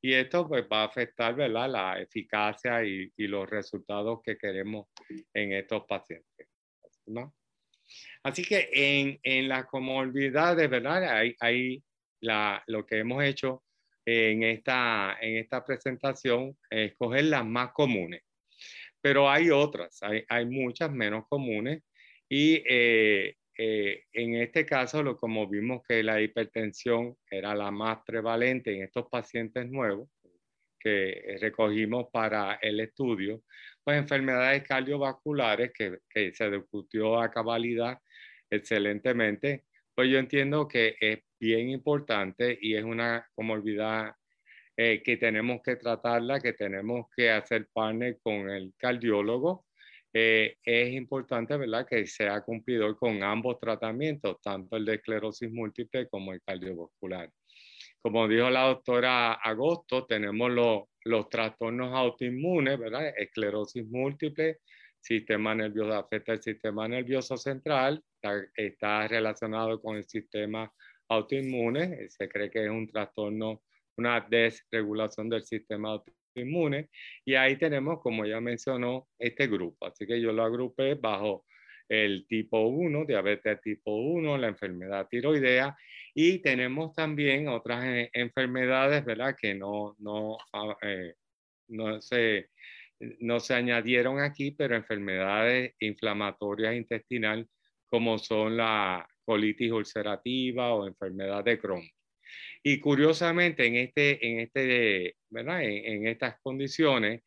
[0.00, 1.70] Y esto pues va a afectar ¿verdad?
[1.70, 4.88] la eficacia y, y los resultados que queremos
[5.34, 6.48] en estos pacientes.
[7.06, 7.34] ¿no?
[8.22, 11.04] Así que en, en las comorbilidades, ¿verdad?
[11.16, 11.82] Hay, hay
[12.20, 13.62] la, lo que hemos hecho
[14.04, 18.22] en esta, en esta presentación es escoger las más comunes.
[19.00, 21.82] Pero hay otras, hay, hay muchas menos comunes
[22.28, 27.98] y eh, eh, en este caso, lo, como vimos que la hipertensión era la más
[28.06, 30.08] prevalente en estos pacientes nuevos
[30.78, 33.42] que recogimos para el estudio,
[33.82, 37.98] pues enfermedades cardiovasculares que, que se discutió a cabalidad
[38.50, 39.64] excelentemente,
[39.94, 44.14] pues yo entiendo que es bien importante y es una comorbilidad
[44.76, 49.65] eh, que tenemos que tratarla, que tenemos que hacer partner con el cardiólogo.
[50.18, 56.08] Eh, es importante, ¿verdad?, que sea cumplidor con ambos tratamientos, tanto el de esclerosis múltiple
[56.08, 57.30] como el cardiovascular.
[58.00, 60.50] Como dijo la doctora Agosto, tenemos
[61.04, 63.12] los trastornos autoinmunes, ¿verdad?
[63.14, 64.60] Esclerosis múltiple,
[64.98, 68.02] sistema nervioso, afecta el sistema nervioso central,
[68.54, 70.72] está, relacionado con el sistema
[71.08, 73.62] autoinmune, se cree que es un trastorno,
[73.98, 76.25] una desregulación del sistema autoinmune,
[77.24, 81.44] y ahí tenemos, como ya mencionó, este grupo, así que yo lo agrupé bajo
[81.88, 85.76] el tipo 1, diabetes tipo 1, la enfermedad tiroidea
[86.14, 89.36] y tenemos también otras eh, enfermedades, ¿verdad?
[89.40, 91.14] Que no, no, ah, eh,
[91.68, 92.50] no, se,
[93.20, 97.46] no se añadieron aquí, pero enfermedades inflamatorias intestinales
[97.86, 101.88] como son la colitis ulcerativa o enfermedad de Crohn.
[102.62, 105.62] Y curiosamente, en, este, en, este, ¿verdad?
[105.62, 107.22] en estas condiciones,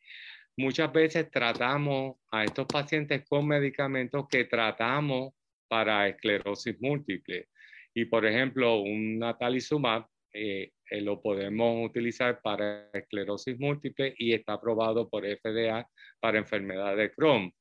[0.56, 5.32] muchas veces tratamos a estos pacientes con medicamentos que tratamos
[5.68, 7.48] para esclerosis múltiple.
[7.94, 14.54] Y por ejemplo, un natalizumab eh, eh, lo podemos utilizar para esclerosis múltiple y está
[14.54, 15.88] aprobado por FDA
[16.20, 17.52] para enfermedad de Crohn.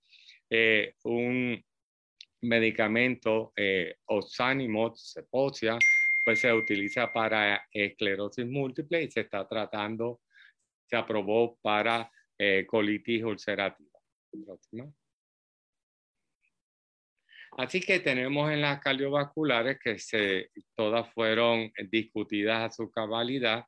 [0.49, 1.63] Eh, un
[2.41, 5.77] medicamento, eh, Oxanimod, Ceposia,
[6.29, 10.21] pues se utiliza para esclerosis múltiple y se está tratando,
[10.85, 13.99] se aprobó para eh, colitis ulcerativa.
[17.57, 23.65] Así que tenemos en las cardiovasculares que se, todas fueron discutidas a su cabalidad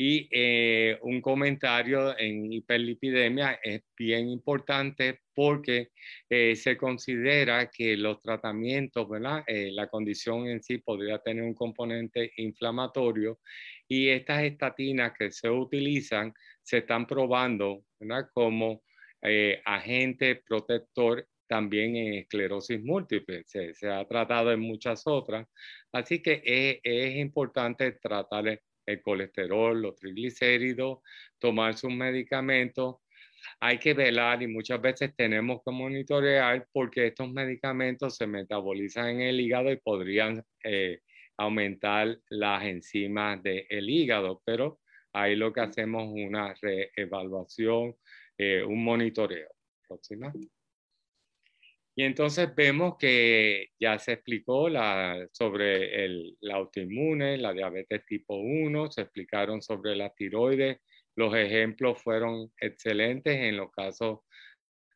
[0.00, 5.88] y eh, un comentario en hiperlipidemia es bien importante porque
[6.30, 9.42] eh, se considera que los tratamientos, ¿verdad?
[9.48, 13.40] la condición en sí podría tener un componente inflamatorio
[13.88, 17.82] y estas estatinas que se utilizan se están probando
[18.32, 18.84] como
[19.20, 23.42] eh, agente protector también en esclerosis múltiple.
[23.46, 25.48] Se, ha tratado en muchas otras.
[25.92, 26.42] Así que
[26.84, 30.98] es, importante tratar el, colesterol, los triglicéridos,
[31.38, 32.96] tomar sus medicamentos.
[33.60, 39.20] Hay que velar y muchas veces tenemos que monitorear porque estos medicamentos se metabolizan en
[39.22, 41.00] el hígado y podrían eh,
[41.36, 44.80] aumentar las enzimas del hígado, pero
[45.12, 47.94] ahí lo que hacemos es una reevaluación,
[48.36, 49.48] eh, un monitoreo.
[49.86, 50.32] Próxima.
[51.98, 54.68] Y entonces vemos que ya se explicó
[55.32, 60.78] sobre el, la autoinmune, la diabetes tipo 1, se explicaron sobre la tiroides.
[61.16, 64.20] Los ejemplos fueron excelentes en los casos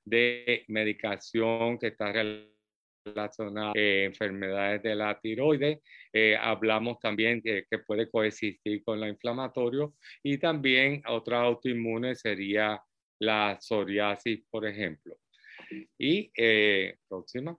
[0.05, 5.81] de medicación que está relacionada eh, enfermedades de la tiroides.
[6.12, 12.81] Eh, hablamos también de que puede coexistir con la inflamatorio y también otra autoinmune sería
[13.19, 15.16] la psoriasis, por ejemplo.
[15.99, 17.57] Y eh, próxima,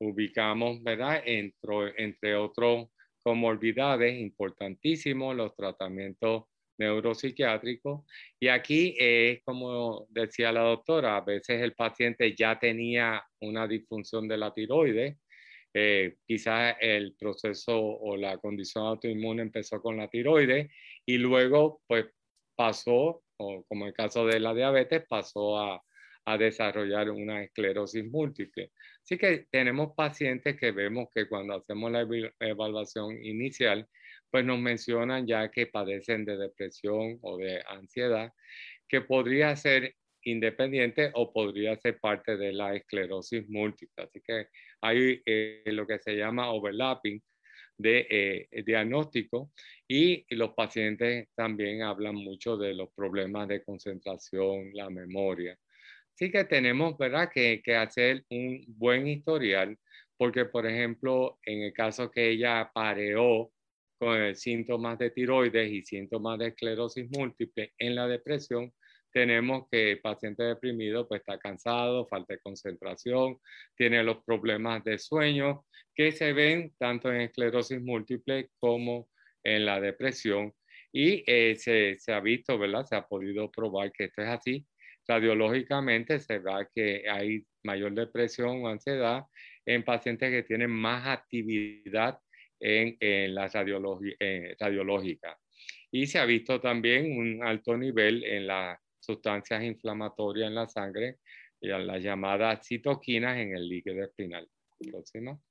[0.00, 1.22] ubicamos, ¿verdad?
[1.24, 2.88] Entre, entre otros
[3.22, 6.44] comorbilidades importantísimos, los tratamientos
[6.80, 8.06] neuropsiquiátrico.
[8.40, 14.26] Y aquí es como decía la doctora, a veces el paciente ya tenía una disfunción
[14.26, 15.18] de la tiroides,
[15.72, 20.68] eh, quizás el proceso o la condición autoinmune empezó con la tiroides
[21.06, 22.06] y luego pues
[22.56, 25.80] pasó, o como el caso de la diabetes, pasó a,
[26.24, 28.70] a desarrollar una esclerosis múltiple.
[29.02, 32.06] Así que tenemos pacientes que vemos que cuando hacemos la
[32.40, 33.86] evaluación inicial,
[34.30, 38.32] pues nos mencionan ya que padecen de depresión o de ansiedad,
[38.88, 44.04] que podría ser independiente o podría ser parte de la esclerosis múltiple.
[44.04, 44.46] Así que
[44.80, 47.20] hay eh, lo que se llama overlapping
[47.78, 49.50] de eh, diagnóstico
[49.88, 55.58] y los pacientes también hablan mucho de los problemas de concentración, la memoria.
[56.20, 59.78] Así que tenemos, ¿verdad?, que, que hacer un buen historial
[60.18, 63.50] porque, por ejemplo, en el caso que ella pareó
[63.98, 68.70] con síntomas de tiroides y síntomas de esclerosis múltiple en la depresión,
[69.10, 73.38] tenemos que el paciente deprimido pues está cansado, falta de concentración,
[73.74, 75.64] tiene los problemas de sueño
[75.94, 79.08] que se ven tanto en esclerosis múltiple como
[79.42, 80.52] en la depresión.
[80.92, 82.84] Y eh, se, se, ha visto, ¿verdad?
[82.84, 84.66] Se ha podido probar que esto es así.
[85.10, 89.24] Radiológicamente se ve que hay mayor depresión o ansiedad
[89.66, 92.16] en pacientes que tienen más actividad
[92.60, 93.46] en, en la
[94.20, 95.36] eh, radiológica.
[95.90, 101.16] Y se ha visto también un alto nivel en la sustancias inflamatorias en la sangre,
[101.60, 104.48] y las llamadas citoquinas en el líquido espinal.
[104.78, 105.42] Próximo.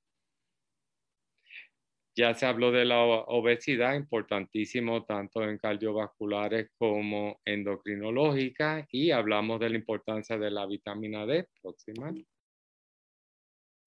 [2.20, 9.70] Ya se habló de la obesidad, importantísimo tanto en cardiovasculares como endocrinológica, y hablamos de
[9.70, 11.48] la importancia de la vitamina D.
[11.62, 12.12] Próxima.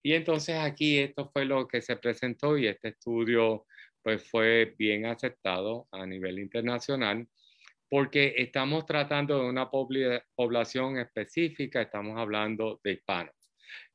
[0.04, 3.68] Y entonces aquí esto fue lo que se presentó y este estudio
[4.02, 7.28] pues fue bien aceptado a nivel internacional
[7.88, 13.43] porque estamos tratando de una población específica, estamos hablando de hispanos.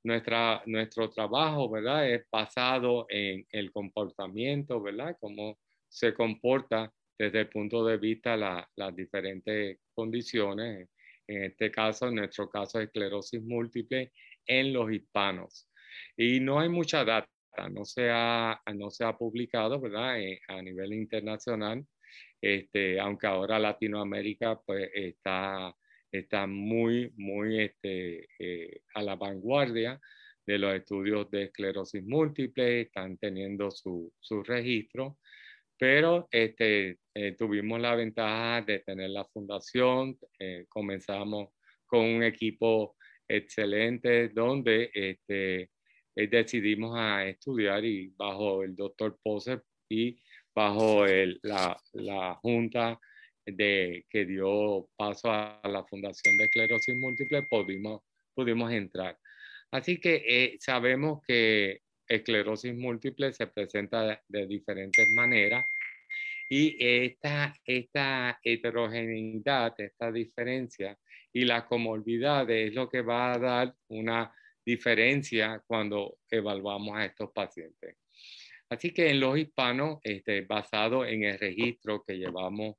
[0.04, 2.08] Nuestra, nuestro trabajo, ¿verdad?
[2.10, 5.16] Es basado en el comportamiento, ¿verdad?
[5.20, 5.58] Cómo
[5.88, 10.88] se comporta desde el punto de vista la, las diferentes condiciones.
[11.26, 14.12] En este caso, en nuestro caso, esclerosis múltiple
[14.46, 15.68] en los hispanos.
[16.16, 17.28] Y no hay mucha data,
[17.70, 20.20] no se ha, no se ha publicado, ¿verdad?
[20.20, 21.84] Eh, a nivel internacional
[22.40, 25.74] este, aunque ahora Latinoamérica pues está,
[26.10, 30.00] está muy, muy este, eh, a la vanguardia
[30.46, 35.18] de los estudios de esclerosis múltiple, están teniendo su, su registro,
[35.78, 41.50] pero este, eh, tuvimos la ventaja de tener la fundación, eh, comenzamos
[41.86, 42.96] con un equipo
[43.28, 45.70] excelente donde este,
[46.14, 50.18] decidimos a estudiar y bajo el doctor Poser y
[50.54, 51.04] bajo
[51.42, 52.98] la, junta
[53.52, 58.02] de, que dio paso a la Fundación de Esclerosis Múltiple, pudimos,
[58.34, 59.18] pudimos entrar.
[59.70, 65.64] Así que eh, sabemos que esclerosis múltiple se presenta de, diferentes maneras
[66.48, 70.98] y esta, esta heterogeneidad, esta diferencia
[71.32, 74.32] y la comorbilidad es lo que va a dar una
[74.64, 77.96] diferencia cuando evaluamos a estos pacientes.
[78.70, 82.76] Así que en los hispanos, este, basado en el registro que llevamos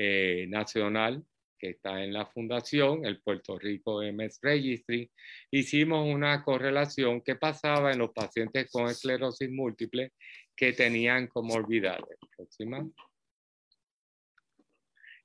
[0.00, 1.24] eh, nacional,
[1.58, 5.10] que está en la fundación, el Puerto Rico MS Registry,
[5.50, 10.12] hicimos una correlación que pasaba en los pacientes con esclerosis múltiple
[10.54, 12.16] que tenían comorbilidades.
[12.36, 12.88] Próxima.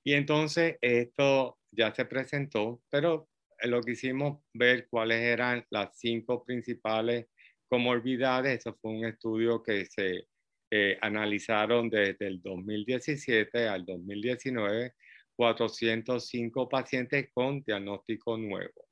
[0.03, 3.29] Y entonces esto ya se presentó, pero
[3.61, 7.27] lo que hicimos ver cuáles eran las cinco principales
[7.69, 8.57] comorbilidades.
[8.57, 10.27] Eso fue un estudio que se
[10.75, 14.93] eh, analizaron desde el 2017 al 2019,
[15.35, 18.87] 405 pacientes con diagnóstico nuevo.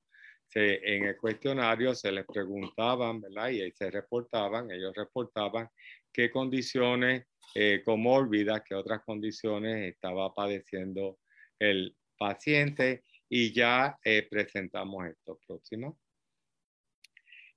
[0.53, 3.49] en el cuestionario se les preguntaban, ¿verdad?
[3.49, 5.70] Y se reportaban, ellos reportaban
[6.14, 7.26] qué condiciones
[7.56, 11.18] eh, comórbidas, qué otras condiciones estaba padeciendo
[11.58, 15.40] el paciente y ya eh, presentamos esto.
[15.48, 15.98] Próximo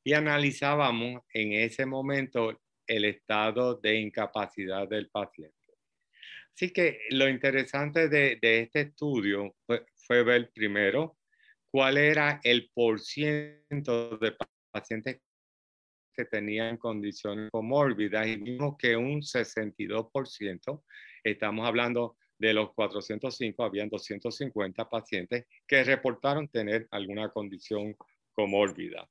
[0.05, 5.55] y analizábamos en ese momento el estado de incapacidad del paciente.
[6.55, 11.17] Así que lo interesante de, este estudio fue, ver primero
[11.71, 14.37] cuál era el porciento de
[14.71, 15.21] pacientes
[16.13, 20.85] que tenían condiciones comórbidas y vimos que un 62%,
[21.25, 27.97] estamos hablando de los 405, habían 250 pacientes que reportaron tener alguna condición
[28.33, 29.09] comórbida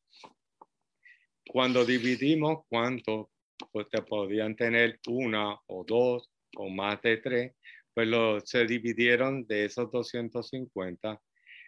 [1.49, 3.27] cuando dividimos cuántos
[3.71, 7.53] pues, te podían tener una o dos o más de tres,
[7.93, 8.09] pues
[8.45, 11.21] se dividieron de esos 250.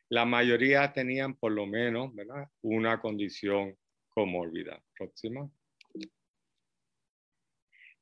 [0.10, 2.48] La mayoría tenían por lo menos ¿verdad?
[2.62, 3.76] una condición
[4.10, 4.82] comórbida.
[4.98, 5.50] Próxima.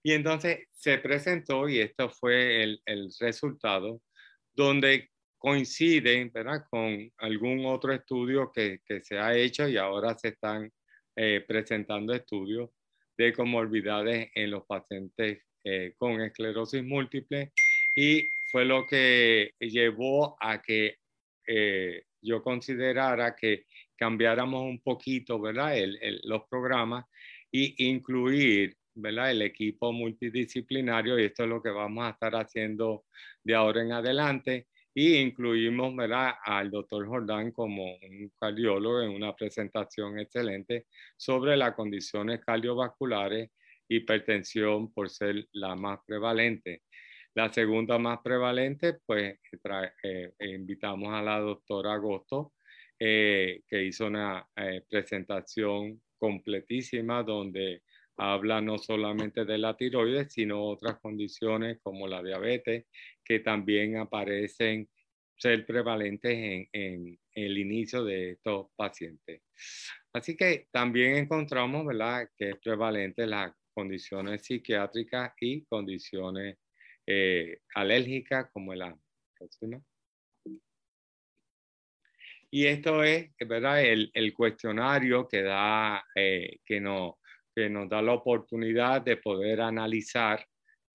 [0.06, 4.02] Y entonces se presentó, y esto fue el, el resultado,
[4.53, 6.65] donde coinciden ¿verdad?
[6.70, 10.72] con algún otro estudio que, que, se ha hecho y ahora se están
[11.15, 12.70] eh, presentando estudios
[13.18, 17.52] de comorbilidades en los pacientes eh, con esclerosis múltiple
[17.95, 20.98] y fue lo que llevó a que
[21.48, 23.65] eh, yo considerara que
[23.95, 25.76] cambiáramos un poquito ¿verdad?
[26.23, 27.06] los programas
[27.52, 29.31] y incluir ¿verdad?
[29.31, 33.06] el equipo multidisciplinario y esto es lo que vamos a estar haciendo
[33.44, 36.36] de ahora en adelante y incluimos ¿verdad?
[36.44, 40.86] al doctor Jordán como un cardiólogo en una presentación excelente
[41.18, 43.52] sobre las condiciones cardiovasculares,
[43.88, 46.84] hipertensión por ser la más prevalente.
[47.36, 49.40] La segunda más prevalente, pues
[50.03, 52.53] eh, invitamos a la doctora Agosto,
[52.99, 57.82] eh, que hizo una eh, presentación completísima donde
[58.18, 62.85] habla no solamente de la tiroides, sino otras condiciones como la diabetes,
[63.23, 64.90] que también aparecen
[65.38, 69.41] ser prevalentes en, el inicio de estos pacientes.
[70.14, 76.57] Así que también encontramos, ¿verdad?, que es prevalente las condiciones psiquiátricas y condiciones
[77.07, 79.02] eh, alérgicas como el asma.
[82.52, 87.18] Y esto es, ¿verdad?, el, el cuestionario que, da, eh, que, no,
[87.55, 90.45] que nos da la oportunidad de poder analizar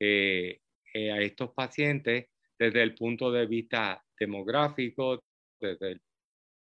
[0.01, 0.60] eh,
[0.94, 2.26] eh, a estos pacientes
[2.59, 5.22] desde el punto de vista demográfico,
[5.60, 6.02] desde el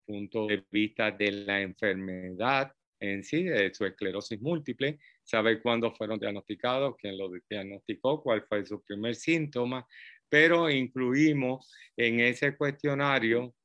[0.05, 6.19] punto de vista de la enfermedad en sí, de su esclerosis múltiple, saber cuándo fueron
[6.19, 9.87] diagnosticados, quién lo diagnosticó, cuál fue su primer síntoma,
[10.27, 13.55] pero incluimos en ese cuestionario,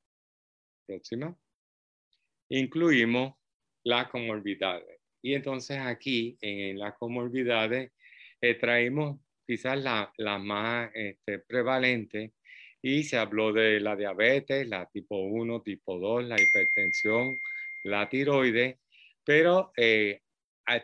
[0.86, 1.36] próxima,
[2.48, 3.34] incluimos
[3.84, 4.94] las comorbilidades.
[5.24, 7.92] Y entonces aquí en las comorbilidades
[8.42, 12.34] eh, traímos quizás la, la más este, prevalente
[12.82, 17.38] y se habló de la diabetes, la tipo 1, tipo 2, la hipertensión,
[17.84, 18.76] la tiroides,
[19.24, 20.20] pero eh,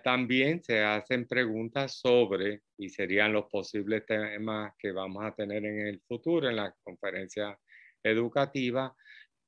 [0.03, 5.87] también se hacen preguntas sobre, y serían los posibles temas que vamos a tener en
[5.87, 7.59] el futuro en la conferencia
[8.03, 8.97] educativa,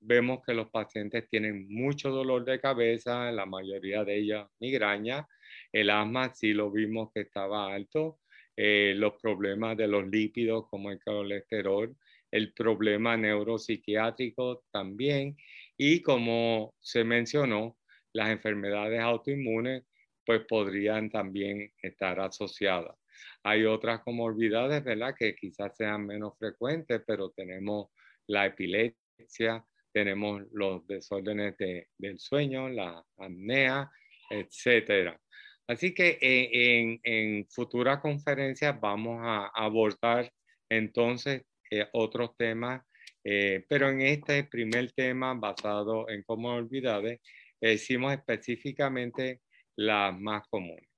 [0.02, 5.26] vemos que los pacientes tienen mucho dolor de cabeza, la mayoría de ellas migraña,
[5.72, 8.18] el asma sí lo vimos que estaba alto,
[8.56, 11.96] eh, los problemas de los lípidos como el colesterol,
[12.30, 15.36] el problema neuropsiquiátrico también
[15.76, 17.78] y como se mencionó,
[18.12, 19.84] las enfermedades autoinmunes
[20.24, 22.96] pues podrían también estar asociadas.
[23.42, 25.14] Hay otras comorbilidades, ¿verdad?
[25.18, 27.88] Que quizás sean menos frecuentes, pero tenemos
[28.26, 33.90] la epilepsia, tenemos los desórdenes del sueño, la apnea,
[34.30, 35.20] etcétera.
[35.66, 40.32] Así que eh, en, futuras conferencias vamos a abordar
[40.68, 42.82] entonces eh, otros temas,
[43.24, 47.20] eh, pero en este primer tema basado en comorbilidades,
[47.60, 49.40] hicimos específicamente
[49.76, 50.88] las más comunes.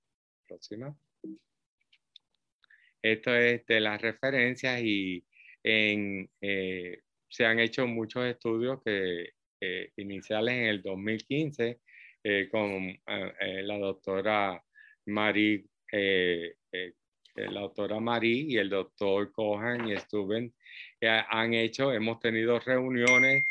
[0.48, 0.96] Próxima.
[3.02, 5.22] Esto es de las referencias y
[5.62, 6.30] en,
[7.35, 9.31] se han hecho muchos estudios que,
[9.97, 11.81] iniciales en el 2015
[12.23, 14.62] eh, con eh, eh, la doctora
[15.06, 15.66] Marie,
[17.35, 20.55] la doctora Marie y el doctor Cohen y Stuben
[21.01, 23.44] han hecho, hemos tenido reuniones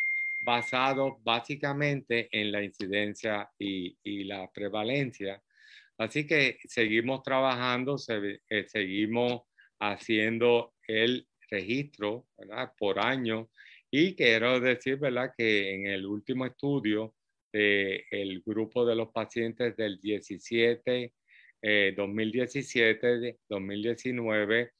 [0.45, 5.41] basados básicamente en la incidencia y la prevalencia.
[5.97, 9.41] Así que seguimos trabajando, seguimos
[9.80, 12.27] haciendo el registro
[12.77, 13.49] por año
[13.95, 17.13] y quiero decir, ¿verdad?, que en el último estudio,
[17.53, 21.13] eh, el grupo de los pacientes del 17,
[21.95, 24.71] 2017, 2019,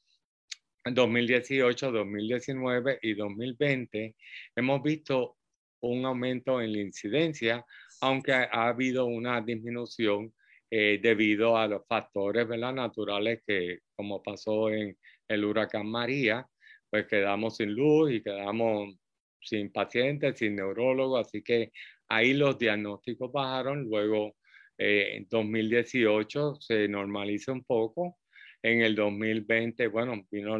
[0.84, 4.16] 2018, 2019 y 2020,
[4.56, 5.36] hemos visto
[5.82, 7.64] un aumento en la incidencia,
[8.00, 10.34] aunque ha, habido una disminución
[10.68, 12.74] eh, debido a los factores ¿verdad?
[12.74, 16.44] naturales que, como pasó en el huracán María,
[16.90, 18.96] pues quedamos sin luz y quedamos
[19.44, 21.72] sin pacientes, sin neurólogos, así que
[22.08, 23.84] ahí los diagnósticos bajaron.
[23.84, 24.36] Luego,
[24.78, 28.18] eh, en 2018 se normaliza un poco.
[28.62, 30.58] En el 2020, bueno, vino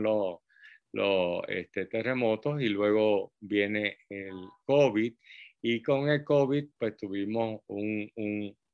[0.92, 4.34] los este, terremotos y luego viene el
[4.64, 5.14] COVID.
[5.62, 7.62] Y con el COVID, pues tuvimos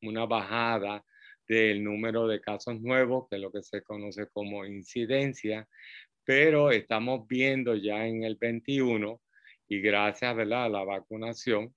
[0.02, 1.04] una bajada
[1.46, 5.68] del número de casos nuevos, que es lo que se conoce como incidencia,
[6.24, 9.20] pero estamos viendo ya en el 21
[9.70, 10.64] y gracias ¿verdad?
[10.64, 11.72] a la vacunación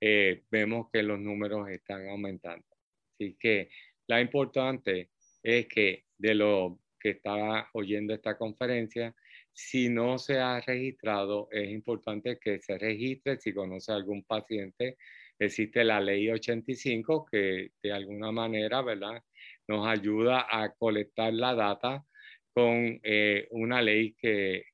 [0.00, 2.66] eh, vemos que los números están aumentando.
[3.14, 3.70] Así que
[4.08, 5.10] la importante
[5.42, 9.14] es que de lo que está oyendo esta conferencia
[9.52, 13.38] Si no se ha registrado, es importante que se registre.
[13.38, 14.96] Si conoce a algún paciente,
[15.38, 19.22] existe la ley 85 que de alguna manera, ¿verdad?
[19.68, 22.04] Nos ayuda a colectar la data
[22.54, 24.64] con eh, una ley que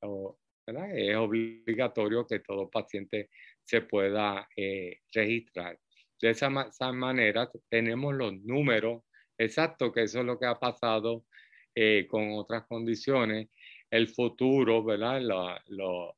[0.67, 3.31] es obligatorio que todo paciente
[3.63, 5.79] se pueda eh, registrar.
[6.21, 6.49] De esa,
[6.93, 9.03] manera tenemos los números
[9.37, 11.25] exactos, que eso es lo que ha pasado
[11.75, 13.49] eh, con otras condiciones.
[13.91, 15.21] El futuro, ¿verdad?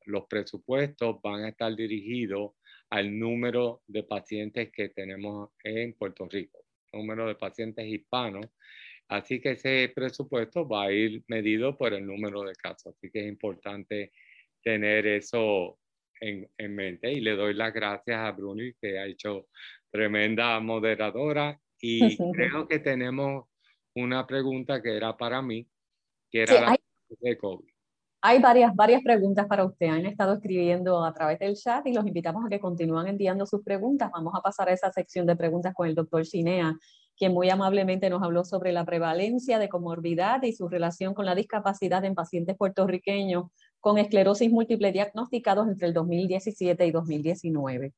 [0.05, 2.53] los presupuestos van a estar dirigidos
[2.89, 8.47] al número de pacientes que tenemos en Puerto Rico, número de pacientes hispanos.
[9.09, 12.95] Así que ese presupuesto va a ir medido por el número de casos.
[12.95, 14.11] Así que es importante
[14.63, 15.77] tener eso
[16.19, 17.11] en, en mente.
[17.11, 19.47] Y le doy las gracias a Bruni, que ha hecho
[19.91, 21.59] tremenda moderadora.
[21.81, 21.99] Y
[22.33, 23.45] creo que tenemos
[23.95, 25.67] una pregunta que era para mí,
[26.31, 26.77] que era la
[27.21, 27.69] de COVID.
[28.21, 29.87] Hay varias, varias preguntas para usted.
[29.87, 33.63] Han estado escribiendo a través del chat y los invitamos a que continúen enviando sus
[33.63, 34.11] preguntas.
[34.11, 36.77] Vamos a pasar a esa sección de preguntas con el doctor Chinea,
[37.15, 41.33] quien muy amablemente nos habló sobre la prevalencia de comorbidad y su relación con la
[41.33, 43.45] discapacidad en pacientes puertorriqueños
[43.79, 47.93] con esclerosis múltiple diagnosticados entre el 2017 y 2019.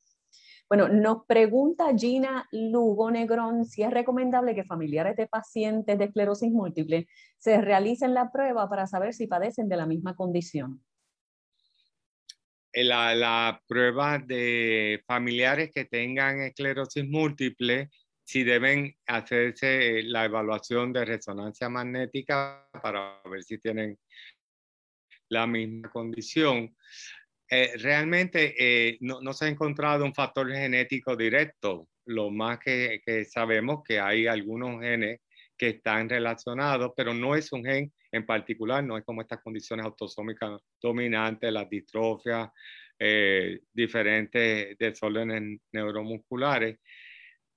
[0.72, 6.50] Bueno, nos pregunta Gina Lugo Negrón si es recomendable que familiares de pacientes de esclerosis
[6.50, 10.82] múltiple se realicen la prueba para saber si padecen de la misma condición.
[12.74, 17.90] La, la prueba de familiares que tengan esclerosis múltiple,
[18.24, 24.00] si deben hacerse la evaluación de resonancia magnética para ver si tienen
[25.32, 26.76] la misma condición.
[27.50, 31.88] Eh, realmente eh, no, se ha encontrado un factor genético directo.
[32.06, 35.22] Lo más que, que, sabemos que hay algunos genes
[35.58, 39.86] que están relacionados, pero no es un gen en particular, no es como estas condiciones
[39.86, 42.50] autosómicas dominantes, las distrofias,
[43.00, 46.78] eh, diferentes desórdenes neuromusculares.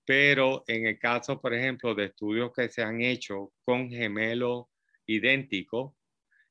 [0.04, 4.66] Pero en el caso, por ejemplo, de estudios que se han hecho con gemelos
[5.06, 5.94] idénticos,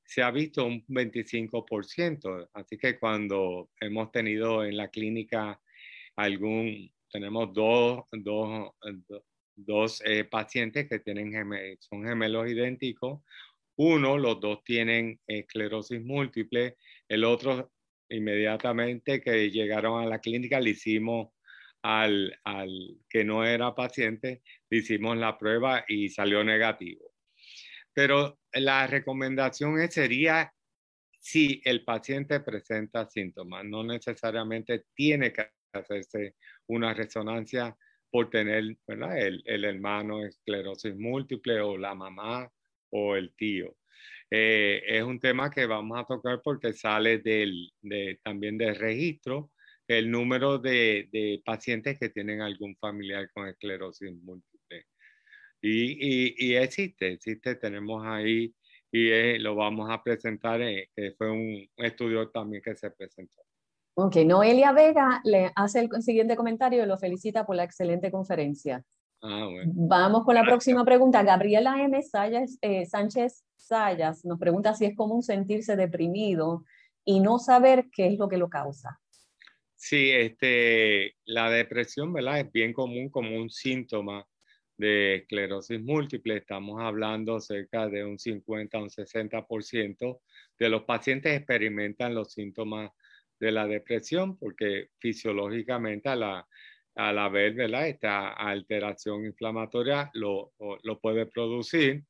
[0.05, 2.49] se ha visto un 25%.
[2.53, 5.59] Así que cuando hemos tenido en la clínica
[6.15, 8.71] algún, tenemos dos, dos,
[9.55, 11.31] dos eh, pacientes que tienen
[11.80, 13.21] son gemelos idénticos.
[13.75, 16.77] Uno, los dos tienen esclerosis múltiple.
[17.07, 17.71] El otro,
[18.09, 21.30] inmediatamente que llegaron a la clínica, le hicimos
[21.81, 27.12] al, al que no era paciente, le hicimos la prueba y salió negativo.
[27.93, 30.51] Pero la recomendación sería
[31.19, 36.35] si el paciente presenta síntomas, no necesariamente tiene que hacerse
[36.67, 37.75] una resonancia
[38.11, 42.47] por tener El, el, hermano esclerosis múltiple o la mamá
[42.91, 43.75] o el tío.
[44.29, 49.51] Eh, es un tema que vamos a tocar porque sale del, de, también del registro
[49.87, 54.52] el número de, de, pacientes que tienen algún familiar con esclerosis múltiple.
[55.65, 58.53] Y, y, existe, existe, tenemos ahí
[58.91, 63.41] y eh, lo vamos a presentar, eh, fue un, estudio también que se presentó.
[63.95, 68.84] Ok, Noelia Vega le hace el siguiente comentario y lo felicita por la excelente conferencia.
[69.22, 69.72] Ah, bueno.
[69.73, 71.23] Vamos con la próxima pregunta.
[71.23, 71.98] Gabriela M.
[72.61, 76.65] Eh, Sánchez Sayas nos pregunta si es común sentirse deprimido
[77.06, 78.99] y no saber qué es lo que lo causa.
[79.76, 82.41] Sí, este, la depresión, ¿verdad?
[82.41, 84.27] Es bien común como un síntoma
[84.77, 90.21] de esclerosis múltiple, estamos hablando cerca de un 50 a un 60%
[90.59, 92.91] de los pacientes experimentan los síntomas
[93.39, 96.47] de la depresión porque fisiológicamente a la,
[96.95, 102.03] al haber esta alteración inflamatoria lo, lo, puede producir.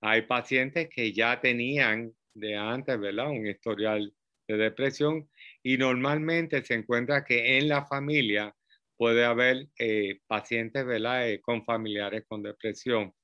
[0.00, 3.30] Hay pacientes que ya tenían de antes ¿verdad?
[3.30, 4.12] un historial
[4.46, 5.28] de depresión
[5.62, 8.54] y normalmente se encuentra que en la familia
[8.98, 13.14] puede haber eh, pacientes eh, con familiares con depresión.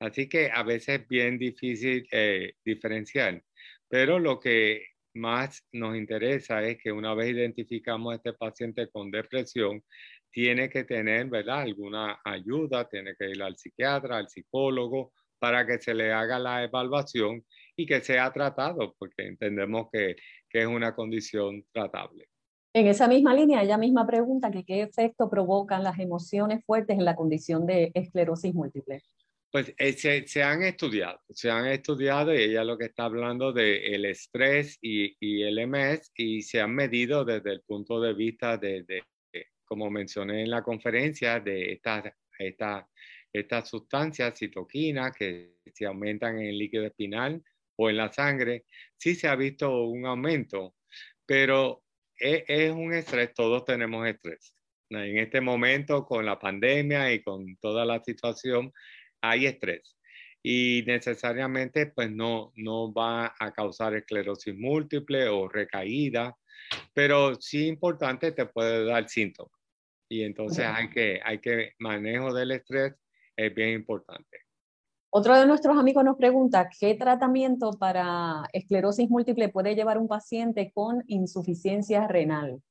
[0.00, 3.42] Así que a veces es bien difícil eh, diferenciar,
[3.88, 9.10] pero lo que más nos interesa es que una vez identificamos a este paciente con
[9.10, 9.82] depresión,
[10.30, 11.62] tiene que tener ¿verdad?
[11.62, 16.64] alguna ayuda, tiene que ir al psiquiatra, al psicólogo, para que se le haga la
[16.64, 17.44] evaluación
[17.76, 20.16] y que sea tratado, porque entendemos que,
[20.48, 22.28] que es una condición tratable.
[22.72, 27.04] En esa misma línea, ella misma pregunta que qué efecto provocan las emociones fuertes en
[27.04, 29.02] la condición de esclerosis múltiple.
[29.50, 33.94] Pues eh, se, han estudiado, se han estudiado y ella lo que está hablando de
[33.94, 38.56] el estrés y, y, el MS y se han medido desde el punto de vista
[38.56, 39.02] de, de
[39.64, 42.88] como mencioné en la conferencia, de estas esta,
[43.32, 47.42] estas sustancias citoquinas que se aumentan en el líquido espinal
[47.76, 48.64] o en la sangre,
[48.96, 50.74] sí se ha visto un aumento,
[51.24, 51.84] pero
[52.20, 54.54] es, es un estrés, todos tenemos estrés.
[54.90, 58.72] En este momento, con la pandemia y con toda la situación,
[59.20, 59.96] hay estrés
[60.42, 66.36] y necesariamente pues no, no va a causar esclerosis múltiple o recaída,
[66.94, 69.58] pero sí importante te puede dar síntomas.
[70.08, 72.94] Y entonces hay que, hay que, manejo del estrés
[73.36, 74.38] es bien importante.
[75.12, 80.70] Otro de nuestros amigos nos pregunta, ¿qué tratamiento para esclerosis múltiple puede llevar un paciente
[80.72, 82.62] con insuficiencia renal?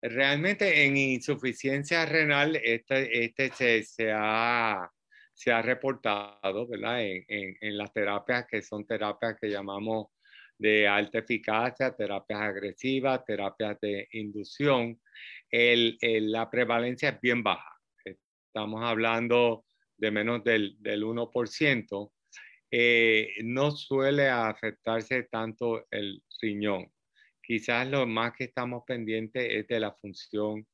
[0.00, 3.50] Realmente en insuficiencia renal, este, este
[3.82, 4.90] se, ha,
[5.34, 7.02] se ha reportado ¿verdad?
[7.02, 7.24] En,
[7.60, 10.06] en, las terapias que son terapias que llamamos
[10.56, 14.98] de alta eficacia, terapias agresivas, terapias de inducción,
[15.50, 17.78] el, la prevalencia es bien baja.
[18.02, 22.12] Estamos hablando de menos del, del 1%.
[22.70, 26.90] Eh, no suele afectarse tanto el riñón.
[27.40, 30.66] Quizás lo más que estamos pendientes es de la función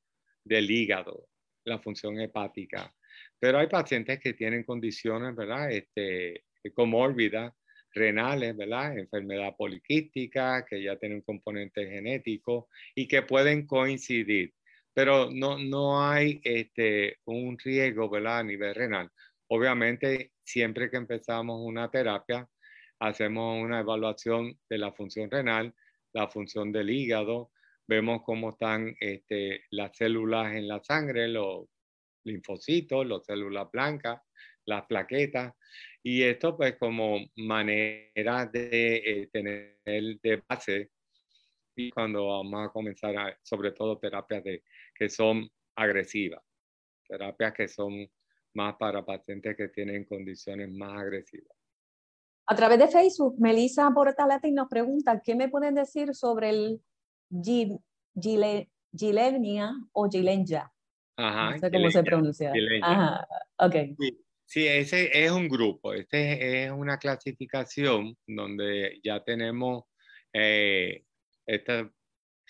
[0.45, 1.29] del hígado,
[1.65, 2.95] la función hepática.
[3.39, 5.71] Pero hay pacientes que tienen condiciones, ¿verdad?
[5.73, 6.45] Este,
[6.75, 7.53] comórbidas,
[7.93, 8.97] renales, ¿verdad?
[8.97, 14.55] Enfermedad poliquística, que ya tienen un componente genético y que pueden coincidir.
[15.01, 18.41] Pero no, no hay este, un riesgo, ¿verdad?
[18.41, 19.11] A nivel renal.
[19.49, 22.47] Obviamente, siempre que empezamos una terapia,
[22.99, 25.75] hacemos una evaluación de la función renal
[26.13, 27.51] la función del hígado,
[27.87, 31.67] vemos cómo están este, las células en la sangre, los
[32.25, 34.21] linfocitos, las células blancas,
[34.67, 35.55] las plaquetas,
[36.03, 40.91] y esto pues como manera de eh, tener de base
[41.77, 44.63] y cuando vamos a comenzar sobre todo terapias de,
[45.01, 46.43] que son agresivas,
[47.09, 48.07] terapias que son
[48.53, 51.57] más para pacientes que tienen condiciones más agresivas.
[52.47, 56.83] A través de Facebook, Melissa Portalati nos pregunta, ¿qué me pueden decir sobre el
[58.95, 60.71] Gilenia o Gilenja?
[61.17, 62.53] Ajá, no sé cómo se pronuncia.
[62.83, 63.27] Ajá,
[63.59, 63.75] ok.
[64.45, 64.67] Sí.
[64.67, 69.85] ese es un grupo, este es una clasificación donde ya tenemos,
[70.35, 71.05] eh,
[71.47, 71.91] esta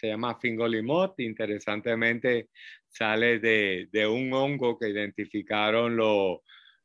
[0.00, 2.48] se llama fingolimot, interesantemente
[2.88, 6.38] sale de, de un hongo que identificaron los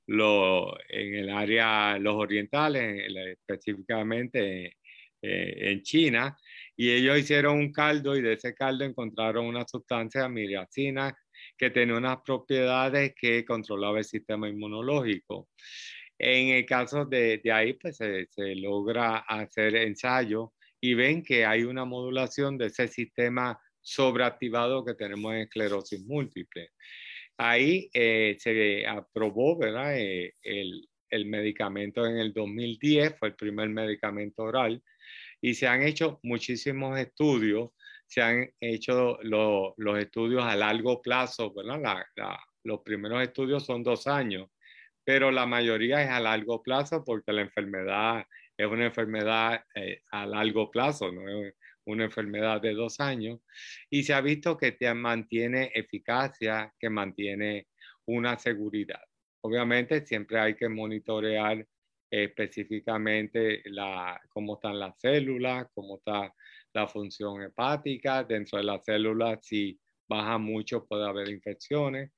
[0.07, 3.07] lo, en el área, los orientales,
[3.39, 4.77] específicamente
[5.21, 6.37] eh, en China,
[6.75, 11.15] y ellos hicieron un caldo y de ese caldo encontraron una sustancia miriacina
[11.57, 15.49] que tenía unas propiedades que controlaba el sistema inmunológico.
[16.17, 20.53] En el caso de, de ahí, pues se, se, logra hacer ensayo
[20.85, 26.69] y ven que hay una modulación de ese sistema sobreactivado que tenemos en esclerosis múltiple.
[27.37, 29.97] Ahí eh, se aprobó ¿verdad?
[29.97, 34.83] Eh, el, el, medicamento en el 2010, fue el primer medicamento oral,
[35.41, 37.71] y se han hecho muchísimos estudios,
[38.05, 42.05] se han hecho los estudios a largo plazo, ¿verdad?
[42.63, 44.49] los primeros estudios son dos años,
[45.03, 48.25] pero la mayoría es a largo plazo porque la enfermedad
[48.57, 51.21] es una enfermedad eh, a largo plazo, no
[51.85, 53.39] una enfermedad de dos años,
[53.89, 57.67] y se ha visto que te mantiene eficacia, que mantiene
[58.05, 59.01] una seguridad.
[59.41, 61.65] Obviamente siempre hay que monitorear
[62.09, 66.33] específicamente la, cómo están las células, cómo está
[66.73, 68.23] la función hepática.
[68.23, 72.11] Dentro de las células, si baja mucho, puede haber infecciones,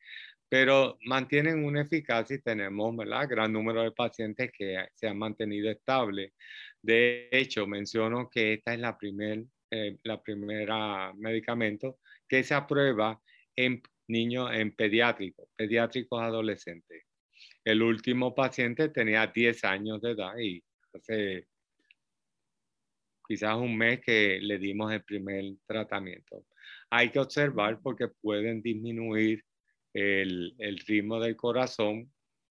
[0.50, 2.96] pero mantienen una eficacia y tenemos
[3.28, 6.34] gran número de pacientes que se han mantenido estables.
[6.82, 8.98] De hecho, menciono que esta es la
[9.72, 13.22] eh, primera medicamento que se aprueba
[13.56, 17.04] en niños, en pediátricos, pediátricos adolescentes.
[17.64, 20.64] El último paciente tenía 10 años de edad y
[20.94, 21.48] hace
[23.28, 26.46] quizás un mes que le dimos el primer tratamiento.
[26.90, 29.44] Hay que observar porque pueden disminuir
[29.94, 30.56] el,
[30.88, 32.12] ritmo del corazón.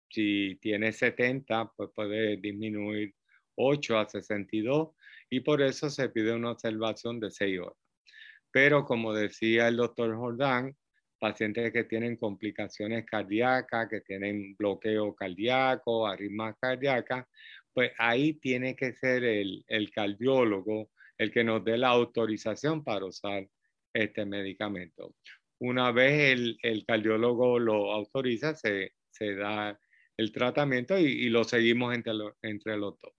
[0.09, 3.13] Si tiene 70, pues puede disminuir
[3.55, 4.89] 8 a 62
[5.29, 7.77] y por eso se pide una observación de 6 horas.
[8.51, 10.75] Pero como decía el doctor Jordán,
[11.19, 17.25] pacientes que tienen complicaciones cardíacas, que tienen bloqueo cardíaco, arritmias cardíacas,
[17.73, 20.89] pues ahí tiene que ser el cardiólogo
[21.21, 23.47] el que nos dé la autorización para usar
[23.93, 25.13] este medicamento.
[25.61, 29.79] Una vez el, el cardiólogo lo autoriza, se, se, da
[30.17, 33.13] el tratamiento y, y lo seguimos entre, entre los dos.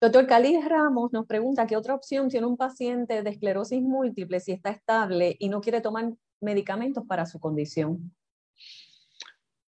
[0.00, 4.52] Doctor Cali Ramos nos pregunta qué otra opción tiene un paciente de esclerosis múltiple si
[4.52, 8.14] está estable y no quiere tomar medicamentos para su condición.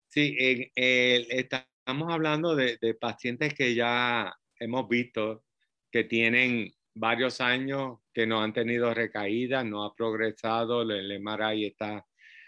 [0.09, 0.36] Sí,
[0.76, 5.44] estamos hablando de, pacientes que ya hemos visto
[5.90, 12.07] que tienen varios años que no han tenido recaídas, no ha progresado, el MRI está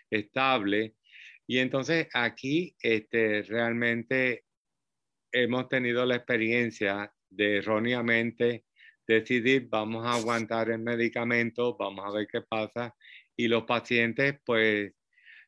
[0.08, 0.94] estable.
[1.46, 4.44] Y entonces aquí este, realmente
[5.32, 8.64] hemos tenido la experiencia de erróneamente
[9.06, 12.94] decidir, vamos a aguantar el medicamento, vamos a ver qué pasa.
[13.36, 14.92] Y los pacientes pues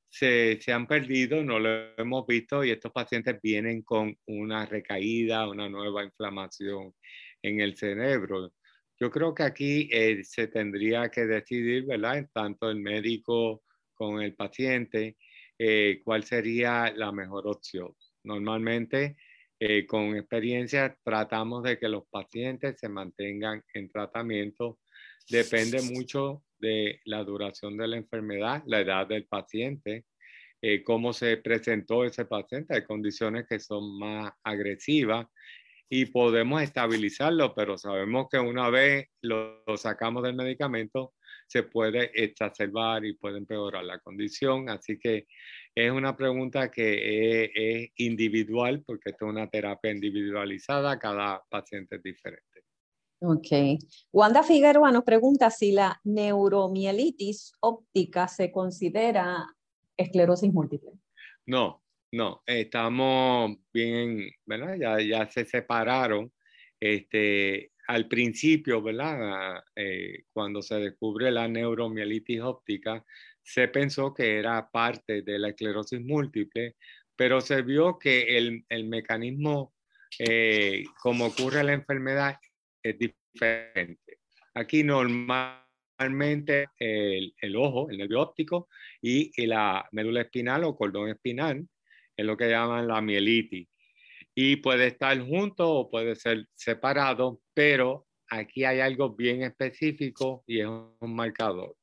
[0.09, 5.49] se, se, han perdido, no lo hemos visto y estos pacientes vienen con una recaída,
[5.49, 6.95] una nueva inflamación
[7.43, 8.53] en el cerebro.
[9.01, 12.29] Yo creo que aquí eh, se tendría que decidir, ¿verdad?
[12.33, 13.63] Tanto el médico
[13.95, 15.17] con el paciente,
[15.57, 17.95] eh, cuál sería la mejor opción.
[18.25, 19.17] Normalmente,
[19.61, 24.81] eh, con experiencia, tratamos de que los pacientes se mantengan en tratamiento.
[25.29, 30.07] Depende mucho de la duración de la enfermedad, la edad del paciente,
[30.85, 32.75] cómo se presentó ese paciente.
[32.75, 35.27] Hay condiciones que son más agresivas
[35.89, 41.15] y podemos estabilizarlo, pero sabemos que una vez lo, sacamos del medicamento,
[41.47, 44.69] se puede exacerbar y puede empeorar la condición.
[44.69, 45.27] Así que
[45.75, 52.03] es una pregunta que es, individual porque esto es una terapia individualizada, cada paciente es
[52.03, 52.45] diferente.
[53.21, 53.81] Ok.
[54.13, 59.47] Wanda Figueroa nos pregunta si la neuromielitis óptica se considera
[59.97, 60.93] esclerosis múltiple.
[61.47, 61.83] No,
[62.13, 64.77] no, estamos bien, ¿verdad?
[64.79, 66.33] Ya, ya se separaron.
[66.81, 69.63] Este, al principio, ¿verdad?
[69.75, 73.05] Eh, cuando se descubre la neuromielitis óptica,
[73.43, 76.77] se pensó que era parte de la esclerosis múltiple,
[77.17, 79.75] pero se vio que el, el mecanismo,
[80.19, 82.37] eh, como ocurre la enfermedad,
[82.83, 84.21] es diferente.
[84.55, 88.69] Aquí normalmente el, el ojo, el nervio óptico
[89.01, 91.67] y, y la médula espinal o cordón espinal
[92.19, 93.69] es lo que llaman la mielitis.
[94.35, 100.61] Y puede estar junto o puede ser separado, pero aquí hay algo bien específico y
[100.61, 101.77] es un marcador.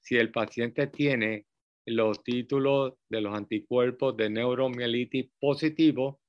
[0.00, 1.46] Si el paciente tiene
[1.86, 6.20] los títulos de los anticuerpos de neuromielitis positivo,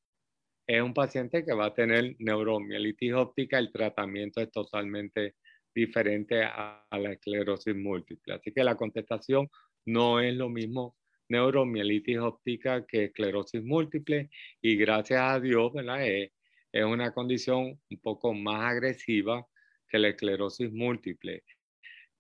[0.68, 3.58] es un paciente que va a tener neuromielitis óptica.
[3.58, 5.36] El tratamiento es totalmente
[5.74, 8.36] diferente a, a la esclerosis múltiple.
[8.36, 9.48] Así que la contestación
[9.86, 10.96] no es lo mismo
[11.30, 14.30] neuromielitis óptica que esclerosis múltiple
[14.62, 16.06] y gracias a Dios, ¿verdad?
[16.08, 16.32] Es,
[16.72, 19.46] es una condición un poco más agresiva
[19.88, 21.44] que la esclerosis múltiple.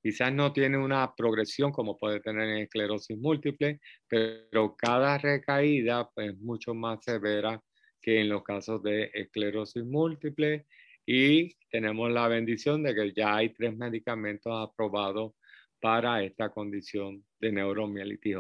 [0.02, 6.30] Quizás no tiene una progresión como puede tener en esclerosis múltiple, pero cada recaída pues,
[6.30, 7.62] es mucho más severa
[8.02, 10.66] que en los casos de esclerosis múltiple
[11.06, 15.34] y tenemos la bendición de que ya hay tres medicamentos aprobados
[15.80, 18.38] para esta condición de neuromielitis.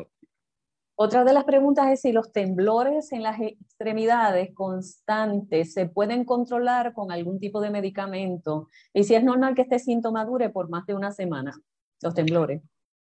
[0.99, 6.93] Otra de las preguntas es si los temblores en las extremidades constantes se pueden controlar
[6.93, 10.87] con algún tipo de medicamento y si es normal que este síntoma dure por más
[10.87, 11.53] de una semana,
[12.01, 12.63] los temblores.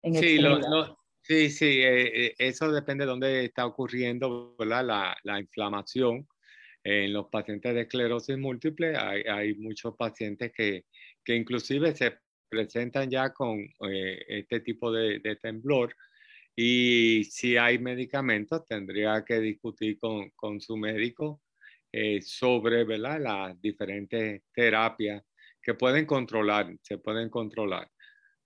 [0.01, 0.39] En sí,
[1.21, 6.27] sí, sí, eh, eh, eso depende de dónde está ocurriendo La, la, inflamación.
[6.83, 10.87] En los pacientes de esclerosis múltiple hay, hay muchos pacientes que,
[11.23, 12.17] que, inclusive se
[12.49, 13.59] presentan ya con
[13.91, 15.95] eh, este tipo de, de temblor
[16.57, 21.43] y si hay medicamentos, tendría que discutir con, con su médico
[21.93, 23.21] eh, sobre ¿verdad?
[23.21, 25.23] las diferentes terapias
[25.61, 27.91] que pueden controlar, se pueden controlar.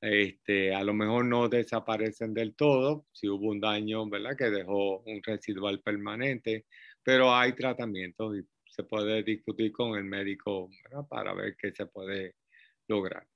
[0.01, 4.37] Este, a lo mejor no desaparecen del todo, si hubo un daño ¿verdad?
[4.37, 6.67] que dejó un residual permanente,
[7.03, 10.71] pero hay tratamientos y se puede discutir con el médico
[11.09, 12.37] para ver qué se puede
[12.87, 13.27] lograr.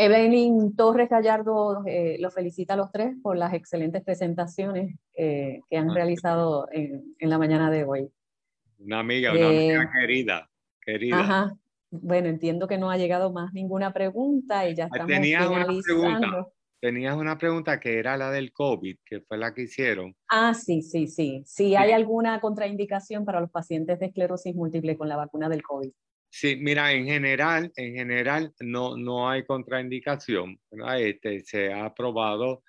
[0.00, 5.76] Evelyn Torres Gallardo eh, los felicita a los tres por las excelentes presentaciones eh, que
[5.76, 8.08] han ah, realizado en, la mañana de hoy.
[8.78, 10.50] Una amiga, una amiga eh, querida,
[10.80, 11.20] querida.
[11.20, 11.56] Ajá.
[11.90, 16.46] Bueno, entiendo que no ha llegado más ninguna pregunta y ya estamos Tenías una pregunta.
[16.80, 20.16] Tenías una pregunta que era la del COVID, que fue la que hicieron.
[20.28, 21.42] Ah, sí, sí, sí.
[21.44, 25.90] Si hay alguna contraindicación para los pacientes de esclerosis múltiple con la vacuna del COVID.
[26.32, 30.60] Sí, mira, en general, en general no, no hay contraindicación,
[30.96, 32.62] Este, se ha probado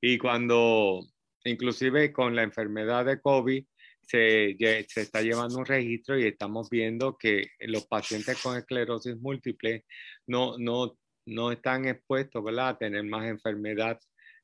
[0.00, 1.00] y cuando,
[1.44, 3.64] inclusive con la enfermedad de COVID,
[4.02, 4.56] se,
[4.88, 9.84] se, está llevando un registro y estamos viendo que los pacientes con esclerosis múltiple
[10.26, 10.96] no, no,
[11.26, 13.98] no están expuestos a tener más enfermedad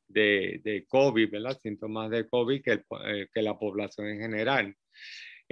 [0.08, 1.58] de, de COVID, ¿verdad?
[1.62, 4.76] síntomas de COVID que, eh, que la población en general.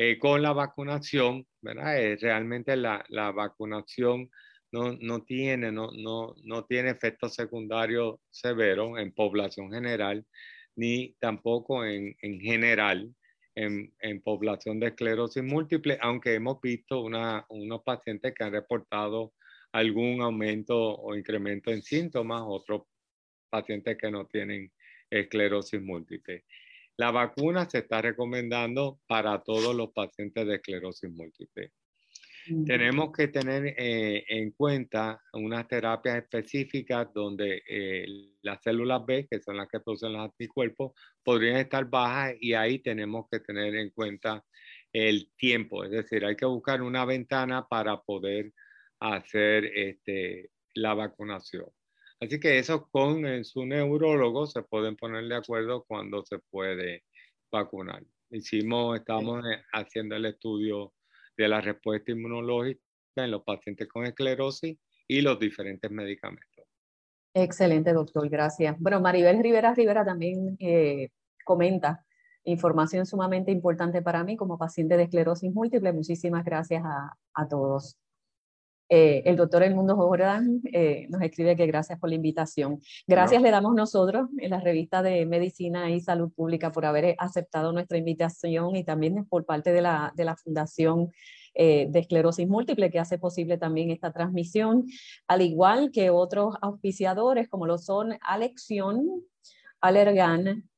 [0.04, 1.96] Eh, con la vacunación, ¿verdad?
[1.96, 4.28] Eh, realmente la, vacunación
[4.72, 10.26] no, no, tiene, no, no, no tiene efectos secundarios severos en población general,
[10.74, 13.14] ni tampoco en, en general.
[13.54, 19.34] en, en, población de esclerosis múltiple, aunque hemos visto una, unos pacientes que han reportado
[19.72, 22.82] algún aumento o incremento en síntomas, otros
[23.50, 24.72] pacientes que no tienen
[25.10, 26.44] esclerosis múltiple.
[26.96, 31.72] La vacuna se está recomendando para todos los pacientes de esclerosis múltiple.
[32.66, 38.04] Tenemos que tener eh, en cuenta unas terapias específicas donde eh,
[38.42, 40.92] las células B, que son las que producen los anticuerpos,
[41.22, 44.44] podrían estar bajas y ahí tenemos que tener en cuenta
[44.92, 45.84] el tiempo.
[45.84, 48.52] Es decir, hay que buscar una ventana para poder
[48.98, 51.66] hacer este, la vacunación.
[52.22, 57.02] Así que eso con su neurólogo se pueden poner de acuerdo cuando se puede
[57.50, 58.04] vacunar.
[58.30, 60.92] Hicimos, estamos eh, haciendo el estudio
[61.36, 62.80] de la respuesta inmunológica
[63.16, 64.78] en los pacientes con esclerosis
[65.08, 66.64] y los diferentes medicamentos.
[67.34, 68.78] Excelente, doctor, gracias.
[68.78, 71.08] Bueno, Maribel Rivera Rivera también eh,
[71.44, 72.06] comenta
[72.44, 75.92] información sumamente importante para mí como paciente de esclerosis múltiple.
[75.92, 77.98] Muchísimas gracias a, a todos.
[78.94, 82.78] Eh, el doctor Elmundo Jordán eh, nos escribe que gracias por la invitación.
[83.06, 87.72] Gracias le damos nosotros en la revista de Medicina y Salud Pública por haber aceptado
[87.72, 91.10] nuestra invitación y también por parte de la, de la Fundación
[91.54, 94.84] eh, de Esclerosis Múltiple que hace posible también esta transmisión,
[95.26, 99.24] al igual que otros auspiciadores como lo son Alexion,
[99.80, 100.68] Allergan,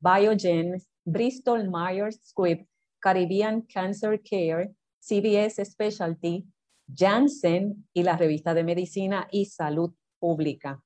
[0.00, 2.66] Biogen, Bristol Myers Squibb,
[2.98, 6.46] Caribbean Cancer Care, CBS Specialty,
[6.94, 10.82] Janssen y la revista de Medicina y Salud Pública.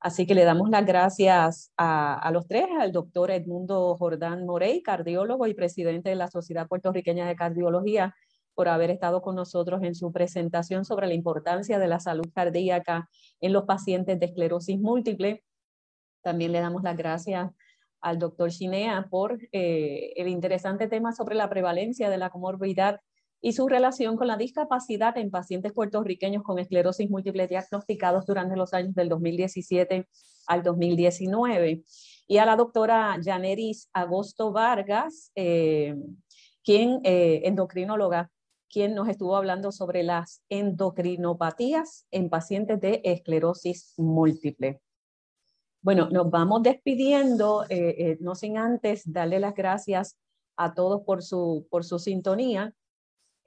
[0.00, 5.46] Así que le damos las gracias a, los tres, al doctor Edmundo Jordán Morey, cardiólogo
[5.46, 8.14] y presidente de la Sociedad Puertorriqueña de Cardiología,
[8.54, 13.08] por haber estado con nosotros en su presentación sobre la importancia de la salud cardíaca
[13.40, 15.42] en los pacientes de esclerosis múltiple.
[16.22, 17.50] También le damos las gracias
[18.00, 23.00] al doctor Chinea por eh, el interesante tema sobre la prevalencia de la comorbidad
[23.40, 28.74] y su relación con la discapacidad en pacientes puertorriqueños con esclerosis múltiple diagnosticados durante los
[28.74, 30.08] años del 2017
[30.46, 31.84] al 2019.
[32.26, 35.94] Y a la doctora Janeris Agosto Vargas, eh,
[36.64, 38.30] quien, eh, endocrinóloga,
[38.70, 44.80] quien nos estuvo hablando sobre las endocrinopatías en pacientes de esclerosis múltiple.
[45.80, 50.18] Bueno, nos vamos despidiendo, eh, no sin antes darle las gracias
[50.56, 52.74] a todos por su, por su sintonía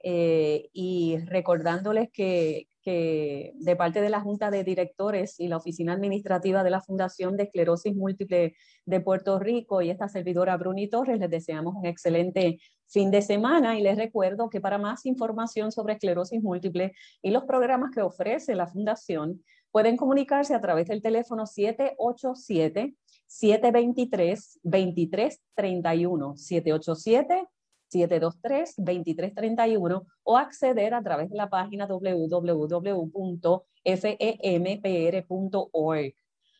[0.02, 6.64] eh, y recordándoles que, de parte de la Junta de Directores y la Oficina Administrativa
[6.64, 8.54] de la Fundación de Esclerosis Múltiple
[8.84, 12.58] de Puerto Rico y esta servidora Bruni Torres, les deseamos un excelente
[12.88, 16.92] fin de semana y les recuerdo que para más información sobre esclerosis múltiple
[17.22, 22.94] y los programas que ofrece la Fundación, pueden comunicarse a través del teléfono 787
[23.26, 27.48] 723 2331 787
[27.92, 33.34] 723-2331 o acceder a través de la página www.fempr.org.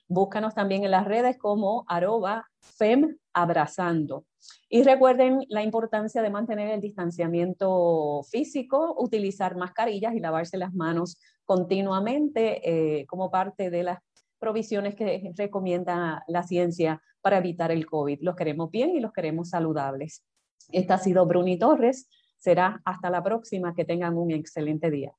[0.09, 4.27] Búscanos también en las redes como arroba femabrazando.
[4.69, 11.17] Y recuerden la importancia de mantener el distanciamiento físico, utilizar mascarillas y lavarse las manos
[11.45, 13.99] continuamente eh, como parte de las
[14.39, 18.19] provisiones que recomienda la ciencia para evitar el COVID.
[18.21, 20.25] Los queremos bien y los queremos saludables.
[20.71, 22.09] Esta ha sido Bruni Torres.
[22.39, 23.75] Será hasta la próxima.
[23.75, 25.13] Que tengan un excelente día.